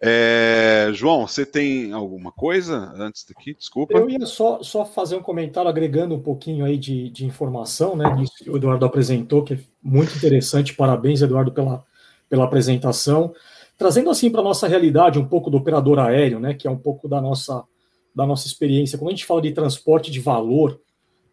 É, 0.00 0.90
João, 0.92 1.26
você 1.26 1.44
tem 1.44 1.92
alguma 1.92 2.30
coisa 2.30 2.92
antes 2.96 3.24
daqui? 3.28 3.54
Desculpa. 3.54 3.92
Eu 3.96 4.08
ia 4.08 4.24
só, 4.24 4.62
só 4.62 4.84
fazer 4.84 5.16
um 5.16 5.22
comentário 5.22 5.68
agregando 5.68 6.14
um 6.14 6.20
pouquinho 6.20 6.64
aí 6.64 6.78
de, 6.78 7.10
de 7.10 7.26
informação, 7.26 7.96
né? 7.96 8.04
Que 8.38 8.48
o 8.48 8.56
Eduardo 8.56 8.86
apresentou, 8.86 9.42
que 9.42 9.54
é 9.54 9.58
muito 9.82 10.16
interessante. 10.16 10.74
Parabéns, 10.74 11.22
Eduardo, 11.22 11.52
pela, 11.52 11.84
pela 12.28 12.44
apresentação. 12.44 13.34
Trazendo 13.76 14.10
assim 14.10 14.30
para 14.30 14.40
a 14.40 14.44
nossa 14.44 14.68
realidade 14.68 15.18
um 15.18 15.26
pouco 15.26 15.50
do 15.50 15.56
operador 15.56 15.98
aéreo, 15.98 16.38
né? 16.38 16.54
Que 16.54 16.68
é 16.68 16.70
um 16.70 16.78
pouco 16.78 17.08
da 17.08 17.20
nossa, 17.20 17.64
da 18.14 18.24
nossa 18.24 18.46
experiência. 18.46 18.96
Quando 18.96 19.08
a 19.08 19.12
gente 19.12 19.26
fala 19.26 19.42
de 19.42 19.50
transporte 19.50 20.10
de 20.10 20.20
valor, 20.20 20.80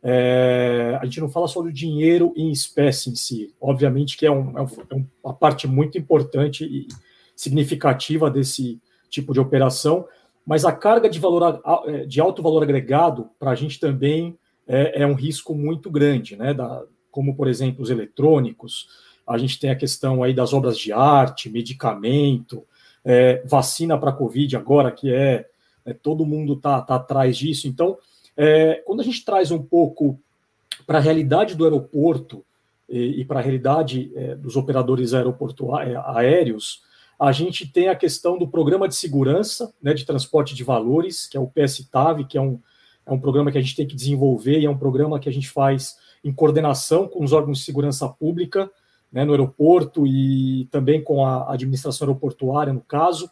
é, 0.03 0.97
a 0.99 1.05
gente 1.05 1.19
não 1.19 1.29
fala 1.29 1.47
só 1.47 1.61
do 1.61 1.71
dinheiro 1.71 2.33
em 2.35 2.51
espécie 2.51 3.09
em 3.09 3.15
si. 3.15 3.53
Obviamente 3.59 4.17
que 4.17 4.25
é, 4.25 4.31
um, 4.31 4.57
é, 4.57 4.61
um, 4.61 4.65
é 4.65 5.05
uma 5.23 5.33
parte 5.33 5.67
muito 5.67 5.97
importante 5.97 6.65
e 6.65 6.87
significativa 7.35 8.29
desse 8.29 8.79
tipo 9.09 9.33
de 9.33 9.39
operação, 9.39 10.05
mas 10.45 10.65
a 10.65 10.71
carga 10.71 11.09
de 11.09 11.19
valor 11.19 11.61
é, 11.85 12.05
de 12.05 12.19
alto 12.19 12.41
valor 12.41 12.63
agregado 12.63 13.29
para 13.39 13.51
a 13.51 13.55
gente 13.55 13.79
também 13.79 14.37
é, 14.67 15.03
é, 15.03 15.07
um 15.07 15.13
risco 15.13 15.53
muito 15.53 15.89
grande, 15.89 16.35
né? 16.35 16.53
Da, 16.53 16.83
como 17.11 17.35
por 17.35 17.47
exemplo 17.47 17.83
os 17.83 17.89
eletrônicos, 17.89 18.87
a 19.27 19.37
gente 19.37 19.59
tem 19.59 19.69
a 19.69 19.75
questão 19.75 20.23
aí 20.23 20.33
das 20.33 20.53
obras 20.53 20.77
de 20.77 20.91
arte, 20.91 21.49
medicamento, 21.49 22.65
é, 23.03 23.43
vacina 23.45 23.97
para 23.97 24.11
Covid 24.11 24.55
agora, 24.55 24.91
que 24.91 25.13
é, 25.13 25.45
é 25.85 25.93
todo 25.93 26.25
mundo 26.25 26.53
está 26.53 26.81
tá 26.81 26.95
atrás 26.95 27.37
disso. 27.37 27.67
Então, 27.67 27.97
é, 28.35 28.81
quando 28.85 29.01
a 29.01 29.03
gente 29.03 29.23
traz 29.23 29.51
um 29.51 29.61
pouco 29.61 30.19
para 30.85 30.97
a 30.97 31.01
realidade 31.01 31.55
do 31.55 31.63
aeroporto 31.63 32.43
e, 32.89 33.21
e 33.21 33.25
para 33.25 33.39
a 33.39 33.41
realidade 33.43 34.11
é, 34.15 34.35
dos 34.35 34.55
operadores 34.55 35.13
é, 35.13 35.21
aéreos, 36.05 36.83
a 37.19 37.31
gente 37.31 37.67
tem 37.67 37.87
a 37.87 37.95
questão 37.95 38.37
do 38.37 38.47
programa 38.47 38.87
de 38.87 38.95
segurança 38.95 39.71
né, 39.81 39.93
de 39.93 40.05
transporte 40.05 40.55
de 40.55 40.63
valores, 40.63 41.27
que 41.27 41.37
é 41.37 41.39
o 41.39 41.47
PSTAV, 41.47 42.25
que 42.25 42.37
é 42.37 42.41
um, 42.41 42.59
é 43.05 43.11
um 43.11 43.19
programa 43.19 43.51
que 43.51 43.57
a 43.57 43.61
gente 43.61 43.75
tem 43.75 43.85
que 43.85 43.95
desenvolver 43.95 44.59
e 44.59 44.65
é 44.65 44.69
um 44.69 44.77
programa 44.77 45.19
que 45.19 45.29
a 45.29 45.31
gente 45.31 45.47
faz 45.47 45.97
em 46.23 46.33
coordenação 46.33 47.07
com 47.07 47.23
os 47.23 47.31
órgãos 47.31 47.59
de 47.59 47.63
segurança 47.63 48.07
pública 48.09 48.71
né, 49.11 49.23
no 49.23 49.31
aeroporto 49.33 50.07
e 50.07 50.67
também 50.71 51.03
com 51.03 51.25
a 51.25 51.53
administração 51.53 52.07
aeroportuária, 52.07 52.73
no 52.73 52.81
caso, 52.81 53.29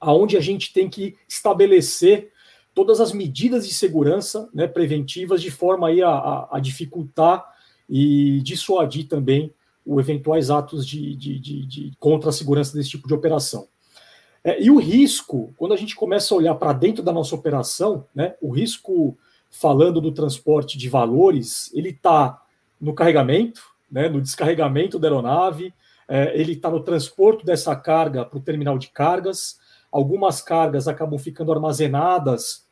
aonde 0.00 0.36
a 0.36 0.40
gente 0.40 0.72
tem 0.72 0.88
que 0.88 1.16
estabelecer 1.28 2.32
todas 2.74 3.00
as 3.00 3.12
medidas 3.12 3.66
de 3.66 3.72
segurança 3.72 4.48
né, 4.52 4.66
preventivas 4.66 5.40
de 5.40 5.50
forma 5.50 5.88
aí 5.88 6.02
a, 6.02 6.10
a, 6.10 6.48
a 6.56 6.60
dificultar 6.60 7.44
e 7.88 8.40
dissuadir 8.42 9.06
também 9.06 9.52
os 9.86 10.00
eventuais 10.00 10.50
atos 10.50 10.86
de, 10.86 11.14
de, 11.14 11.38
de, 11.38 11.66
de, 11.66 11.92
contra 11.98 12.30
a 12.30 12.32
segurança 12.32 12.76
desse 12.76 12.90
tipo 12.90 13.06
de 13.06 13.14
operação. 13.14 13.68
É, 14.42 14.62
e 14.62 14.70
o 14.70 14.78
risco, 14.78 15.54
quando 15.56 15.72
a 15.72 15.76
gente 15.76 15.94
começa 15.94 16.34
a 16.34 16.38
olhar 16.38 16.54
para 16.54 16.72
dentro 16.72 17.02
da 17.02 17.12
nossa 17.12 17.34
operação, 17.34 18.06
né, 18.14 18.34
o 18.40 18.50
risco, 18.50 19.16
falando 19.50 20.00
do 20.00 20.12
transporte 20.12 20.76
de 20.76 20.88
valores, 20.88 21.70
ele 21.74 21.90
está 21.90 22.42
no 22.80 22.92
carregamento, 22.92 23.62
né, 23.90 24.08
no 24.08 24.20
descarregamento 24.20 24.98
da 24.98 25.08
aeronave, 25.08 25.72
é, 26.08 26.38
ele 26.38 26.52
está 26.52 26.68
no 26.68 26.80
transporte 26.80 27.44
dessa 27.44 27.74
carga 27.76 28.24
para 28.24 28.38
o 28.38 28.42
terminal 28.42 28.76
de 28.78 28.88
cargas. 28.88 29.58
Algumas 29.90 30.42
cargas 30.42 30.88
acabam 30.88 31.18
ficando 31.18 31.52
armazenadas 31.52 32.63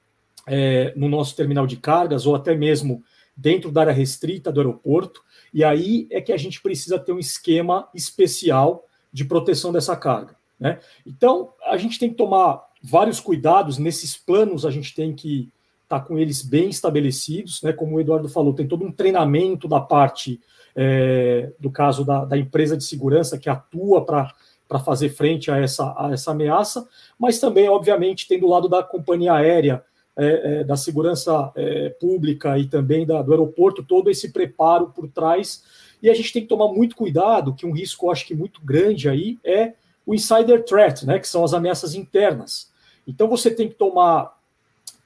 é, 0.47 0.93
no 0.97 1.09
nosso 1.09 1.36
terminal 1.36 1.66
de 1.66 1.76
cargas 1.76 2.26
ou 2.26 2.34
até 2.34 2.55
mesmo 2.55 3.03
dentro 3.36 3.70
da 3.70 3.82
área 3.82 3.93
restrita 3.93 4.53
do 4.53 4.61
aeroporto. 4.61 5.22
E 5.53 5.64
aí 5.64 6.07
é 6.11 6.20
que 6.20 6.32
a 6.32 6.36
gente 6.36 6.61
precisa 6.61 6.99
ter 6.99 7.12
um 7.12 7.18
esquema 7.18 7.88
especial 7.95 8.86
de 9.12 9.24
proteção 9.24 9.72
dessa 9.72 9.97
carga. 9.97 10.34
Né? 10.59 10.78
Então, 11.07 11.51
a 11.66 11.76
gente 11.76 11.99
tem 11.99 12.09
que 12.09 12.16
tomar 12.16 12.62
vários 12.82 13.20
cuidados, 13.20 13.78
nesses 13.78 14.16
planos 14.16 14.64
a 14.64 14.70
gente 14.70 14.95
tem 14.95 15.14
que 15.14 15.51
estar 15.82 16.01
tá 16.01 16.07
com 16.07 16.18
eles 16.18 16.43
bem 16.43 16.68
estabelecidos, 16.68 17.62
né? 17.62 17.72
como 17.72 17.97
o 17.97 18.01
Eduardo 18.01 18.28
falou, 18.28 18.55
tem 18.55 18.66
todo 18.66 18.84
um 18.84 18.93
treinamento 18.93 19.68
da 19.68 19.80
parte, 19.80 20.40
é, 20.74 21.53
do 21.61 21.70
caso 21.70 22.05
da, 22.05 22.24
da, 22.24 22.38
empresa 22.38 22.76
de 22.76 22.84
segurança 22.84 23.38
que 23.38 23.51
atua 23.51 24.05
para 24.05 24.78
fazer 24.84 25.11
frente 25.11 25.51
a 25.51 25.59
essa, 25.59 25.95
a 25.97 26.11
essa 26.12 26.30
ameaça, 26.30 26.88
mas 27.18 27.38
também, 27.38 27.68
obviamente, 27.68 28.26
tem 28.26 28.40
do 28.40 28.49
lado 28.49 28.68
da 28.68 28.82
companhia 28.82 29.34
aérea 29.34 29.84
é, 30.17 30.61
é, 30.61 30.65
da 30.65 30.77
segurança 30.77 31.51
é, 31.57 31.89
pública 31.91 32.59
e 32.59 32.67
também 32.67 33.07
da, 33.07 33.23
do 33.23 33.33
aeroporto, 33.33 33.83
todo 33.83 34.11
esse 34.11 34.31
preparo 34.33 34.89
por 34.89 35.09
trás. 35.09 35.63
E 36.03 36.11
a 36.11 36.15
gente 36.15 36.33
tem 36.33 36.43
que 36.43 36.49
tomar 36.49 36.69
muito 36.69 36.97
cuidado, 36.97 37.55
que 37.55 37.65
um 37.65 37.73
risco, 37.73 38.11
acho 38.11 38.27
que 38.27 38.35
muito 38.35 38.61
grande 38.63 39.09
aí, 39.09 39.39
é 39.45 39.75
o 40.05 40.15
insider 40.15 40.65
threat, 40.65 41.07
né, 41.07 41.19
que 41.19 41.29
são 41.29 41.45
as 41.45 41.55
ameaças 41.55 41.95
internas. 41.95 42.71
Então 43.07 43.29
você 43.29 43.51
tem 43.51 43.69
que 43.69 43.75
tomar 43.75 44.37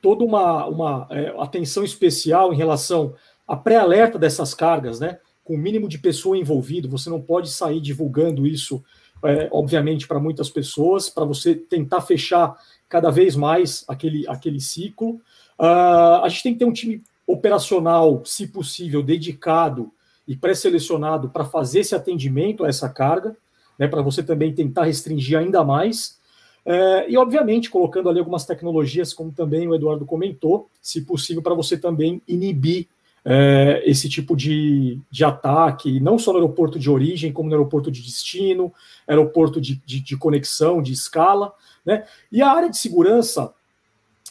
toda 0.01 0.25
uma, 0.25 0.67
uma 0.67 1.07
é, 1.11 1.35
atenção 1.39 1.85
especial 1.85 2.53
em 2.53 2.57
relação 2.57 3.15
a 3.47 3.55
pré-alerta 3.55 4.19
dessas 4.19 4.55
cargas, 4.55 4.99
né, 4.99 5.19
com 5.45 5.55
o 5.55 5.59
mínimo 5.59 5.89
de 5.89 5.99
pessoa 5.99 6.37
envolvida. 6.37 6.89
Você 6.89 7.09
não 7.09 7.21
pode 7.21 7.51
sair 7.51 7.81
divulgando 7.81 8.47
isso, 8.47 8.83
é, 9.25 9.49
obviamente, 9.51 10.07
para 10.07 10.21
muitas 10.21 10.51
pessoas, 10.51 11.09
para 11.09 11.25
você 11.25 11.55
tentar 11.55 12.01
fechar 12.01 12.57
cada 12.89 13.11
vez 13.11 13.35
mais 13.35 13.85
aquele, 13.89 14.29
aquele 14.29 14.61
ciclo. 14.61 15.21
Uh, 15.59 16.23
a 16.23 16.29
gente 16.29 16.43
tem 16.43 16.53
que 16.53 16.59
ter 16.59 16.65
um 16.65 16.73
time 16.73 17.03
operacional, 17.27 18.23
se 18.25 18.47
possível, 18.47 19.03
dedicado 19.03 19.91
e 20.29 20.37
pré-selecionado 20.37 21.29
para 21.31 21.45
fazer 21.45 21.81
esse 21.81 21.95
atendimento 21.95 22.65
a 22.65 22.69
essa 22.69 22.89
carga, 22.89 23.37
né, 23.79 23.89
para 23.89 24.03
você 24.03 24.23
também 24.23 24.55
tentar 24.55 24.85
restringir 24.85 25.39
ainda 25.39 25.65
mais. 25.65 26.19
Uh, 26.65 27.09
e, 27.09 27.17
obviamente, 27.17 27.71
colocando 27.71 28.09
ali 28.09 28.19
algumas 28.19 28.45
tecnologias, 28.45 29.15
como 29.15 29.33
também 29.33 29.69
o 29.69 29.75
Eduardo 29.75 30.05
comentou, 30.05 30.69
se 30.83 31.03
possível, 31.03 31.43
para 31.43 31.55
você 31.55 31.77
também 31.77 32.21
inibir 32.27 32.89
uh, 33.27 33.83
esse 33.85 34.09
tipo 34.09 34.37
de, 34.37 35.01
de 35.11 35.25
ataque, 35.25 35.99
não 35.99 36.19
só 36.19 36.33
no 36.33 36.39
aeroporto 36.39 36.79
de 36.79 36.89
origem, 36.89 37.33
como 37.33 37.49
no 37.49 37.57
aeroporto 37.57 37.91
de 37.91 38.01
destino, 38.01 38.73
aeroporto 39.07 39.61
de, 39.61 39.83
de, 39.85 40.01
de 40.01 40.17
conexão, 40.17 40.81
de 40.81 40.93
escala, 40.93 41.53
né? 41.85 42.07
E 42.31 42.41
a 42.41 42.51
área 42.51 42.71
de 42.71 42.79
segurança, 42.79 43.53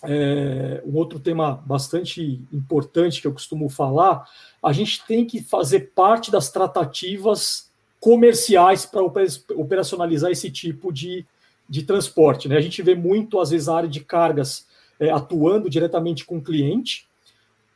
é, 0.04 0.82
um 0.86 0.96
outro 0.96 1.20
tema 1.20 1.62
bastante 1.66 2.42
importante 2.52 3.22
que 3.22 3.28
eu 3.28 3.34
costumo 3.34 3.68
falar, 3.70 4.26
a 4.64 4.72
gente 4.72 5.06
tem 5.06 5.26
que 5.26 5.42
fazer 5.42 5.92
parte 5.94 6.32
das 6.32 6.50
tratativas 6.50 7.70
comerciais 8.00 8.86
para 8.86 9.02
operacionalizar 9.56 10.32
esse 10.32 10.50
tipo 10.52 10.92
de, 10.92 11.26
de 11.68 11.84
transporte. 11.84 12.48
Né? 12.48 12.56
A 12.56 12.62
gente 12.62 12.82
vê 12.82 12.94
muito, 12.94 13.40
às 13.40 13.50
vezes, 13.50 13.68
a 13.68 13.76
área 13.76 13.90
de 13.90 14.00
cargas 14.02 14.68
é, 15.00 15.10
atuando 15.10 15.70
diretamente 15.70 16.24
com 16.24 16.38
o 16.38 16.42
cliente, 16.42 17.08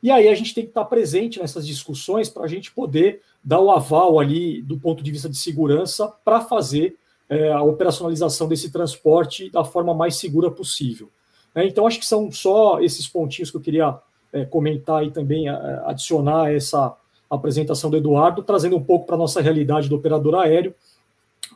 e 0.02 0.10
aí 0.10 0.28
a 0.28 0.36
gente 0.36 0.54
tem 0.54 0.64
que 0.64 0.70
estar 0.70 0.86
presente 0.86 1.39
nessas 1.39 1.68
discussões 1.68 2.30
para 2.30 2.43
a 2.43 2.47
gente 2.47 2.72
poder 2.72 3.22
dar 3.43 3.60
o 3.60 3.72
aval 3.72 4.20
ali 4.20 4.62
do 4.62 4.80
ponto 4.80 5.04
de 5.04 5.12
vista 5.12 5.30
de 5.30 5.38
segurança 5.38 6.08
para 6.24 6.41
fazer 6.41 6.95
é, 7.30 7.52
a 7.52 7.62
operacionalização 7.62 8.47
desse 8.47 8.72
transporte 8.72 9.50
da 9.50 9.64
forma 9.64 9.93
mais 9.93 10.16
segura 10.16 10.50
possível. 10.50 11.12
É, 11.54 11.66
então, 11.66 11.86
acho 11.86 12.00
que 12.00 12.06
são 12.06 12.32
só 12.32 12.80
esses 12.80 13.08
pontinhos 13.08 13.52
que 13.52 13.58
eu 13.58 13.62
queria 13.62 14.00
é, 14.32 14.45
comentar 14.45 15.06
e 15.06 15.12
também 15.12 15.50
é, 15.50 15.52
adicionar 15.86 16.52
essa 16.52 16.95
apresentação 17.30 17.89
do 17.89 17.97
Eduardo, 17.97 18.41
trazendo 18.41 18.76
um 18.78 18.84
pouco 18.84 19.06
para 19.06 19.16
a 19.16 19.20
nossa 19.20 19.41
realidade 19.41 19.89
do 19.89 19.95
operador 19.95 20.36
aéreo, 20.36 20.74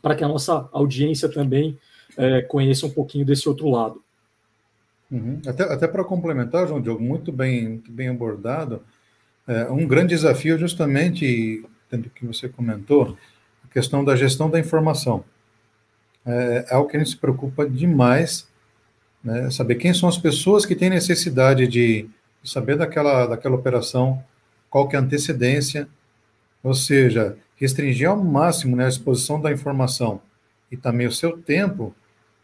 para 0.02 0.16
que 0.16 0.24
a 0.24 0.28
nossa 0.28 0.70
audiência 0.72 1.30
também 1.30 1.78
é, 2.18 2.41
conheça 2.41 2.86
um 2.86 2.91
pouquinho 2.91 3.26
desse 3.26 3.48
outro 3.48 3.70
lado. 3.70 4.03
Uhum. 5.14 5.39
Até, 5.45 5.64
até 5.64 5.88
para 5.88 6.03
complementar, 6.03 6.68
João 6.68 6.82
Diogo, 6.82 7.03
muito 7.03 7.32
bem, 7.32 7.70
muito 7.70 7.91
bem 7.91 8.09
abordado. 8.09 8.82
É, 9.47 9.70
um 9.70 9.86
grande 9.88 10.16
desafio, 10.16 10.57
justamente, 10.57 11.64
tendo 11.88 12.09
que 12.09 12.26
você 12.26 12.49
comentou, 12.49 13.16
a 13.64 13.72
questão 13.72 14.03
da 14.03 14.16
gestão 14.16 14.49
da 14.49 14.59
informação. 14.59 15.24
É, 16.26 16.66
é 16.68 16.74
algo 16.74 16.89
que 16.89 16.97
a 16.97 16.99
gente 16.99 17.11
se 17.11 17.18
preocupa 17.18 17.70
demais, 17.70 18.47
né, 19.24 19.51
saber 19.51 19.76
quem 19.76 19.93
são 19.93 20.09
as 20.09 20.18
pessoas 20.18 20.66
que 20.66 20.76
têm 20.76 20.89
necessidade 20.89 21.68
de, 21.68 22.09
saber 22.43 22.76
daquela, 22.76 23.28
daquela 23.28 23.55
operação, 23.55 24.24
qual 24.68 24.89
que 24.89 24.95
é 24.95 24.99
a 24.99 25.01
antecedência, 25.01 25.88
ou 26.64 26.74
seja, 26.74 27.38
restringir 27.55 28.09
ao 28.09 28.18
máximo 28.18 28.76
né, 28.76 28.86
a 28.86 28.89
exposição 28.89 29.39
da 29.39 29.51
informação 29.51 30.20
e 30.72 30.76
também 30.76 31.05
o 31.05 31.11
seu 31.11 31.38
tempo 31.38 31.95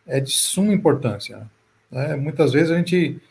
é 0.05 0.19
de 0.19 0.31
suma 0.31 0.71
importância. 0.71 1.49
Né? 1.91 2.15
Muitas 2.15 2.53
vezes 2.53 2.71
a 2.71 2.77
gente 2.77 3.21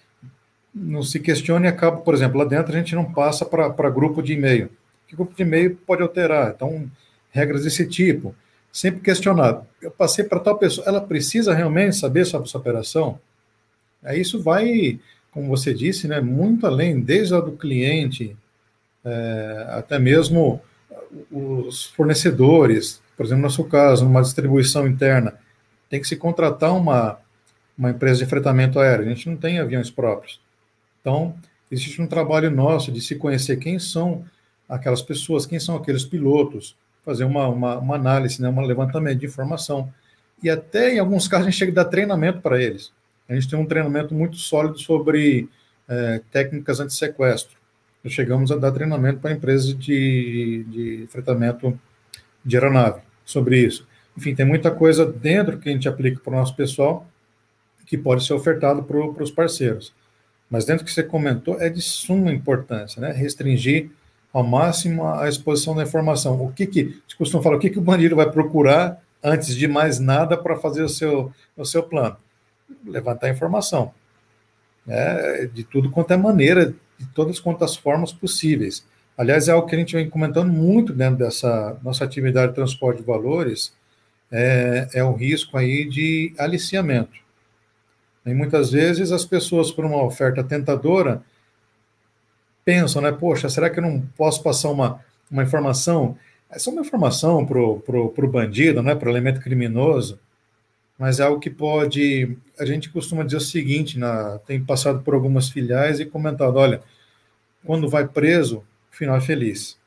não 0.75 1.03
se 1.03 1.19
questiona 1.19 1.67
e 1.67 1.69
acaba, 1.69 1.99
por 1.99 2.15
exemplo, 2.15 2.39
lá 2.39 2.45
dentro 2.45 2.73
a 2.73 2.77
gente 2.77 2.95
não 2.95 3.13
passa 3.13 3.45
para 3.45 3.91
grupo 3.91 4.23
de 4.23 4.33
e-mail. 4.35 4.71
Que 5.07 5.17
grupo 5.17 5.35
de 5.35 5.43
e-mail 5.43 5.77
pode 5.87 6.03
alterar? 6.03 6.53
Então, 6.55 6.91
regras 7.31 7.65
desse 7.65 7.87
tipo. 7.87 8.35
Sempre 8.73 9.01
questionado. 9.01 9.67
Eu 9.81 9.91
passei 9.91 10.25
para 10.25 10.39
tal 10.39 10.59
pessoa, 10.59 10.87
ela 10.87 11.01
precisa 11.01 11.55
realmente 11.55 11.97
saber 11.97 12.25
sobre 12.27 12.47
essa 12.47 12.59
operação? 12.59 13.19
Aí 14.03 14.21
isso 14.21 14.41
vai, 14.41 15.01
como 15.33 15.49
você 15.49 15.73
disse, 15.73 16.07
né, 16.07 16.21
muito 16.21 16.67
além, 16.67 17.01
desde 17.01 17.35
a 17.35 17.41
do 17.41 17.53
cliente, 17.53 18.37
é, 19.05 19.67
até 19.71 19.99
mesmo 19.99 20.61
os 21.31 21.87
fornecedores, 21.87 23.01
por 23.17 23.25
exemplo, 23.25 23.43
no 23.43 23.49
nosso 23.49 23.65
caso, 23.65 24.05
numa 24.05 24.23
distribuição 24.23 24.87
interna, 24.87 25.35
tem 25.89 26.01
que 26.01 26.07
se 26.07 26.17
contratar 26.17 26.77
uma, 26.77 27.19
uma 27.79 27.91
empresa 27.91 28.25
de 28.25 28.27
fretamento 28.29 28.81
aéreo. 28.81 29.07
A 29.07 29.09
gente 29.09 29.29
não 29.29 29.37
tem 29.37 29.61
aviões 29.61 29.91
próprios. 29.91 30.41
Então, 31.01 31.35
existe 31.71 32.03
um 32.03 32.07
trabalho 32.07 32.51
nosso 32.51 32.91
de 32.91 33.01
se 33.01 33.15
conhecer 33.15 33.57
quem 33.59 33.79
são 33.79 34.25
aquelas 34.69 35.01
pessoas, 35.01 35.47
quem 35.47 35.61
são 35.61 35.77
aqueles 35.77 36.05
pilotos, 36.05 36.77
fazer 37.05 37.25
uma, 37.25 37.47
uma, 37.49 37.79
uma 37.79 37.95
análise, 37.95 38.43
né, 38.43 38.49
um 38.49 38.61
levantamento 38.61 39.21
de 39.21 39.27
informação. 39.27 39.91
E 40.43 40.51
até, 40.51 40.95
em 40.95 40.99
alguns 40.99 41.29
casos, 41.29 41.47
a 41.47 41.51
gente 41.51 41.59
chega 41.59 41.73
a 41.73 41.85
dar 41.85 41.91
treinamento 41.91 42.41
para 42.41 42.61
eles. 42.61 42.93
A 43.29 43.35
gente 43.35 43.49
tem 43.49 43.59
um 43.59 43.67
treinamento 43.67 44.15
muito 44.15 44.37
sólido 44.37 44.79
sobre 44.79 45.49
é, 45.89 46.21
técnicas 46.31 46.81
anti-sequestro. 46.81 47.57
Chegamos 48.07 48.51
a 48.51 48.57
dar 48.57 48.73
treinamento 48.73 49.21
para 49.21 49.33
empresas 49.33 49.79
de, 49.79 50.65
de 50.69 51.07
fretamento 51.11 51.79
de 52.45 52.57
aeronave 52.57 53.03
sobre 53.25 53.59
isso. 53.59 53.87
Enfim, 54.17 54.35
tem 54.35 54.47
muita 54.47 54.71
coisa 54.71 55.05
dentro 55.05 55.59
que 55.59 55.69
a 55.69 55.73
gente 55.73 55.89
aplica 55.89 56.19
para 56.21 56.33
o 56.33 56.37
nosso 56.37 56.57
pessoal 56.57 57.07
que 57.89 57.97
pode 57.97 58.25
ser 58.25 58.35
ofertado 58.35 58.83
para 58.83 59.23
os 59.23 59.31
parceiros. 59.31 59.95
Mas 60.51 60.67
dentro 60.67 60.85
do 60.85 60.87
que 60.87 60.93
você 60.93 61.03
comentou, 61.03 61.61
é 61.61 61.71
de 61.71 61.81
suma 61.81 62.31
importância, 62.31 63.01
né? 63.01 63.13
Restringir 63.13 63.91
ao 64.33 64.45
máximo 64.45 65.07
a 65.09 65.27
exposição 65.27 65.75
da 65.75 65.83
informação. 65.83 66.41
O 66.41 66.53
que 66.53 66.67
que, 66.67 67.01
se 67.09 67.17
costuma 67.17 67.43
falar, 67.43 67.57
o 67.57 67.59
que 67.59 67.71
que 67.71 67.79
o 67.79 67.83
bandido 67.83 68.15
vai 68.15 68.31
procurar 68.31 69.03
antes 69.25 69.57
de 69.57 69.67
mais 69.67 69.99
nada 69.99 70.37
para 70.37 70.57
fazer 70.57 70.83
o 70.83 70.89
seu, 70.89 71.33
o 71.57 71.65
seu 71.65 71.83
plano? 71.83 72.17
Levantar 72.85 73.31
informação. 73.31 73.93
Né? 74.87 75.47
De 75.47 75.65
tudo 75.65 75.91
quanto 75.91 76.13
é 76.13 76.17
maneira, 76.17 76.75
de 76.99 77.07
todas 77.15 77.41
quantas 77.41 77.75
formas 77.75 78.13
possíveis. 78.13 78.85
Aliás, 79.17 79.49
é 79.49 79.53
algo 79.53 79.67
que 79.67 79.75
a 79.75 79.79
gente 79.79 79.97
vem 79.97 80.11
comentando 80.11 80.53
muito 80.53 80.93
dentro 80.93 81.17
dessa 81.17 81.79
nossa 81.83 82.05
atividade 82.05 82.49
de 82.49 82.55
transporte 82.55 82.99
de 82.99 83.07
valores, 83.07 83.73
é, 84.31 84.89
é 84.95 85.03
o 85.03 85.15
risco 85.15 85.57
aí 85.57 85.89
de 85.89 86.35
aliciamento. 86.39 87.28
E 88.27 88.35
muitas 88.35 88.71
vezes 88.71 89.11
as 89.13 89.25
pessoas, 89.25 89.71
por 89.71 89.85
uma 89.85 90.03
oferta 90.03 90.45
tentadora, 90.45 91.23
pensam, 92.65 93.01
né? 93.01 93.11
Poxa, 93.11 93.49
será 93.49 93.71
que 93.71 93.79
eu 93.79 93.83
não 93.83 94.01
posso 94.17 94.43
passar 94.43 94.69
uma, 94.69 95.01
uma 95.31 95.43
informação? 95.43 96.19
Essa 96.51 96.69
é 96.69 96.73
uma 96.73 96.83
informação 96.83 97.47
para 97.47 97.59
o 97.59 97.81
pro, 97.81 98.11
pro 98.11 98.29
bandido, 98.29 98.83
né? 98.83 98.95
para 98.95 99.09
o 99.09 99.11
elemento 99.11 99.41
criminoso, 99.41 100.19
mas 100.99 101.21
é 101.21 101.23
algo 101.23 101.41
que 101.41 101.49
pode. 101.49 102.37
A 102.59 102.67
gente 102.67 102.91
costuma 102.91 103.23
dizer 103.23 103.39
o 103.39 103.41
seguinte: 103.41 103.99
na, 103.99 104.39
tem 104.41 104.63
passado 104.63 105.01
por 105.03 105.15
algumas 105.15 105.49
filiais 105.49 106.01
e 106.01 106.05
comentado: 106.05 106.57
olha, 106.57 106.83
quando 107.65 107.89
vai 107.89 108.07
preso, 108.07 108.59
o 108.93 108.97
final 108.97 109.17
é 109.17 109.21
feliz. 109.21 109.79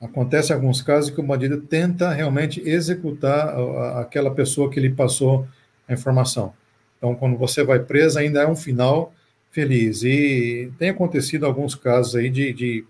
Acontece 0.00 0.52
alguns 0.52 0.80
casos 0.80 1.10
que 1.10 1.20
o 1.20 1.24
bandido 1.24 1.60
tenta 1.60 2.10
realmente 2.10 2.60
executar 2.66 3.54
aquela 3.98 4.30
pessoa 4.34 4.70
que 4.70 4.80
lhe 4.80 4.90
passou 4.90 5.46
a 5.90 5.94
informação. 5.94 6.52
Então, 6.96 7.14
quando 7.14 7.36
você 7.36 7.64
vai 7.64 7.80
preso, 7.80 8.18
ainda 8.18 8.42
é 8.42 8.46
um 8.46 8.56
final 8.56 9.12
feliz. 9.50 10.02
E 10.02 10.70
tem 10.78 10.90
acontecido 10.90 11.46
alguns 11.46 11.74
casos 11.74 12.16
aí 12.16 12.30
de, 12.30 12.52
de 12.52 12.84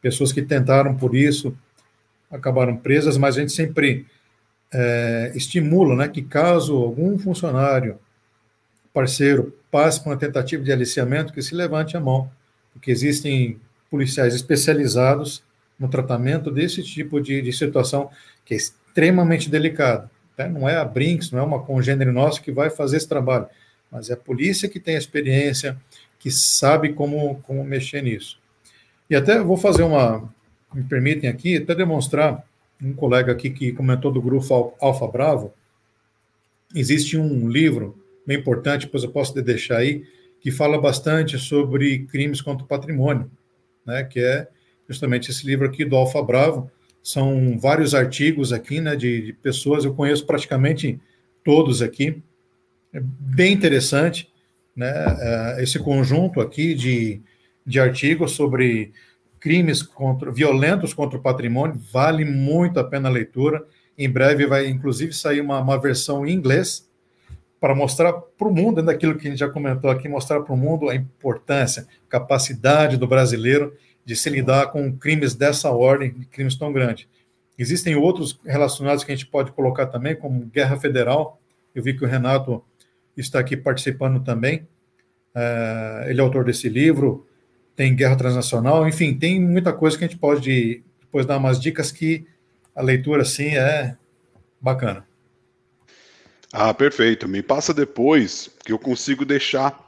pessoas 0.00 0.32
que 0.32 0.42
tentaram 0.42 0.94
por 0.94 1.14
isso, 1.14 1.56
acabaram 2.30 2.76
presas, 2.76 3.16
mas 3.16 3.36
a 3.36 3.40
gente 3.40 3.52
sempre 3.52 4.06
é, 4.72 5.32
estimula 5.34 5.94
né, 5.96 6.08
que 6.08 6.22
caso 6.22 6.76
algum 6.76 7.18
funcionário, 7.18 7.98
parceiro, 8.92 9.56
passe 9.70 10.02
por 10.02 10.10
uma 10.10 10.16
tentativa 10.16 10.62
de 10.62 10.72
aliciamento, 10.72 11.32
que 11.32 11.42
se 11.42 11.54
levante 11.54 11.96
a 11.96 12.00
mão, 12.00 12.30
porque 12.72 12.90
existem 12.90 13.60
policiais 13.90 14.34
especializados 14.34 15.42
no 15.78 15.88
tratamento 15.88 16.50
desse 16.50 16.82
tipo 16.82 17.20
de, 17.20 17.42
de 17.42 17.52
situação 17.52 18.10
que 18.44 18.54
é 18.54 18.56
extremamente 18.56 19.50
delicado. 19.50 20.08
Né? 20.36 20.48
Não 20.48 20.68
é 20.68 20.76
a 20.76 20.84
Brinks, 20.84 21.30
não 21.30 21.38
é 21.38 21.42
uma 21.42 21.62
congênere 21.62 22.10
nossa 22.10 22.40
que 22.40 22.52
vai 22.52 22.70
fazer 22.70 22.98
esse 22.98 23.08
trabalho, 23.08 23.46
mas 23.90 24.10
é 24.10 24.14
a 24.14 24.16
polícia 24.16 24.68
que 24.68 24.80
tem 24.80 24.96
a 24.96 24.98
experiência, 24.98 25.76
que 26.18 26.30
sabe 26.30 26.92
como, 26.92 27.40
como 27.42 27.64
mexer 27.64 28.02
nisso. 28.02 28.38
E 29.08 29.14
até 29.14 29.40
vou 29.40 29.56
fazer 29.56 29.82
uma, 29.82 30.28
me 30.74 30.82
permitem 30.82 31.30
aqui, 31.30 31.56
até 31.56 31.74
demonstrar, 31.74 32.44
um 32.82 32.92
colega 32.92 33.32
aqui 33.32 33.48
que 33.48 33.72
comentou 33.72 34.12
do 34.12 34.20
grupo 34.20 34.74
Alfa 34.80 35.06
Bravo, 35.06 35.54
existe 36.74 37.16
um 37.16 37.48
livro 37.48 37.98
bem 38.26 38.38
importante, 38.38 38.86
depois 38.86 39.02
eu 39.02 39.10
posso 39.10 39.34
deixar 39.40 39.78
aí, 39.78 40.04
que 40.40 40.50
fala 40.50 40.78
bastante 40.80 41.38
sobre 41.38 42.00
crimes 42.06 42.42
contra 42.42 42.64
o 42.64 42.68
patrimônio, 42.68 43.30
né, 43.84 44.04
que 44.04 44.20
é 44.20 44.46
justamente 44.88 45.30
esse 45.30 45.46
livro 45.46 45.66
aqui 45.66 45.84
do 45.84 45.96
Alfa 45.96 46.22
Bravo, 46.22 46.70
são 47.06 47.56
vários 47.56 47.94
artigos 47.94 48.52
aqui, 48.52 48.80
né, 48.80 48.96
de, 48.96 49.26
de 49.26 49.32
pessoas, 49.32 49.84
eu 49.84 49.94
conheço 49.94 50.26
praticamente 50.26 51.00
todos 51.44 51.80
aqui. 51.80 52.20
É 52.92 52.98
bem 53.00 53.52
interessante, 53.52 54.28
né, 54.74 54.92
é, 55.20 55.62
esse 55.62 55.78
conjunto 55.78 56.40
aqui 56.40 56.74
de, 56.74 57.22
de 57.64 57.78
artigos 57.78 58.32
sobre 58.32 58.92
crimes 59.38 59.84
contra, 59.84 60.32
violentos 60.32 60.92
contra 60.92 61.16
o 61.16 61.22
patrimônio, 61.22 61.80
vale 61.92 62.24
muito 62.24 62.80
a 62.80 62.84
pena 62.84 63.08
a 63.08 63.12
leitura. 63.12 63.64
Em 63.96 64.10
breve 64.10 64.44
vai, 64.44 64.66
inclusive, 64.66 65.12
sair 65.12 65.40
uma, 65.40 65.60
uma 65.60 65.80
versão 65.80 66.26
em 66.26 66.32
inglês 66.32 66.90
para 67.60 67.72
mostrar 67.72 68.14
para 68.14 68.48
o 68.48 68.52
mundo, 68.52 68.82
daquilo 68.82 69.14
que 69.14 69.28
a 69.28 69.30
gente 69.30 69.38
já 69.38 69.48
comentou 69.48 69.90
aqui, 69.90 70.08
mostrar 70.08 70.40
para 70.40 70.52
o 70.52 70.56
mundo 70.56 70.90
a 70.90 70.96
importância, 70.96 71.86
capacidade 72.08 72.96
do 72.96 73.06
brasileiro 73.06 73.72
de 74.06 74.14
se 74.14 74.30
lidar 74.30 74.68
com 74.68 74.96
crimes 74.96 75.34
dessa 75.34 75.68
ordem, 75.72 76.12
crimes 76.30 76.54
tão 76.54 76.72
grandes. 76.72 77.08
Existem 77.58 77.96
outros 77.96 78.38
relacionados 78.44 79.02
que 79.02 79.10
a 79.10 79.16
gente 79.16 79.26
pode 79.26 79.50
colocar 79.50 79.86
também, 79.86 80.14
como 80.14 80.46
guerra 80.46 80.78
federal. 80.78 81.40
Eu 81.74 81.82
vi 81.82 81.92
que 81.92 82.04
o 82.04 82.08
Renato 82.08 82.62
está 83.16 83.40
aqui 83.40 83.56
participando 83.56 84.22
também. 84.22 84.60
Uh, 85.34 86.08
ele 86.08 86.20
é 86.20 86.22
autor 86.22 86.44
desse 86.44 86.68
livro. 86.68 87.26
Tem 87.74 87.96
guerra 87.96 88.14
transnacional. 88.14 88.86
Enfim, 88.86 89.12
tem 89.12 89.40
muita 89.40 89.72
coisa 89.72 89.98
que 89.98 90.04
a 90.04 90.06
gente 90.06 90.18
pode 90.18 90.84
depois 91.00 91.26
dar 91.26 91.38
umas 91.38 91.58
dicas 91.58 91.90
que 91.90 92.26
a 92.74 92.82
leitura, 92.82 93.22
assim, 93.22 93.56
é 93.56 93.96
bacana. 94.60 95.04
Ah, 96.52 96.72
perfeito. 96.72 97.26
Me 97.26 97.42
passa 97.42 97.74
depois 97.74 98.50
que 98.64 98.72
eu 98.72 98.78
consigo 98.78 99.24
deixar 99.24 99.84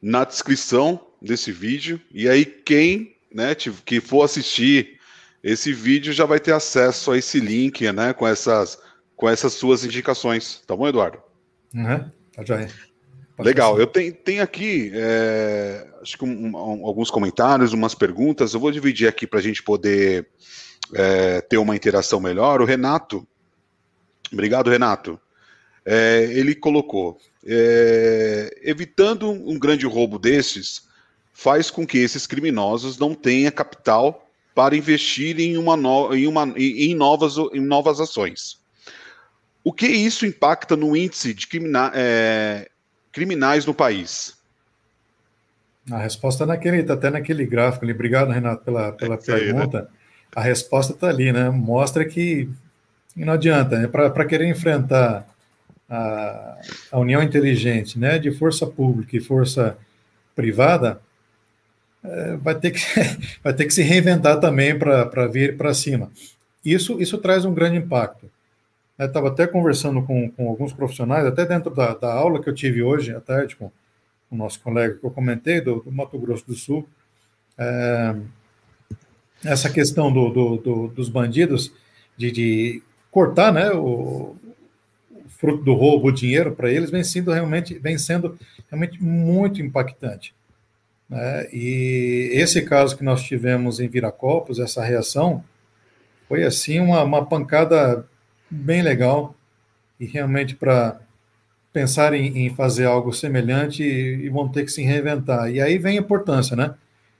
na 0.00 0.24
descrição 0.24 1.00
desse 1.20 1.52
vídeo. 1.52 2.00
E 2.10 2.28
aí, 2.28 2.44
quem 2.44 3.12
né, 3.34 3.54
que 3.54 4.00
for 4.00 4.24
assistir 4.24 4.98
esse 5.42 5.72
vídeo 5.72 6.12
já 6.12 6.24
vai 6.24 6.38
ter 6.38 6.52
acesso 6.52 7.10
a 7.10 7.18
esse 7.18 7.40
link, 7.40 7.90
né, 7.92 8.12
com 8.12 8.26
essas, 8.26 8.78
com 9.16 9.28
essas 9.28 9.52
suas 9.54 9.84
indicações. 9.84 10.62
Tá 10.66 10.76
bom, 10.76 10.88
Eduardo? 10.88 11.18
Uhum, 11.74 12.10
tá 12.34 12.44
já 12.44 12.66
Legal, 13.38 13.78
eu 13.78 13.86
tenho, 13.86 14.12
tenho 14.12 14.42
aqui 14.42 14.92
é, 14.94 15.88
acho 16.00 16.18
que 16.18 16.24
um, 16.24 16.48
um, 16.48 16.86
alguns 16.86 17.10
comentários, 17.10 17.72
umas 17.72 17.94
perguntas. 17.94 18.52
Eu 18.52 18.60
vou 18.60 18.70
dividir 18.70 19.08
aqui 19.08 19.26
para 19.26 19.38
a 19.38 19.42
gente 19.42 19.62
poder 19.62 20.28
é, 20.94 21.40
ter 21.40 21.56
uma 21.56 21.74
interação 21.74 22.20
melhor. 22.20 22.60
O 22.60 22.64
Renato, 22.64 23.26
obrigado, 24.32 24.70
Renato. 24.70 25.18
É, 25.84 26.24
ele 26.30 26.54
colocou: 26.54 27.18
é, 27.46 28.60
evitando 28.62 29.30
um 29.30 29.58
grande 29.58 29.86
roubo 29.86 30.18
desses, 30.18 30.82
faz 31.42 31.70
com 31.70 31.84
que 31.86 31.98
esses 31.98 32.26
criminosos 32.26 32.98
não 32.98 33.14
tenham 33.14 33.50
capital 33.50 34.28
para 34.54 34.76
investir 34.76 35.40
em, 35.40 35.56
uma 35.56 35.76
no, 35.76 36.14
em, 36.14 36.26
uma, 36.26 36.44
em, 36.56 36.94
novas, 36.94 37.36
em 37.52 37.60
novas 37.60 38.00
ações. 38.00 38.60
O 39.64 39.72
que 39.72 39.86
isso 39.86 40.24
impacta 40.24 40.76
no 40.76 40.96
índice 40.96 41.34
de 41.34 41.46
crimina, 41.46 41.90
é, 41.94 42.68
criminais 43.10 43.66
no 43.66 43.74
país? 43.74 44.36
A 45.90 45.98
resposta 45.98 46.44
é 46.44 46.46
naquele, 46.46 46.78
está 46.78 46.94
até 46.94 47.10
naquele 47.10 47.44
gráfico 47.44 47.84
ali. 47.84 47.92
Obrigado, 47.92 48.30
Renato, 48.30 48.64
pela, 48.64 48.92
pela 48.92 49.18
pergunta. 49.18 49.78
Aí, 49.78 49.84
né? 49.84 49.90
A 50.34 50.40
resposta 50.40 50.92
está 50.92 51.08
ali, 51.08 51.32
né? 51.32 51.50
Mostra 51.50 52.04
que 52.04 52.48
não 53.16 53.32
adianta, 53.32 53.78
né? 53.78 53.88
Para 53.88 54.24
querer 54.24 54.48
enfrentar 54.48 55.26
a, 55.88 56.58
a 56.92 56.98
união 56.98 57.22
inteligente, 57.22 57.98
né, 57.98 58.18
de 58.18 58.30
força 58.30 58.66
pública 58.66 59.14
e 59.16 59.20
força 59.20 59.76
privada, 60.34 61.00
é, 62.04 62.36
vai, 62.36 62.54
ter 62.54 62.70
que, 62.72 62.80
vai 63.42 63.52
ter 63.52 63.66
que 63.66 63.74
se 63.74 63.82
reinventar 63.82 64.40
também 64.40 64.78
para 64.78 65.26
vir 65.26 65.56
para 65.56 65.74
cima. 65.74 66.10
Isso, 66.64 67.00
isso 67.00 67.18
traz 67.18 67.44
um 67.44 67.54
grande 67.54 67.76
impacto. 67.76 68.30
Eu 68.98 69.06
estava 69.06 69.28
até 69.28 69.46
conversando 69.46 70.02
com, 70.02 70.30
com 70.30 70.48
alguns 70.48 70.72
profissionais, 70.72 71.26
até 71.26 71.44
dentro 71.44 71.74
da, 71.74 71.94
da 71.94 72.12
aula 72.12 72.40
que 72.40 72.48
eu 72.48 72.54
tive 72.54 72.82
hoje 72.82 73.14
à 73.14 73.20
tarde 73.20 73.56
com 73.56 73.70
o 74.30 74.36
nosso 74.36 74.60
colega 74.60 74.94
que 74.94 75.04
eu 75.04 75.10
comentei, 75.10 75.60
do, 75.60 75.80
do 75.80 75.90
Mato 75.90 76.18
Grosso 76.18 76.46
do 76.46 76.54
Sul, 76.54 76.88
é, 77.58 78.16
essa 79.44 79.68
questão 79.68 80.12
do, 80.12 80.30
do, 80.30 80.56
do, 80.56 80.88
dos 80.88 81.08
bandidos 81.08 81.72
de, 82.16 82.30
de 82.30 82.82
cortar 83.10 83.52
né, 83.52 83.70
o, 83.72 84.36
fruto 85.42 85.64
do 85.64 85.74
roubo, 85.74 86.06
o 86.06 86.12
dinheiro 86.12 86.52
para 86.52 86.70
eles, 86.70 86.88
vem 86.88 87.02
sendo 87.02 87.32
realmente, 87.32 87.76
vem 87.76 87.98
sendo 87.98 88.38
realmente 88.70 89.02
muito 89.02 89.60
impactante. 89.60 90.32
Né? 91.12 91.48
E 91.52 92.30
esse 92.32 92.62
caso 92.62 92.96
que 92.96 93.04
nós 93.04 93.22
tivemos 93.22 93.78
em 93.78 93.88
Viracopos, 93.88 94.58
essa 94.58 94.82
reação, 94.82 95.44
foi 96.28 96.42
assim 96.42 96.80
uma, 96.80 97.02
uma 97.04 97.24
pancada 97.26 98.04
bem 98.50 98.82
legal 98.82 99.34
e 100.00 100.06
realmente 100.06 100.56
para 100.56 101.00
pensar 101.72 102.14
em, 102.14 102.46
em, 102.46 102.50
fazer 102.54 102.86
algo 102.86 103.12
semelhante 103.12 103.82
e, 103.82 104.24
e, 104.24 104.28
vão 104.28 104.48
ter 104.48 104.64
que 104.64 104.72
se 104.72 104.82
reinventar. 104.82 105.50
E 105.50 105.60
aí 105.60 105.78
vem 105.78 105.98
a 105.98 106.00
importância, 106.00 106.56
né, 106.56 106.74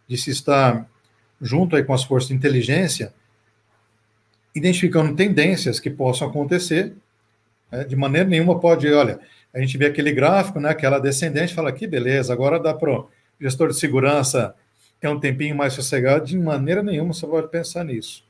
de 0.08 0.16
se 0.16 0.30
estar 0.30 0.86
junto 1.40 1.76
aí 1.76 1.84
com 1.84 1.94
as 1.94 2.04
forças 2.04 2.28
de 2.28 2.34
inteligência, 2.34 3.12
identificando 4.54 5.14
tendências 5.14 5.78
que 5.78 5.90
possam 5.90 6.28
acontecer 6.28 6.94
né? 7.72 7.84
De 7.84 7.96
maneira 7.96 8.28
nenhuma 8.28 8.60
pode, 8.60 8.92
olha, 8.92 9.18
a 9.52 9.58
gente 9.58 9.78
vê 9.78 9.86
aquele 9.86 10.12
gráfico, 10.12 10.60
né, 10.60 10.68
aquela 10.68 10.98
descendente, 10.98 11.54
fala 11.54 11.72
que 11.72 11.86
beleza, 11.86 12.32
agora 12.32 12.60
dá 12.60 12.74
para 12.74 13.02
gestor 13.42 13.68
de 13.68 13.76
segurança 13.76 14.54
ter 15.00 15.08
um 15.08 15.18
tempinho 15.18 15.56
mais 15.56 15.72
sossegado. 15.74 16.24
De 16.24 16.38
maneira 16.38 16.82
nenhuma 16.82 17.12
você 17.12 17.26
pode 17.26 17.48
pensar 17.48 17.84
nisso. 17.84 18.24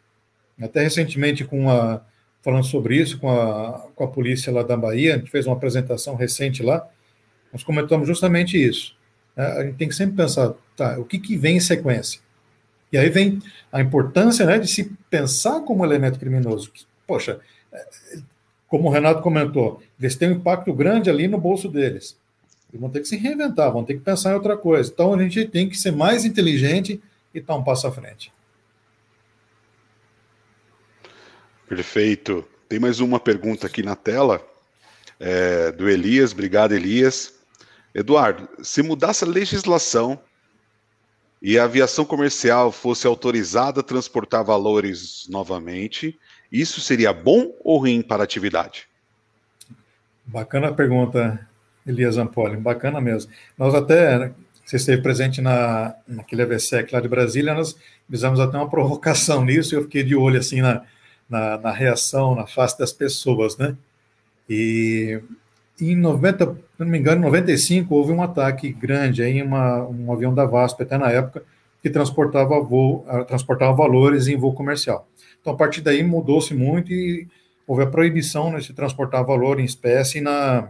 Até 0.61 0.83
recentemente, 0.83 1.45
com 1.45 1.71
a, 1.71 2.01
falando 2.43 2.65
sobre 2.65 2.97
isso 2.97 3.19
com 3.19 3.31
a, 3.31 3.87
com 3.95 4.05
a 4.05 4.09
polícia 4.09 4.53
lá 4.53 4.63
da 4.63 4.77
Bahia, 4.77 5.15
a 5.15 5.19
gente 5.19 5.31
fez 5.31 5.47
uma 5.47 5.55
apresentação 5.55 6.15
recente 6.15 6.63
lá, 6.63 6.89
nós 7.53 7.63
comentamos 7.63 8.09
justamente 8.09 8.57
isso. 8.57 8.97
Né? 9.37 9.45
A 9.45 9.65
gente 9.65 9.77
tem 9.77 9.89
que 9.89 9.95
sempre 9.95 10.17
pensar, 10.17 10.55
tá, 10.77 10.99
o 10.99 11.05
que, 11.05 11.19
que 11.19 11.37
vem 11.37 11.57
em 11.57 11.61
sequência? 11.61 12.21
E 12.91 12.99
aí 12.99 13.09
vem 13.09 13.39
a 13.71 13.81
importância 13.81 14.45
né, 14.45 14.59
de 14.59 14.69
se 14.69 14.93
pensar 15.09 15.61
como 15.61 15.85
elemento 15.85 16.19
criminoso. 16.19 16.73
Poxa, 17.07 17.41
como 18.69 18.89
o 18.89 18.93
Renato 18.93 19.23
comentou, 19.23 19.83
eles 19.99 20.17
têm 20.17 20.29
um 20.29 20.37
impacto 20.37 20.73
grande 20.73 21.09
ali 21.09 21.29
no 21.29 21.39
bolso 21.39 21.69
deles. 21.69 22.17
Eles 22.73 22.81
vão 22.81 22.91
ter 22.91 23.01
que 23.01 23.09
se 23.09 23.17
reinventar, 23.17 23.71
vão 23.71 23.85
ter 23.85 23.95
que 23.95 24.01
pensar 24.01 24.31
em 24.31 24.35
outra 24.35 24.57
coisa. 24.57 24.91
Então 24.91 25.13
a 25.13 25.23
gente 25.23 25.45
tem 25.47 25.69
que 25.69 25.77
ser 25.77 25.93
mais 25.93 26.25
inteligente 26.25 27.03
e 27.35 27.39
estar 27.39 27.55
um 27.55 27.63
passo 27.63 27.87
à 27.87 27.93
frente. 27.93 28.33
Perfeito. 31.69 32.45
Tem 32.69 32.79
mais 32.79 33.01
uma 33.01 33.21
pergunta 33.21 33.67
aqui 33.67 33.83
na 33.83 33.95
tela, 33.95 34.43
é, 35.21 35.71
do 35.73 35.89
Elias. 35.89 36.33
Obrigado, 36.33 36.73
Elias. 36.73 37.35
Eduardo, 37.95 38.49
se 38.63 38.83
mudasse 38.83 39.25
a 39.25 39.27
legislação 39.29 40.19
e 41.41 41.59
a 41.59 41.65
aviação 41.65 42.05
comercial 42.05 42.73
fosse 42.73 43.07
autorizada 43.07 43.81
a 43.81 43.83
transportar 43.83 44.45
valores 44.45 45.27
novamente, 45.29 46.19
isso 46.51 46.81
seria 46.81 47.13
bom 47.13 47.55
ou 47.63 47.79
ruim 47.79 48.01
para 48.01 48.23
a 48.23 48.25
atividade? 48.25 48.89
Bacana 50.25 50.69
a 50.69 50.73
pergunta, 50.73 51.47
Elias 51.87 52.17
Ampoli, 52.17 52.57
bacana 52.57 53.01
mesmo. 53.01 53.31
Nós 53.59 53.75
até, 53.75 54.33
você 54.65 54.77
esteve 54.77 55.03
presente 55.03 55.41
na, 55.41 55.95
naquele 56.07 56.43
AVSEC 56.43 56.93
lá 56.93 57.01
de 57.01 57.09
Brasília, 57.09 57.55
nós 57.55 57.77
fizemos 58.09 58.41
até 58.41 58.57
uma 58.57 58.69
provocação 58.69 59.45
nisso, 59.47 59.75
e 59.75 59.79
eu 59.79 59.83
fiquei 59.83 60.03
de 60.03 60.15
olho 60.15 60.39
assim 60.39 60.61
na, 60.61 60.83
na, 61.29 61.59
na 61.59 61.71
reação, 61.71 62.35
na 62.35 62.47
face 62.47 62.79
das 62.79 62.93
pessoas, 62.93 63.57
né? 63.57 63.77
E 64.49 65.21
em 65.81 65.97
90, 65.97 66.47
se 66.47 66.61
não 66.79 66.87
me 66.87 66.99
engano, 66.99 67.21
em 67.23 67.25
95, 67.25 67.95
houve 67.95 68.13
um 68.13 68.23
ataque 68.23 68.73
grande 68.73 69.23
em 69.23 69.43
uma, 69.43 69.83
um 69.83 70.13
avião 70.13 70.35
da 70.35 70.45
VASP, 70.45 70.83
até 70.83 70.99
na 70.99 71.11
época, 71.11 71.43
que 71.83 71.91
transportava, 71.91 72.61
voo, 72.61 73.05
transportava 73.27 73.73
valores 73.73 74.29
em 74.29 74.37
voo 74.37 74.55
comercial. 74.55 75.09
Então, 75.41 75.53
a 75.53 75.57
partir 75.57 75.81
daí, 75.81 76.03
mudou-se 76.05 76.55
muito 76.55 76.93
e 76.93 77.27
houve 77.67 77.83
a 77.83 77.87
proibição 77.87 78.53
né, 78.53 78.59
de 78.59 78.67
se 78.67 78.73
transportar 78.73 79.25
valor 79.25 79.59
em 79.59 79.65
espécie 79.65 80.21
na, 80.21 80.69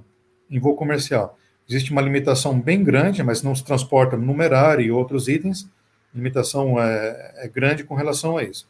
em 0.52 0.60
voo 0.60 0.76
comercial. 0.76 1.38
Existe 1.68 1.90
uma 1.90 2.02
limitação 2.02 2.60
bem 2.60 2.84
grande, 2.84 3.22
mas 3.22 3.42
não 3.42 3.54
se 3.54 3.64
transporta 3.64 4.16
numerário 4.16 4.84
e 4.84 4.90
outros 4.90 5.26
itens. 5.26 5.66
Limitação 6.14 6.78
é, 6.78 7.32
é 7.36 7.48
grande 7.48 7.82
com 7.82 7.94
relação 7.94 8.36
a 8.36 8.44
isso. 8.44 8.68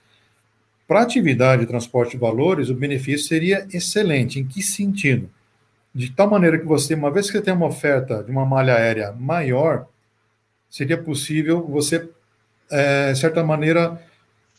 Para 0.87 1.03
atividade 1.03 1.63
de 1.63 1.69
transporte 1.69 2.13
de 2.13 2.19
valores, 2.19 2.69
o 2.69 2.75
benefício 2.75 3.27
seria 3.27 3.67
excelente. 3.73 4.39
Em 4.39 4.47
que 4.47 4.63
sentido? 4.63 5.29
De 5.93 6.11
tal 6.13 6.31
maneira 6.31 6.59
que 6.59 6.65
você, 6.65 6.95
uma 6.95 7.11
vez 7.11 7.27
que 7.27 7.33
você 7.33 7.43
tem 7.43 7.53
uma 7.53 7.67
oferta 7.67 8.23
de 8.23 8.31
uma 8.31 8.47
malha 8.47 8.75
aérea 8.75 9.13
maior, 9.13 9.87
seria 10.71 10.97
possível 10.97 11.67
você, 11.67 12.09
é, 12.71 13.13
de 13.13 13.19
certa 13.19 13.43
maneira, 13.43 14.01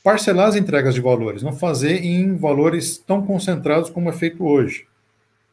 parcelar 0.04 0.48
as 0.48 0.56
entregas 0.56 0.94
de 0.94 1.02
valores, 1.02 1.42
não 1.42 1.54
fazer 1.54 2.04
em 2.04 2.36
valores 2.36 2.98
tão 2.98 3.26
concentrados 3.26 3.90
como 3.90 4.10
é 4.10 4.14
feito 4.14 4.46
hoje. 4.46 4.86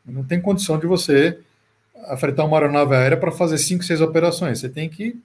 Não 0.04 0.24
tem 0.24 0.40
condição 0.40 0.78
de 0.78 0.86
você 0.86 1.38
afretar 2.06 2.46
uma 2.46 2.58
aeronave 2.58 2.94
aérea 2.94 3.16
para 3.16 3.30
fazer 3.30 3.58
cinco, 3.58 3.84
seis 3.84 4.00
operações. 4.00 4.60
Você 4.60 4.68
tem 4.68 4.88
que 4.88 5.20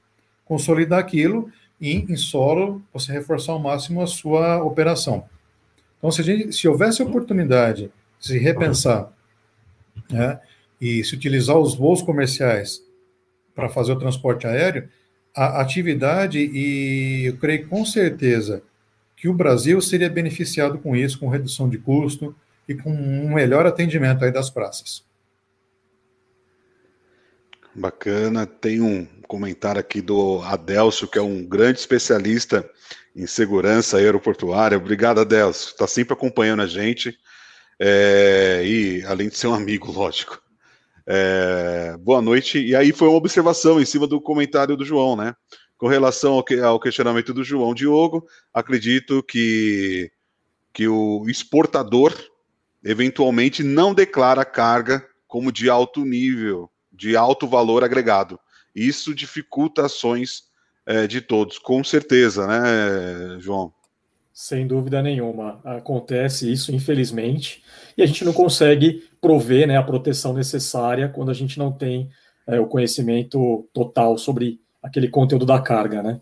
consolidar 0.46 1.00
aquilo 1.00 1.52
e, 1.80 1.96
em 1.96 2.16
solo, 2.16 2.82
você 2.94 3.12
reforçar 3.12 3.54
ao 3.54 3.60
máximo 3.60 4.02
a 4.02 4.08
sua 4.08 4.64
operação. 4.64 5.26
Então, 5.98 6.12
se, 6.12 6.24
gente, 6.24 6.54
se 6.54 6.68
houvesse 6.68 7.02
oportunidade 7.02 7.92
de 8.20 8.28
se 8.28 8.38
repensar 8.38 9.12
né, 10.10 10.40
e 10.80 11.04
se 11.04 11.16
utilizar 11.16 11.58
os 11.58 11.76
voos 11.76 12.02
comerciais 12.02 12.82
para 13.54 13.70
fazer 13.70 13.94
o 13.94 14.00
transporte 14.00 14.46
aéreo, 14.46 14.88
a 15.36 15.62
atividade, 15.62 16.40
e 16.40 17.26
eu 17.26 17.38
creio 17.38 17.68
com 17.68 17.84
certeza 17.86 18.62
que 19.18 19.28
o 19.28 19.34
Brasil 19.34 19.82
seria 19.82 20.10
beneficiado 20.10 20.78
com 20.78 20.96
isso, 20.96 21.20
com 21.20 21.28
redução 21.28 21.68
de 21.68 21.78
custo 21.78 22.36
e 22.68 22.76
com 22.76 22.92
um 22.92 23.34
melhor 23.34 23.66
atendimento 23.66 24.24
aí 24.24 24.32
das 24.32 24.50
praças. 24.50 25.04
Bacana. 27.76 28.46
Tem 28.46 28.82
um 28.82 29.06
comentário 29.28 29.80
aqui 29.80 30.02
do 30.02 30.42
Adelcio, 30.42 31.08
que 31.08 31.20
é 31.20 31.22
um 31.22 31.46
grande 31.46 31.80
especialista 31.80 32.70
em 33.16 33.28
segurança 33.28 33.98
aeroportuária. 33.98 34.78
Obrigado, 34.78 35.20
Adelcio. 35.20 35.72
Está 35.72 35.86
sempre 35.86 36.14
acompanhando 36.14 36.62
a 36.62 36.68
gente. 36.68 37.18
É, 37.80 38.62
e 38.66 39.04
além 39.06 39.28
de 39.28 39.38
ser 39.38 39.48
um 39.48 39.54
amigo, 39.54 39.92
lógico. 39.94 40.42
É, 41.06 41.96
boa 42.00 42.22
noite. 42.22 42.60
E 42.60 42.76
aí 42.76 42.92
foi 42.92 43.08
uma 43.08 43.18
observação 43.18 43.80
em 43.80 43.86
cima 43.86 44.08
do 44.08 44.22
comentário 44.22 44.78
do 44.78 44.86
João, 44.86 45.16
né? 45.16 45.36
Com 45.78 45.88
relação 45.88 46.34
ao, 46.34 46.44
que, 46.44 46.60
ao 46.60 46.80
questionamento 46.80 47.34
do 47.34 47.44
João 47.44 47.74
Diogo, 47.74 48.26
acredito 48.54 49.22
que, 49.22 50.10
que 50.74 50.88
o 50.88 51.26
exportador 51.28 52.14
eventualmente 52.84 53.62
não 53.62 53.94
declara 53.94 54.46
carga 54.46 55.06
como 55.28 55.52
de 55.52 55.70
alto 55.70 56.06
nível, 56.06 56.70
de 56.96 57.16
alto 57.16 57.48
valor 57.48 57.84
agregado. 57.84 58.40
Isso 58.76 59.14
dificulta 59.14 59.86
ações 59.86 60.44
é, 60.86 61.08
de 61.08 61.22
todos, 61.22 61.58
com 61.58 61.84
certeza, 61.84 62.46
né, 62.46 63.40
João? 63.40 63.74
Sem 64.34 64.68
dúvida 64.68 65.02
nenhuma. 65.02 65.62
Acontece 65.64 66.52
isso, 66.52 66.74
infelizmente, 66.74 67.64
e 67.98 68.04
a 68.04 68.06
gente 68.06 68.26
não 68.26 68.34
consegue 68.34 69.08
prover 69.22 69.68
né, 69.68 69.78
a 69.78 69.84
proteção 69.84 70.34
necessária 70.34 71.08
quando 71.08 71.32
a 71.32 71.34
gente 71.34 71.58
não 71.58 71.72
tem 71.72 72.10
é, 72.46 72.60
o 72.60 72.68
conhecimento 72.68 73.68
total 73.74 74.18
sobre 74.18 74.60
aquele 74.84 75.08
conteúdo 75.08 75.46
da 75.46 75.60
carga, 75.62 76.04
né? 76.04 76.22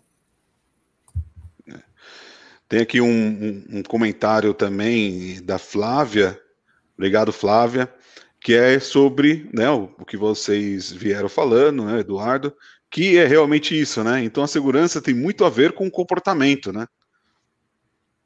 Tem 2.68 2.80
aqui 2.80 3.00
um, 3.00 3.06
um, 3.06 3.64
um 3.78 3.82
comentário 3.82 4.54
também 4.54 5.42
da 5.44 5.58
Flávia, 5.58 6.40
obrigado 6.96 7.32
Flávia, 7.32 7.92
que 8.44 8.54
é 8.54 8.78
sobre 8.78 9.48
né, 9.54 9.70
o, 9.70 9.88
que 10.06 10.18
vocês 10.18 10.92
vieram 10.92 11.30
falando, 11.30 11.86
né, 11.86 12.00
Eduardo, 12.00 12.54
que 12.90 13.16
é 13.16 13.26
realmente 13.26 13.80
isso, 13.80 14.04
né? 14.04 14.22
Então 14.22 14.44
a 14.44 14.46
segurança 14.46 15.00
tem 15.00 15.14
muito 15.14 15.46
a 15.46 15.50
ver 15.50 15.72
com 15.72 15.86
o 15.86 15.90
comportamento, 15.90 16.70
né? 16.70 16.86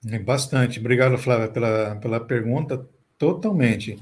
É 0.08 0.18
bastante. 0.18 0.80
Obrigado, 0.80 1.16
Flávia, 1.16 1.46
pela, 1.46 1.94
pela 1.96 2.18
pergunta. 2.18 2.84
Totalmente. 3.16 3.92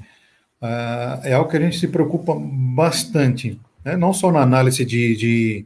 Uh, 0.59 1.21
é 1.23 1.33
algo 1.33 1.51
que 1.51 1.57
a 1.57 1.59
gente 1.59 1.77
se 1.77 1.87
preocupa 1.87 2.33
bastante, 2.35 3.61
né? 3.85 3.95
não 3.95 4.11
só 4.11 4.31
na 4.31 4.41
análise 4.41 4.83
de, 4.83 5.15
de, 5.15 5.65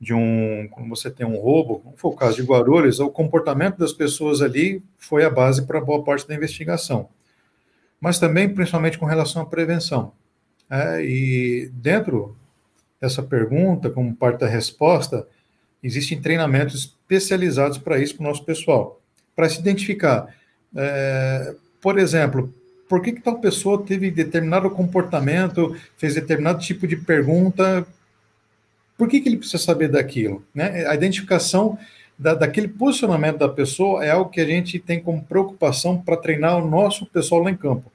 de 0.00 0.14
um, 0.14 0.68
quando 0.70 0.88
você 0.88 1.10
tem 1.10 1.26
um 1.26 1.36
roubo, 1.36 1.80
como 1.80 1.96
foi 1.96 2.10
o 2.12 2.16
caso 2.16 2.36
de 2.36 2.42
Guarulhos, 2.44 3.00
o 3.00 3.10
comportamento 3.10 3.78
das 3.78 3.92
pessoas 3.92 4.40
ali 4.40 4.84
foi 4.96 5.24
a 5.24 5.30
base 5.30 5.66
para 5.66 5.80
boa 5.80 6.04
parte 6.04 6.28
da 6.28 6.34
investigação, 6.34 7.08
mas 8.00 8.18
também, 8.18 8.48
principalmente, 8.48 8.98
com 8.98 9.06
relação 9.06 9.42
à 9.42 9.46
prevenção. 9.46 10.12
É, 10.70 11.04
e 11.04 11.70
dentro 11.74 12.36
dessa 13.00 13.22
pergunta, 13.22 13.90
como 13.90 14.14
parte 14.14 14.40
da 14.40 14.48
resposta, 14.48 15.26
existem 15.82 16.20
treinamentos 16.20 16.74
especializados 16.74 17.78
para 17.78 17.98
isso 17.98 18.16
para 18.16 18.24
o 18.24 18.28
nosso 18.28 18.44
pessoal, 18.44 19.00
para 19.34 19.48
se 19.48 19.60
identificar. 19.60 20.34
É, 20.74 21.54
por 21.80 21.98
exemplo, 21.98 22.54
por 22.88 23.02
que, 23.02 23.12
que 23.12 23.20
tal 23.20 23.40
pessoa 23.40 23.82
teve 23.84 24.10
determinado 24.10 24.70
comportamento, 24.70 25.76
fez 25.96 26.14
determinado 26.14 26.60
tipo 26.60 26.86
de 26.86 26.96
pergunta, 26.96 27.86
por 28.96 29.08
que, 29.08 29.20
que 29.20 29.28
ele 29.28 29.38
precisa 29.38 29.62
saber 29.62 29.88
daquilo? 29.88 30.44
Né? 30.54 30.86
A 30.86 30.94
identificação 30.94 31.78
da, 32.20 32.34
daquele 32.34 32.68
posicionamento 32.68 33.38
da 33.38 33.48
pessoa 33.48 34.04
é 34.04 34.10
algo 34.10 34.30
que 34.30 34.42
a 34.42 34.44
gente 34.44 34.78
tem 34.78 35.00
como 35.00 35.24
preocupação 35.24 35.96
para 35.96 36.18
treinar 36.18 36.58
o 36.58 36.68
nosso 36.68 37.06
pessoal 37.06 37.42
lá 37.42 37.50
em 37.50 37.56
campo. 37.56 37.90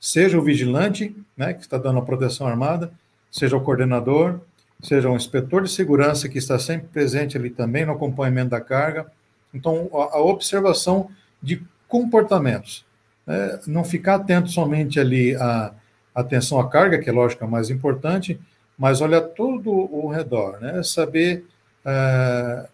Seja 0.00 0.38
o 0.38 0.42
vigilante, 0.42 1.14
né, 1.36 1.52
que 1.52 1.60
está 1.60 1.76
dando 1.76 1.98
a 1.98 2.02
proteção 2.02 2.46
armada, 2.46 2.90
seja 3.30 3.54
o 3.54 3.60
coordenador, 3.60 4.40
seja 4.82 5.10
um 5.10 5.16
inspetor 5.16 5.62
de 5.62 5.70
segurança 5.70 6.26
que 6.26 6.38
está 6.38 6.58
sempre 6.58 6.88
presente 6.88 7.36
ali 7.36 7.50
também 7.50 7.84
no 7.84 7.92
acompanhamento 7.92 8.50
da 8.50 8.62
carga. 8.62 9.12
Então, 9.52 9.90
a, 9.92 10.16
a 10.16 10.22
observação 10.22 11.10
de 11.42 11.62
comportamentos. 11.86 12.82
Né? 13.26 13.60
Não 13.66 13.84
ficar 13.84 14.14
atento 14.14 14.48
somente 14.48 14.98
ali 14.98 15.36
à 15.36 15.74
atenção 16.14 16.58
à 16.58 16.66
carga, 16.66 16.98
que 16.98 17.10
é 17.10 17.12
lógico 17.12 17.44
a 17.44 17.48
mais 17.48 17.68
importante, 17.68 18.40
mas 18.78 19.02
olhar 19.02 19.20
todo 19.20 19.70
o 19.70 20.08
redor, 20.08 20.60
né? 20.60 20.82
Saber 20.82 21.44
é, 21.84 22.68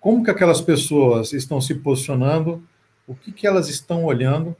como 0.00 0.24
que 0.24 0.30
aquelas 0.30 0.60
pessoas 0.60 1.32
estão 1.32 1.60
se 1.60 1.74
posicionando, 1.74 2.62
o 3.06 3.14
que, 3.14 3.30
que 3.30 3.46
elas 3.46 3.68
estão 3.68 4.04
olhando. 4.04 4.56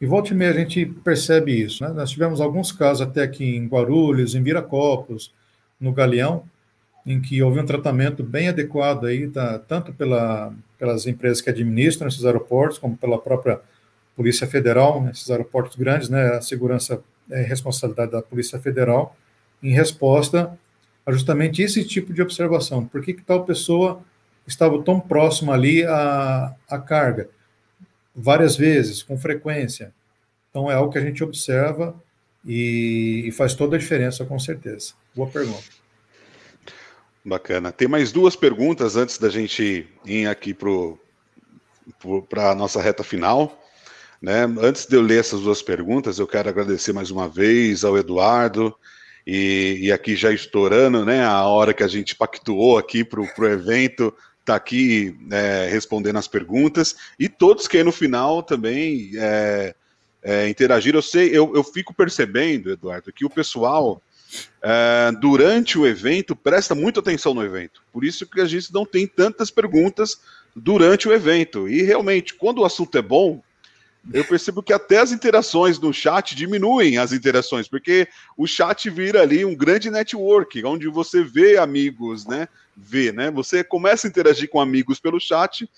E 0.00 0.06
volta 0.06 0.32
e 0.32 0.36
meia 0.36 0.52
a 0.52 0.54
gente 0.54 0.86
percebe 0.86 1.52
isso. 1.52 1.82
Né? 1.82 1.90
Nós 1.92 2.10
tivemos 2.10 2.40
alguns 2.40 2.70
casos 2.70 3.06
até 3.06 3.22
aqui 3.22 3.56
em 3.56 3.66
Guarulhos, 3.66 4.34
em 4.34 4.42
Viracopos, 4.42 5.32
no 5.80 5.92
Galeão, 5.92 6.44
em 7.06 7.20
que 7.20 7.42
houve 7.42 7.60
um 7.60 7.66
tratamento 7.66 8.22
bem 8.22 8.48
adequado 8.48 9.06
aí, 9.06 9.28
tá, 9.28 9.58
tanto 9.58 9.92
pela, 9.92 10.52
pelas 10.78 11.06
empresas 11.06 11.40
que 11.40 11.50
administram 11.50 12.08
esses 12.08 12.24
aeroportos, 12.24 12.78
como 12.78 12.96
pela 12.96 13.18
própria 13.18 13.60
Polícia 14.16 14.46
Federal, 14.46 15.02
nesses 15.02 15.28
aeroportos 15.30 15.76
grandes, 15.76 16.08
né, 16.08 16.36
a 16.36 16.40
segurança 16.40 17.02
é 17.30 17.42
responsabilidade 17.42 18.12
da 18.12 18.22
Polícia 18.22 18.58
Federal, 18.58 19.16
em 19.62 19.72
resposta 19.72 20.56
a 21.04 21.12
justamente 21.12 21.62
esse 21.62 21.84
tipo 21.84 22.12
de 22.12 22.22
observação. 22.22 22.86
Por 22.86 23.02
que, 23.02 23.12
que 23.14 23.22
tal 23.22 23.44
pessoa 23.44 24.02
estava 24.46 24.82
tão 24.82 25.00
próxima 25.00 25.54
ali 25.54 25.84
à, 25.84 26.54
à 26.68 26.78
carga? 26.78 27.28
Várias 28.14 28.56
vezes, 28.56 29.02
com 29.02 29.18
frequência. 29.18 29.92
Então, 30.50 30.70
é 30.70 30.74
algo 30.74 30.92
que 30.92 30.98
a 30.98 31.04
gente 31.04 31.24
observa 31.24 31.94
e, 32.44 33.24
e 33.26 33.32
faz 33.32 33.54
toda 33.54 33.76
a 33.76 33.78
diferença, 33.78 34.24
com 34.24 34.38
certeza. 34.38 34.92
Boa 35.14 35.28
pergunta. 35.28 35.64
Bacana. 37.24 37.72
Tem 37.72 37.88
mais 37.88 38.12
duas 38.12 38.36
perguntas 38.36 38.96
antes 38.96 39.16
da 39.18 39.30
gente 39.30 39.88
ir 40.04 40.28
aqui 40.28 40.54
para 40.54 42.50
a 42.50 42.54
nossa 42.54 42.82
reta 42.82 43.02
final. 43.02 43.58
Né? 44.20 44.44
Antes 44.60 44.86
de 44.86 44.94
eu 44.94 45.02
ler 45.02 45.20
essas 45.20 45.40
duas 45.40 45.62
perguntas, 45.62 46.18
eu 46.18 46.26
quero 46.26 46.48
agradecer 46.48 46.92
mais 46.92 47.10
uma 47.10 47.28
vez 47.28 47.82
ao 47.82 47.96
Eduardo 47.96 48.76
e, 49.26 49.78
e, 49.82 49.92
aqui 49.92 50.14
já 50.14 50.30
estourando, 50.30 51.04
né? 51.04 51.24
A 51.24 51.44
hora 51.44 51.72
que 51.72 51.82
a 51.82 51.88
gente 51.88 52.14
pactuou 52.14 52.76
aqui 52.76 53.02
para 53.02 53.20
o 53.20 53.46
evento, 53.46 54.14
tá 54.44 54.54
aqui 54.54 55.16
é, 55.30 55.68
respondendo 55.70 56.18
as 56.18 56.28
perguntas. 56.28 56.96
E 57.18 57.28
todos 57.28 57.66
que 57.66 57.82
no 57.82 57.92
final 57.92 58.42
também 58.42 59.10
é, 59.16 59.74
é, 60.22 60.48
interagiram. 60.48 60.98
Eu 60.98 61.02
sei, 61.02 61.28
eu, 61.28 61.54
eu 61.54 61.64
fico 61.64 61.94
percebendo, 61.94 62.70
Eduardo, 62.70 63.12
que 63.12 63.24
o 63.24 63.30
pessoal. 63.30 64.02
É, 64.60 65.12
durante 65.20 65.78
o 65.78 65.86
evento, 65.86 66.34
presta 66.34 66.74
muita 66.74 66.98
atenção 66.98 67.34
no 67.34 67.44
evento. 67.44 67.82
Por 67.92 68.04
isso 68.04 68.26
que 68.26 68.40
a 68.40 68.46
gente 68.46 68.72
não 68.72 68.84
tem 68.84 69.06
tantas 69.06 69.48
perguntas 69.48 70.18
durante 70.56 71.08
o 71.08 71.12
evento. 71.12 71.68
E 71.68 71.82
realmente, 71.82 72.34
quando 72.34 72.58
o 72.58 72.64
assunto 72.64 72.98
é 72.98 73.02
bom, 73.02 73.40
eu 74.12 74.24
percebo 74.24 74.62
que 74.62 74.72
até 74.72 74.98
as 74.98 75.12
interações 75.12 75.78
no 75.78 75.92
chat 75.92 76.34
diminuem 76.34 76.98
as 76.98 77.12
interações, 77.12 77.68
porque 77.68 78.06
o 78.36 78.46
chat 78.46 78.90
vira 78.90 79.22
ali 79.22 79.44
um 79.44 79.54
grande 79.54 79.90
network, 79.90 80.62
onde 80.64 80.88
você 80.88 81.22
vê 81.22 81.56
amigos, 81.56 82.26
né? 82.26 82.48
Vê, 82.76 83.12
né? 83.12 83.30
Você 83.30 83.62
começa 83.62 84.06
a 84.06 84.10
interagir 84.10 84.50
com 84.50 84.60
amigos 84.60 84.98
pelo 84.98 85.20
chat 85.20 85.68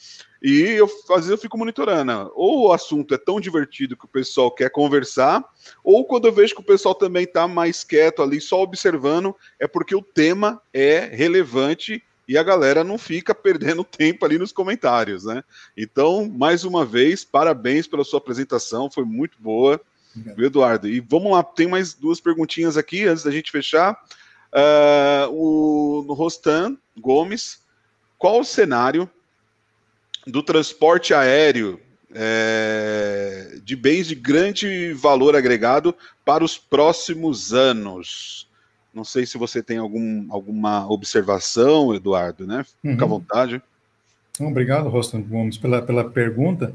e 0.42 0.62
eu, 0.62 0.86
às 1.10 1.16
vezes 1.16 1.30
eu 1.30 1.38
fico 1.38 1.58
monitorando. 1.58 2.32
Ou 2.34 2.68
o 2.68 2.72
assunto 2.72 3.14
é 3.14 3.18
tão 3.18 3.40
divertido 3.40 3.96
que 3.96 4.06
o 4.06 4.08
pessoal 4.08 4.50
quer 4.50 4.70
conversar, 4.70 5.44
ou 5.84 6.04
quando 6.04 6.26
eu 6.26 6.32
vejo 6.32 6.54
que 6.54 6.60
o 6.60 6.64
pessoal 6.64 6.94
também 6.94 7.24
está 7.24 7.46
mais 7.46 7.84
quieto 7.84 8.22
ali, 8.22 8.40
só 8.40 8.62
observando, 8.62 9.36
é 9.60 9.68
porque 9.68 9.94
o 9.94 10.02
tema 10.02 10.60
é 10.72 11.00
relevante 11.12 12.02
e 12.28 12.36
a 12.36 12.42
galera 12.42 12.82
não 12.82 12.98
fica 12.98 13.34
perdendo 13.34 13.84
tempo 13.84 14.24
ali 14.24 14.38
nos 14.38 14.52
comentários, 14.52 15.24
né? 15.24 15.42
Então, 15.76 16.28
mais 16.28 16.64
uma 16.64 16.84
vez, 16.84 17.24
parabéns 17.24 17.86
pela 17.86 18.04
sua 18.04 18.18
apresentação, 18.18 18.90
foi 18.90 19.04
muito 19.04 19.36
boa, 19.40 19.80
Obrigado. 20.16 20.44
Eduardo. 20.44 20.88
E 20.88 21.00
vamos 21.00 21.32
lá, 21.32 21.42
tem 21.42 21.66
mais 21.66 21.92
duas 21.92 22.20
perguntinhas 22.20 22.76
aqui 22.76 23.04
antes 23.06 23.22
da 23.22 23.30
gente 23.30 23.50
fechar. 23.50 23.92
Uh, 24.52 25.30
o 25.30 26.14
Rostan 26.14 26.76
Gomes, 26.98 27.60
qual 28.16 28.40
o 28.40 28.44
cenário 28.44 29.10
do 30.26 30.42
transporte 30.42 31.12
aéreo 31.12 31.78
é, 32.14 33.58
de 33.62 33.76
bens 33.76 34.06
de 34.06 34.14
grande 34.14 34.94
valor 34.94 35.36
agregado 35.36 35.94
para 36.24 36.42
os 36.42 36.56
próximos 36.56 37.52
anos? 37.52 38.45
Não 38.96 39.04
sei 39.04 39.26
se 39.26 39.36
você 39.36 39.62
tem 39.62 39.76
algum, 39.76 40.26
alguma 40.30 40.90
observação, 40.90 41.94
Eduardo, 41.94 42.46
né? 42.46 42.64
Fica 42.80 43.04
uhum. 43.04 43.14
à 43.14 43.18
vontade. 43.18 43.62
Obrigado, 44.40 44.88
Rostan 44.88 45.20
Gomes, 45.20 45.58
pela, 45.58 45.82
pela 45.82 46.08
pergunta. 46.08 46.74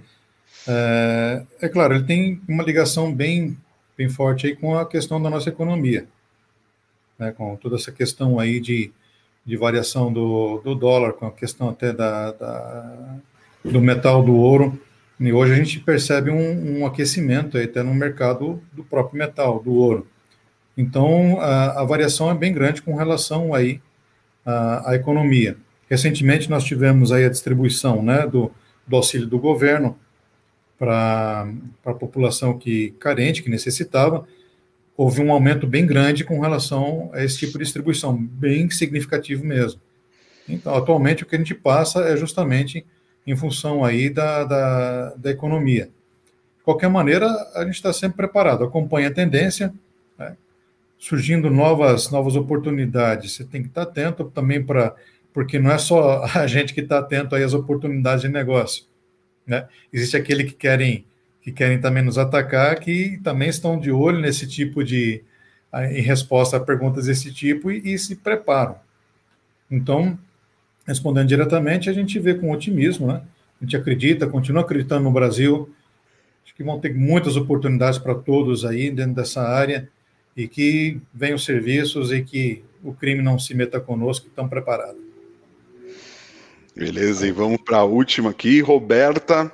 É, 0.67 1.43
é, 1.59 1.67
claro, 1.67 1.95
ele 1.95 2.03
tem 2.03 2.39
uma 2.47 2.63
ligação 2.63 3.11
bem, 3.11 3.57
bem 3.97 4.07
forte 4.07 4.45
aí 4.45 4.55
com 4.55 4.77
a 4.77 4.85
questão 4.87 5.19
da 5.19 5.31
nossa 5.31 5.49
economia, 5.49 6.07
né, 7.17 7.31
com 7.31 7.55
toda 7.55 7.75
essa 7.75 7.91
questão 7.91 8.39
aí 8.39 8.59
de, 8.59 8.91
de 9.43 9.57
variação 9.57 10.13
do, 10.13 10.61
do 10.63 10.75
dólar, 10.75 11.13
com 11.13 11.25
a 11.25 11.31
questão 11.31 11.69
até 11.69 11.91
da, 11.91 12.33
da 12.33 13.15
do 13.65 13.81
metal 13.81 14.23
do 14.23 14.35
ouro. 14.35 14.79
E 15.19 15.33
hoje 15.33 15.53
a 15.53 15.55
gente 15.55 15.79
percebe 15.79 16.29
um, 16.29 16.81
um 16.81 16.85
aquecimento 16.85 17.57
aí 17.57 17.63
até 17.63 17.81
no 17.81 17.95
mercado 17.95 18.61
do 18.71 18.83
próprio 18.83 19.17
metal, 19.17 19.59
do 19.59 19.73
ouro. 19.73 20.07
Então, 20.81 21.39
a, 21.39 21.81
a 21.81 21.83
variação 21.83 22.31
é 22.31 22.33
bem 22.33 22.51
grande 22.51 22.81
com 22.81 22.95
relação 22.95 23.53
aí 23.53 23.79
à, 24.43 24.91
à, 24.91 24.95
economia. 24.95 25.55
Recentemente, 25.87 26.49
nós 26.49 26.63
tivemos 26.63 27.11
aí 27.11 27.23
a 27.23 27.29
distribuição 27.29 28.01
né, 28.01 28.25
do, 28.25 28.51
do 28.87 28.95
auxílio 28.95 29.27
do 29.27 29.37
governo 29.37 29.95
para 30.79 31.47
a 31.85 31.93
população 31.93 32.57
que 32.57 32.91
carente, 32.99 33.43
que 33.43 33.49
necessitava, 33.49 34.27
houve 34.97 35.21
um 35.21 35.31
aumento 35.31 35.67
bem 35.67 35.85
grande 35.85 36.23
com 36.23 36.39
relação 36.39 37.11
a 37.13 37.23
esse 37.23 37.37
tipo 37.37 37.59
de 37.59 37.63
distribuição, 37.63 38.17
bem 38.17 38.67
significativo 38.71 39.45
mesmo. 39.45 39.79
Então, 40.49 40.75
atualmente, 40.75 41.21
o 41.21 41.27
que 41.27 41.35
a 41.35 41.37
gente 41.37 41.53
passa 41.53 42.01
é 42.05 42.17
justamente 42.17 42.83
em 43.27 43.35
função 43.35 43.85
aí 43.85 44.09
da, 44.09 44.43
da, 44.43 45.13
da 45.15 45.29
economia. 45.29 45.85
De 46.57 46.63
qualquer 46.63 46.89
maneira, 46.89 47.27
a 47.53 47.63
gente 47.65 47.75
está 47.75 47.93
sempre 47.93 48.17
preparado, 48.17 48.63
acompanha 48.63 49.09
a 49.09 49.13
tendência? 49.13 49.71
Surgindo 51.01 51.49
novas, 51.49 52.11
novas 52.11 52.35
oportunidades. 52.35 53.33
Você 53.33 53.43
tem 53.43 53.63
que 53.63 53.69
estar 53.69 53.81
atento 53.81 54.25
também 54.25 54.63
para, 54.63 54.95
porque 55.33 55.57
não 55.57 55.71
é 55.71 55.77
só 55.79 56.23
a 56.35 56.45
gente 56.45 56.75
que 56.75 56.81
está 56.81 56.99
atento 56.99 57.35
aí 57.35 57.43
às 57.43 57.55
oportunidades 57.55 58.21
de 58.21 58.29
negócio, 58.29 58.85
né? 59.45 59.67
Existe 59.91 60.15
aquele 60.15 60.45
que 60.45 60.53
querem 60.53 61.03
que 61.41 61.51
querem 61.51 61.81
também 61.81 62.03
nos 62.03 62.19
atacar, 62.19 62.79
que 62.79 63.19
também 63.23 63.49
estão 63.49 63.79
de 63.79 63.91
olho 63.91 64.19
nesse 64.19 64.47
tipo 64.47 64.83
de 64.83 65.23
em 65.73 66.01
resposta 66.01 66.57
a 66.57 66.59
perguntas 66.59 67.07
desse 67.07 67.33
tipo 67.33 67.71
e, 67.71 67.93
e 67.93 67.97
se 67.97 68.17
preparam. 68.17 68.75
Então, 69.71 70.19
respondendo 70.85 71.27
diretamente, 71.27 71.89
a 71.89 71.93
gente 71.93 72.19
vê 72.19 72.35
com 72.35 72.51
otimismo, 72.51 73.07
né? 73.07 73.23
A 73.59 73.63
gente 73.65 73.75
acredita, 73.75 74.27
continua 74.27 74.61
acreditando 74.61 75.03
no 75.03 75.11
Brasil. 75.11 75.73
Acho 76.45 76.53
que 76.53 76.63
vão 76.63 76.79
ter 76.79 76.93
muitas 76.93 77.35
oportunidades 77.35 77.97
para 77.97 78.13
todos 78.13 78.63
aí 78.63 78.91
dentro 78.91 79.15
dessa 79.15 79.41
área 79.41 79.89
e 80.35 80.47
que 80.47 80.99
venham 81.13 81.37
serviços 81.37 82.11
e 82.11 82.23
que 82.23 82.63
o 82.83 82.93
crime 82.93 83.21
não 83.21 83.37
se 83.37 83.53
meta 83.53 83.79
conosco, 83.79 84.27
estamos 84.27 84.49
preparados. 84.49 85.01
Beleza, 86.75 87.27
e 87.27 87.31
vamos 87.31 87.61
para 87.61 87.77
a 87.77 87.83
última 87.83 88.29
aqui, 88.29 88.61
Roberta. 88.61 89.51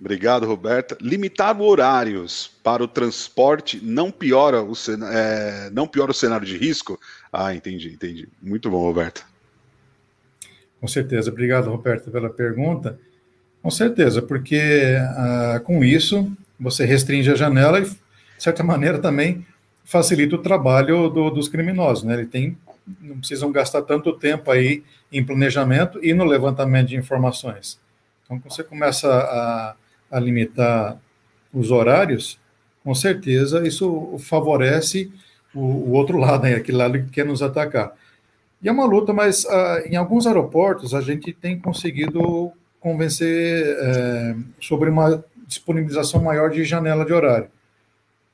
Obrigado, 0.00 0.46
Roberta. 0.46 0.96
Limitar 1.00 1.60
horários 1.60 2.50
para 2.62 2.82
o 2.82 2.88
transporte 2.88 3.78
não 3.82 4.10
piora 4.10 4.62
o, 4.62 4.72
é, 5.12 5.68
não 5.70 5.86
piora 5.86 6.10
o 6.10 6.14
cenário 6.14 6.46
de 6.46 6.56
risco? 6.56 6.98
Ah, 7.30 7.54
entendi, 7.54 7.92
entendi. 7.92 8.26
Muito 8.40 8.70
bom, 8.70 8.80
Roberta. 8.80 9.22
Com 10.80 10.88
certeza. 10.88 11.30
Obrigado, 11.30 11.68
Roberta, 11.68 12.10
pela 12.10 12.30
pergunta. 12.30 12.98
Com 13.62 13.70
certeza, 13.70 14.22
porque 14.22 14.96
ah, 14.98 15.60
com 15.64 15.84
isso 15.84 16.32
você 16.58 16.86
restringe 16.86 17.30
a 17.30 17.34
janela 17.34 17.80
e, 17.80 17.90
de 18.40 18.44
certa 18.44 18.64
maneira, 18.64 18.98
também 18.98 19.46
facilita 19.84 20.34
o 20.34 20.38
trabalho 20.38 21.10
do, 21.10 21.28
dos 21.28 21.46
criminosos. 21.46 22.04
Né? 22.04 22.14
Ele 22.14 22.26
tem, 22.26 22.56
não 22.98 23.18
precisam 23.18 23.52
gastar 23.52 23.82
tanto 23.82 24.14
tempo 24.14 24.50
aí 24.50 24.82
em 25.12 25.22
planejamento 25.22 26.02
e 26.02 26.14
no 26.14 26.24
levantamento 26.24 26.88
de 26.88 26.96
informações. 26.96 27.78
Então, 28.24 28.40
quando 28.40 28.50
você 28.50 28.64
começa 28.64 29.12
a, 29.12 29.74
a 30.10 30.18
limitar 30.18 30.96
os 31.52 31.70
horários, 31.70 32.40
com 32.82 32.94
certeza 32.94 33.66
isso 33.68 34.16
favorece 34.20 35.12
o, 35.54 35.60
o 35.60 35.90
outro 35.90 36.16
lado, 36.16 36.44
né? 36.44 36.54
aquele 36.54 36.78
lado 36.78 36.98
que 36.98 37.10
quer 37.10 37.26
nos 37.26 37.42
atacar. 37.42 37.92
E 38.62 38.70
é 38.70 38.72
uma 38.72 38.86
luta, 38.86 39.12
mas 39.12 39.44
uh, 39.44 39.84
em 39.84 39.96
alguns 39.96 40.26
aeroportos 40.26 40.94
a 40.94 41.02
gente 41.02 41.30
tem 41.30 41.58
conseguido 41.58 42.52
convencer 42.80 43.76
é, 43.78 44.34
sobre 44.58 44.88
uma 44.88 45.22
disponibilização 45.46 46.22
maior 46.22 46.48
de 46.48 46.64
janela 46.64 47.04
de 47.04 47.12
horário. 47.12 47.50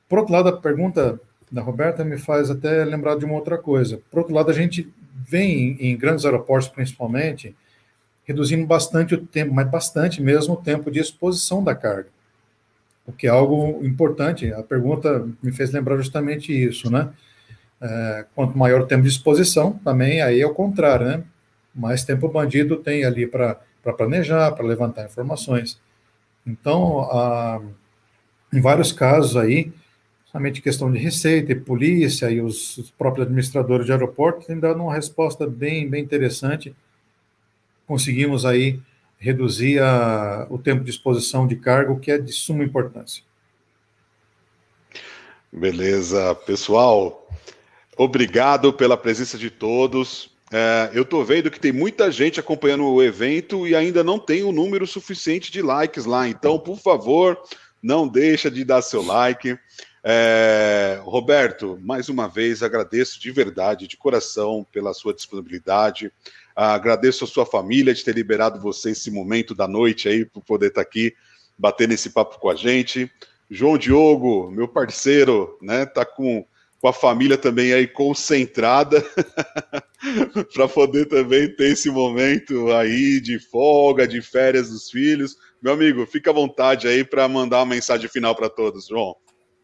Por 0.07 0.19
outro 0.19 0.33
lado, 0.33 0.49
a 0.49 0.57
pergunta 0.57 1.19
da 1.51 1.61
Roberta 1.61 2.03
me 2.03 2.17
faz 2.17 2.49
até 2.49 2.83
lembrar 2.83 3.17
de 3.17 3.25
uma 3.25 3.35
outra 3.35 3.57
coisa. 3.57 4.01
Por 4.09 4.19
outro 4.19 4.33
lado, 4.33 4.51
a 4.51 4.53
gente 4.53 4.91
vem 5.27 5.77
em 5.79 5.97
grandes 5.97 6.25
aeroportos, 6.25 6.69
principalmente, 6.69 7.55
reduzindo 8.23 8.65
bastante 8.65 9.15
o 9.15 9.25
tempo, 9.25 9.53
mas 9.53 9.69
bastante 9.69 10.21
mesmo 10.21 10.53
o 10.53 10.57
tempo 10.57 10.91
de 10.91 10.99
exposição 10.99 11.63
da 11.63 11.73
carga, 11.73 12.09
o 13.05 13.11
que 13.11 13.27
é 13.27 13.29
algo 13.29 13.85
importante. 13.85 14.51
A 14.53 14.61
pergunta 14.61 15.27
me 15.41 15.51
fez 15.51 15.71
lembrar 15.71 15.97
justamente 15.97 16.51
isso, 16.51 16.91
né? 16.91 17.09
É, 17.79 18.25
quanto 18.35 18.57
maior 18.57 18.81
o 18.81 18.87
tempo 18.87 19.03
de 19.03 19.09
exposição, 19.09 19.79
também 19.83 20.21
aí 20.21 20.41
é 20.41 20.45
o 20.45 20.53
contrário, 20.53 21.05
né? 21.05 21.23
Mais 21.73 22.03
tempo 22.03 22.25
o 22.25 22.31
bandido 22.31 22.77
tem 22.77 23.05
ali 23.05 23.27
para 23.27 23.57
planejar, 23.95 24.51
para 24.51 24.65
levantar 24.65 25.05
informações. 25.05 25.79
Então, 26.45 27.01
a, 27.01 27.61
em 28.51 28.59
vários 28.59 28.91
casos 28.91 29.37
aí, 29.37 29.71
somente 30.37 30.61
questão 30.61 30.91
de 30.91 30.99
receita 30.99 31.51
e 31.51 31.55
polícia 31.55 32.29
e 32.29 32.39
os 32.39 32.93
próprios 32.95 33.25
administradores 33.25 33.87
de 33.87 33.91
aeroporto 33.91 34.45
têm 34.45 34.59
dado 34.59 34.79
uma 34.79 34.93
resposta 34.93 35.47
bem, 35.47 35.89
bem 35.89 36.03
interessante. 36.03 36.75
Conseguimos 37.87 38.45
aí 38.45 38.79
reduzir 39.17 39.81
a, 39.81 40.45
o 40.47 40.59
tempo 40.59 40.83
de 40.83 40.91
exposição 40.91 41.47
de 41.47 41.55
cargo, 41.55 41.99
que 41.99 42.11
é 42.11 42.19
de 42.19 42.31
suma 42.31 42.63
importância. 42.63 43.23
Beleza, 45.51 46.35
pessoal. 46.35 47.27
Obrigado 47.97 48.71
pela 48.71 48.95
presença 48.95 49.39
de 49.39 49.49
todos. 49.49 50.29
É, 50.53 50.91
eu 50.93 51.01
estou 51.01 51.25
vendo 51.25 51.49
que 51.49 51.59
tem 51.59 51.71
muita 51.71 52.11
gente 52.11 52.39
acompanhando 52.39 52.85
o 52.85 53.01
evento 53.01 53.67
e 53.67 53.75
ainda 53.75 54.03
não 54.03 54.19
tem 54.19 54.43
o 54.43 54.49
um 54.49 54.51
número 54.51 54.85
suficiente 54.85 55.51
de 55.51 55.63
likes 55.63 56.05
lá. 56.05 56.27
Então, 56.27 56.59
por 56.59 56.77
favor, 56.77 57.41
não 57.81 58.07
deixa 58.07 58.51
de 58.51 58.63
dar 58.63 58.83
seu 58.83 59.01
like. 59.01 59.57
É, 60.09 61.01
Roberto, 61.03 61.77
mais 61.83 62.07
uma 62.07 62.29
vez 62.29 62.63
agradeço 62.63 63.19
de 63.19 63.29
verdade, 63.29 63.89
de 63.89 63.97
coração, 63.97 64.65
pela 64.71 64.93
sua 64.93 65.13
disponibilidade. 65.13 66.13
Agradeço 66.55 67.25
a 67.25 67.27
sua 67.27 67.45
família 67.45 67.93
de 67.93 68.05
ter 68.05 68.15
liberado 68.15 68.57
você 68.57 68.91
esse 68.91 69.11
momento 69.11 69.53
da 69.53 69.67
noite 69.67 70.07
aí 70.07 70.23
para 70.23 70.41
poder 70.41 70.67
estar 70.67 70.79
aqui 70.79 71.13
batendo 71.57 71.91
esse 71.91 72.11
papo 72.11 72.39
com 72.39 72.49
a 72.49 72.55
gente. 72.55 73.11
João 73.51 73.77
Diogo, 73.77 74.49
meu 74.49 74.65
parceiro, 74.65 75.57
né, 75.61 75.85
tá 75.85 76.05
com, 76.05 76.45
com 76.79 76.87
a 76.87 76.93
família 76.93 77.37
também 77.37 77.73
aí 77.73 77.85
concentrada 77.85 79.05
para 80.55 80.69
poder 80.69 81.07
também 81.09 81.53
ter 81.53 81.73
esse 81.73 81.89
momento 81.89 82.71
aí 82.71 83.19
de 83.19 83.39
folga, 83.39 84.07
de 84.07 84.21
férias 84.21 84.69
dos 84.69 84.89
filhos. 84.89 85.35
Meu 85.61 85.73
amigo, 85.73 86.05
fica 86.05 86.29
à 86.29 86.33
vontade 86.33 86.87
aí 86.87 87.03
para 87.03 87.27
mandar 87.27 87.57
uma 87.57 87.75
mensagem 87.75 88.07
final 88.07 88.33
para 88.33 88.47
todos, 88.47 88.87
João. 88.87 89.13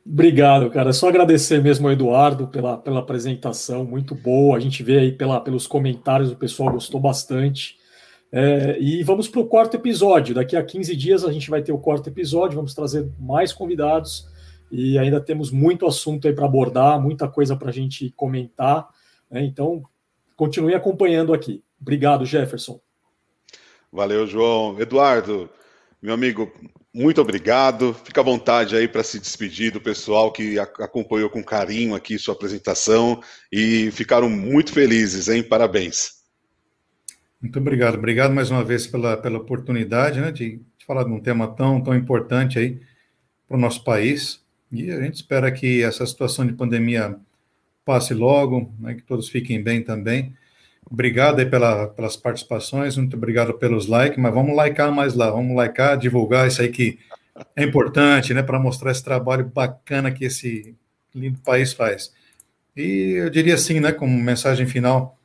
Obrigado, 0.05 0.69
cara. 0.69 0.91
Só 0.91 1.07
agradecer 1.07 1.63
mesmo 1.63 1.87
ao 1.87 1.93
Eduardo 1.93 2.47
pela, 2.47 2.77
pela 2.77 2.99
apresentação, 2.99 3.85
muito 3.85 4.13
boa. 4.13 4.57
A 4.57 4.59
gente 4.59 4.83
vê 4.83 4.99
aí 4.99 5.11
pela, 5.13 5.39
pelos 5.39 5.65
comentários, 5.65 6.31
o 6.31 6.35
pessoal 6.35 6.71
gostou 6.71 6.99
bastante. 6.99 7.77
É, 8.31 8.77
e 8.79 9.01
vamos 9.03 9.29
para 9.29 9.39
o 9.39 9.47
quarto 9.47 9.75
episódio. 9.75 10.35
Daqui 10.35 10.57
a 10.57 10.63
15 10.63 10.95
dias 10.95 11.23
a 11.23 11.31
gente 11.31 11.49
vai 11.49 11.61
ter 11.61 11.71
o 11.71 11.77
quarto 11.77 12.09
episódio, 12.09 12.55
vamos 12.55 12.73
trazer 12.73 13.07
mais 13.17 13.53
convidados 13.53 14.27
e 14.69 14.97
ainda 14.97 15.21
temos 15.21 15.51
muito 15.51 15.85
assunto 15.85 16.27
aí 16.27 16.33
para 16.33 16.45
abordar, 16.45 16.99
muita 16.99 17.27
coisa 17.27 17.55
para 17.55 17.69
a 17.69 17.73
gente 17.73 18.09
comentar. 18.17 18.89
Né? 19.29 19.43
Então, 19.43 19.83
continue 20.35 20.73
acompanhando 20.73 21.33
aqui. 21.33 21.63
Obrigado, 21.79 22.25
Jefferson. 22.25 22.81
Valeu, 23.91 24.25
João. 24.25 24.81
Eduardo, 24.81 25.47
meu 26.01 26.15
amigo, 26.15 26.51
muito 26.93 27.19
obrigado. 27.19 27.93
Fica 28.05 28.21
à 28.21 28.23
vontade 28.23 28.75
aí 28.75 28.87
para 28.87 29.03
se 29.03 29.19
despedir 29.19 29.71
do 29.71 29.81
pessoal 29.81 30.31
que 30.31 30.59
acompanhou 30.59 31.29
com 31.29 31.43
carinho 31.43 31.95
aqui 31.95 32.19
sua 32.19 32.35
apresentação 32.35 33.21
e 33.51 33.89
ficaram 33.91 34.29
muito 34.29 34.71
felizes, 34.71 35.27
hein? 35.27 35.41
Parabéns. 35.41 36.23
Muito 37.41 37.59
obrigado. 37.59 37.95
Obrigado 37.95 38.33
mais 38.33 38.51
uma 38.51 38.63
vez 38.63 38.85
pela, 38.85 39.17
pela 39.17 39.39
oportunidade 39.39 40.21
né, 40.21 40.31
de, 40.31 40.61
de 40.77 40.85
falar 40.85 41.03
de 41.03 41.11
um 41.11 41.19
tema 41.19 41.47
tão, 41.47 41.81
tão 41.81 41.95
importante 41.95 42.59
aí 42.59 42.79
para 43.47 43.57
o 43.57 43.59
nosso 43.59 43.83
país. 43.83 44.41
E 44.71 44.91
a 44.91 45.01
gente 45.01 45.15
espera 45.15 45.51
que 45.51 45.81
essa 45.81 46.05
situação 46.05 46.45
de 46.45 46.53
pandemia 46.53 47.17
passe 47.83 48.13
logo, 48.13 48.73
né, 48.79 48.93
que 48.93 49.01
todos 49.01 49.29
fiquem 49.29 49.61
bem 49.61 49.83
também. 49.83 50.33
Obrigado 50.89 51.39
aí 51.39 51.45
pela, 51.45 51.87
pelas 51.87 52.15
participações, 52.15 52.97
muito 52.97 53.15
obrigado 53.15 53.53
pelos 53.55 53.87
likes, 53.87 54.17
mas 54.17 54.33
vamos 54.33 54.55
likear 54.55 54.91
mais 54.91 55.13
lá, 55.13 55.31
vamos 55.31 55.55
likear, 55.55 55.97
divulgar 55.97 56.47
isso 56.47 56.61
aí 56.61 56.69
que 56.69 56.99
é 57.55 57.63
importante, 57.63 58.33
né, 58.33 58.43
para 58.43 58.59
mostrar 58.59 58.91
esse 58.91 59.03
trabalho 59.03 59.45
bacana 59.45 60.11
que 60.11 60.25
esse 60.25 60.75
lindo 61.13 61.39
país 61.39 61.73
faz. 61.73 62.13
E 62.75 63.13
eu 63.17 63.29
diria 63.29 63.55
assim, 63.55 63.79
né, 63.79 63.91
como 63.91 64.15
mensagem 64.19 64.67
final, 64.67 65.17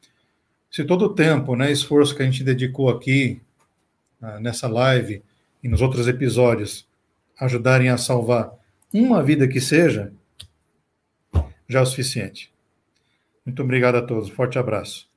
se 0.71 0.85
todo 0.85 1.07
o 1.07 1.15
tempo, 1.15 1.57
né, 1.57 1.71
esforço 1.71 2.15
que 2.15 2.23
a 2.23 2.25
gente 2.25 2.45
dedicou 2.45 2.89
aqui, 2.89 3.41
ah, 4.21 4.41
nessa 4.41 4.69
live 4.69 5.23
e 5.63 5.69
nos 5.69 5.81
outros 5.81 6.09
episódios, 6.09 6.87
ajudarem 7.39 7.89
a 7.89 7.97
salvar 7.97 8.53
uma 8.93 9.23
vida 9.23 9.47
que 9.47 9.61
seja, 9.61 10.13
já 11.69 11.81
é 11.81 11.83
o 11.83 11.87
suficiente. 11.87 12.53
Muito 13.45 13.63
obrigado 13.63 13.97
a 13.97 14.03
todos, 14.03 14.29
forte 14.29 14.59
abraço. 14.59 15.08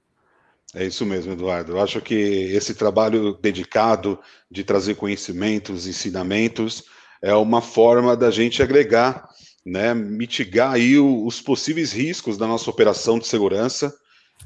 É 0.74 0.86
isso 0.86 1.06
mesmo, 1.06 1.34
Eduardo. 1.34 1.74
Eu 1.74 1.82
acho 1.82 2.00
que 2.00 2.14
esse 2.14 2.74
trabalho 2.74 3.34
dedicado 3.42 4.18
de 4.50 4.64
trazer 4.64 4.96
conhecimentos, 4.96 5.86
ensinamentos, 5.86 6.84
é 7.22 7.34
uma 7.36 7.62
forma 7.62 8.16
da 8.16 8.32
gente 8.32 8.64
agregar, 8.64 9.28
né, 9.66 9.94
mitigar 9.94 10.74
aí 10.74 10.98
os 10.98 11.42
possíveis 11.42 11.92
riscos 11.92 12.38
da 12.38 12.48
nossa 12.48 12.70
operação 12.70 13.20
de 13.20 13.28
segurança 13.28 13.94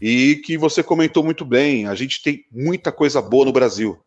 e 0.01 0.41
que 0.43 0.57
você 0.57 0.83
comentou 0.83 1.23
muito 1.23 1.45
bem, 1.45 1.87
a 1.87 1.95
gente 1.95 2.21
tem 2.21 2.43
muita 2.51 2.91
coisa 2.91 3.21
boa 3.21 3.45
no 3.45 3.53
Brasil. 3.53 3.97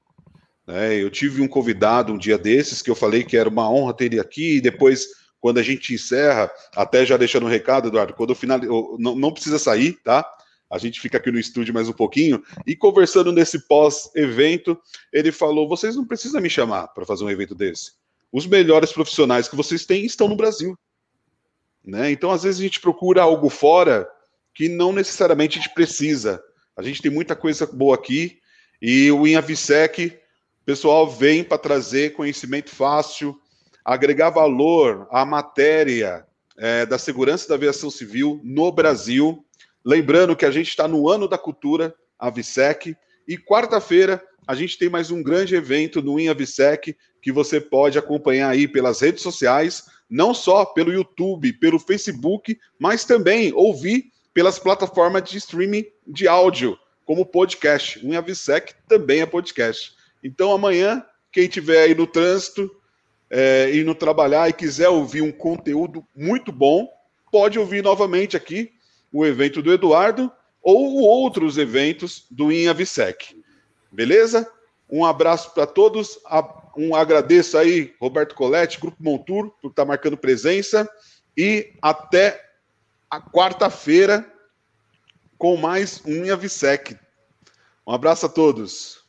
Né? 0.66 0.96
Eu 0.96 1.10
tive 1.10 1.40
um 1.40 1.48
convidado 1.48 2.12
um 2.12 2.18
dia 2.18 2.36
desses 2.36 2.82
que 2.82 2.90
eu 2.90 2.94
falei 2.94 3.24
que 3.24 3.36
era 3.36 3.48
uma 3.48 3.70
honra 3.70 3.94
ter 3.94 4.06
ele 4.06 4.20
aqui 4.20 4.56
e 4.56 4.60
depois 4.60 5.06
quando 5.40 5.58
a 5.58 5.62
gente 5.62 5.94
encerra, 5.94 6.50
até 6.74 7.06
já 7.06 7.16
deixando 7.16 7.46
um 7.46 7.48
recado, 7.48 7.88
Eduardo, 7.88 8.12
quando 8.12 8.30
eu 8.30 8.36
final, 8.36 8.58
não, 8.98 9.14
não 9.14 9.32
precisa 9.32 9.56
sair, 9.56 9.92
tá? 10.02 10.26
A 10.70 10.76
gente 10.76 11.00
fica 11.00 11.16
aqui 11.16 11.30
no 11.30 11.38
estúdio 11.38 11.72
mais 11.72 11.88
um 11.88 11.92
pouquinho, 11.92 12.42
e 12.66 12.76
conversando 12.76 13.32
nesse 13.32 13.66
pós-evento, 13.66 14.78
ele 15.12 15.32
falou: 15.32 15.68
vocês 15.68 15.96
não 15.96 16.04
precisam 16.04 16.40
me 16.40 16.50
chamar 16.50 16.88
para 16.88 17.06
fazer 17.06 17.24
um 17.24 17.30
evento 17.30 17.54
desse. 17.54 17.92
Os 18.30 18.46
melhores 18.46 18.92
profissionais 18.92 19.48
que 19.48 19.56
vocês 19.56 19.86
têm 19.86 20.04
estão 20.04 20.28
no 20.28 20.36
Brasil. 20.36 20.78
Né? 21.82 22.10
Então, 22.10 22.30
às 22.30 22.42
vezes, 22.42 22.60
a 22.60 22.64
gente 22.64 22.80
procura 22.80 23.22
algo 23.22 23.48
fora 23.48 24.06
que 24.54 24.68
não 24.68 24.92
necessariamente 24.92 25.58
a 25.58 25.62
gente 25.62 25.72
precisa. 25.72 26.42
A 26.76 26.82
gente 26.82 27.00
tem 27.00 27.10
muita 27.10 27.34
coisa 27.34 27.66
boa 27.66 27.94
aqui, 27.94 28.38
e 28.80 29.10
o 29.10 29.26
INAVSEC, 29.26 30.18
pessoal, 30.66 31.08
vem 31.10 31.42
para 31.42 31.56
trazer 31.56 32.12
conhecimento 32.12 32.70
fácil, 32.70 33.40
agregar 33.84 34.30
valor 34.30 35.08
à 35.10 35.24
matéria 35.24 36.26
é, 36.58 36.84
da 36.84 36.98
segurança 36.98 37.48
da 37.48 37.54
aviação 37.54 37.90
civil 37.90 38.40
no 38.44 38.70
Brasil 38.70 39.44
Lembrando 39.88 40.36
que 40.36 40.44
a 40.44 40.50
gente 40.50 40.68
está 40.68 40.86
no 40.86 41.08
ano 41.08 41.26
da 41.26 41.38
cultura, 41.38 41.94
a 42.18 42.28
Visec, 42.28 42.94
e 43.26 43.38
quarta-feira 43.38 44.22
a 44.46 44.54
gente 44.54 44.76
tem 44.76 44.90
mais 44.90 45.10
um 45.10 45.22
grande 45.22 45.54
evento 45.54 46.02
no 46.02 46.20
InAVSEC 46.20 46.94
que 47.22 47.32
você 47.32 47.58
pode 47.58 47.98
acompanhar 47.98 48.50
aí 48.50 48.68
pelas 48.68 49.00
redes 49.00 49.22
sociais, 49.22 49.86
não 50.10 50.34
só 50.34 50.66
pelo 50.66 50.92
YouTube, 50.92 51.54
pelo 51.54 51.78
Facebook, 51.78 52.58
mas 52.78 53.06
também 53.06 53.50
ouvir 53.54 54.12
pelas 54.34 54.58
plataformas 54.58 55.24
de 55.24 55.38
streaming 55.38 55.86
de 56.06 56.28
áudio, 56.28 56.76
como 57.06 57.24
podcast. 57.24 57.98
O 58.04 58.10
Inhavisec 58.10 58.74
também 58.86 59.22
é 59.22 59.26
podcast. 59.26 59.94
Então 60.22 60.52
amanhã, 60.52 61.02
quem 61.32 61.48
tiver 61.48 61.84
aí 61.84 61.94
no 61.94 62.06
trânsito, 62.06 62.70
é, 63.30 63.74
indo 63.74 63.94
trabalhar 63.94 64.50
e 64.50 64.52
quiser 64.52 64.90
ouvir 64.90 65.22
um 65.22 65.32
conteúdo 65.32 66.04
muito 66.14 66.52
bom, 66.52 66.86
pode 67.32 67.58
ouvir 67.58 67.82
novamente 67.82 68.36
aqui 68.36 68.76
o 69.12 69.24
evento 69.24 69.62
do 69.62 69.72
Eduardo 69.72 70.30
ou 70.62 70.96
outros 71.00 71.56
eventos 71.56 72.26
do 72.30 72.52
Inhavisec. 72.52 73.40
Beleza? 73.90 74.50
Um 74.90 75.04
abraço 75.04 75.52
para 75.54 75.66
todos. 75.66 76.18
Um 76.76 76.94
agradeço 76.94 77.56
aí, 77.58 77.94
Roberto 78.00 78.34
Coletti, 78.34 78.80
Grupo 78.80 79.02
Montur, 79.02 79.50
por 79.60 79.70
estar 79.70 79.82
tá 79.82 79.88
marcando 79.88 80.16
presença. 80.16 80.88
E 81.36 81.72
até 81.80 82.44
a 83.10 83.20
quarta-feira 83.20 84.30
com 85.36 85.56
mais 85.56 86.02
um 86.04 86.24
Inhavisec. 86.24 86.98
Um 87.86 87.92
abraço 87.92 88.26
a 88.26 88.28
todos. 88.28 89.07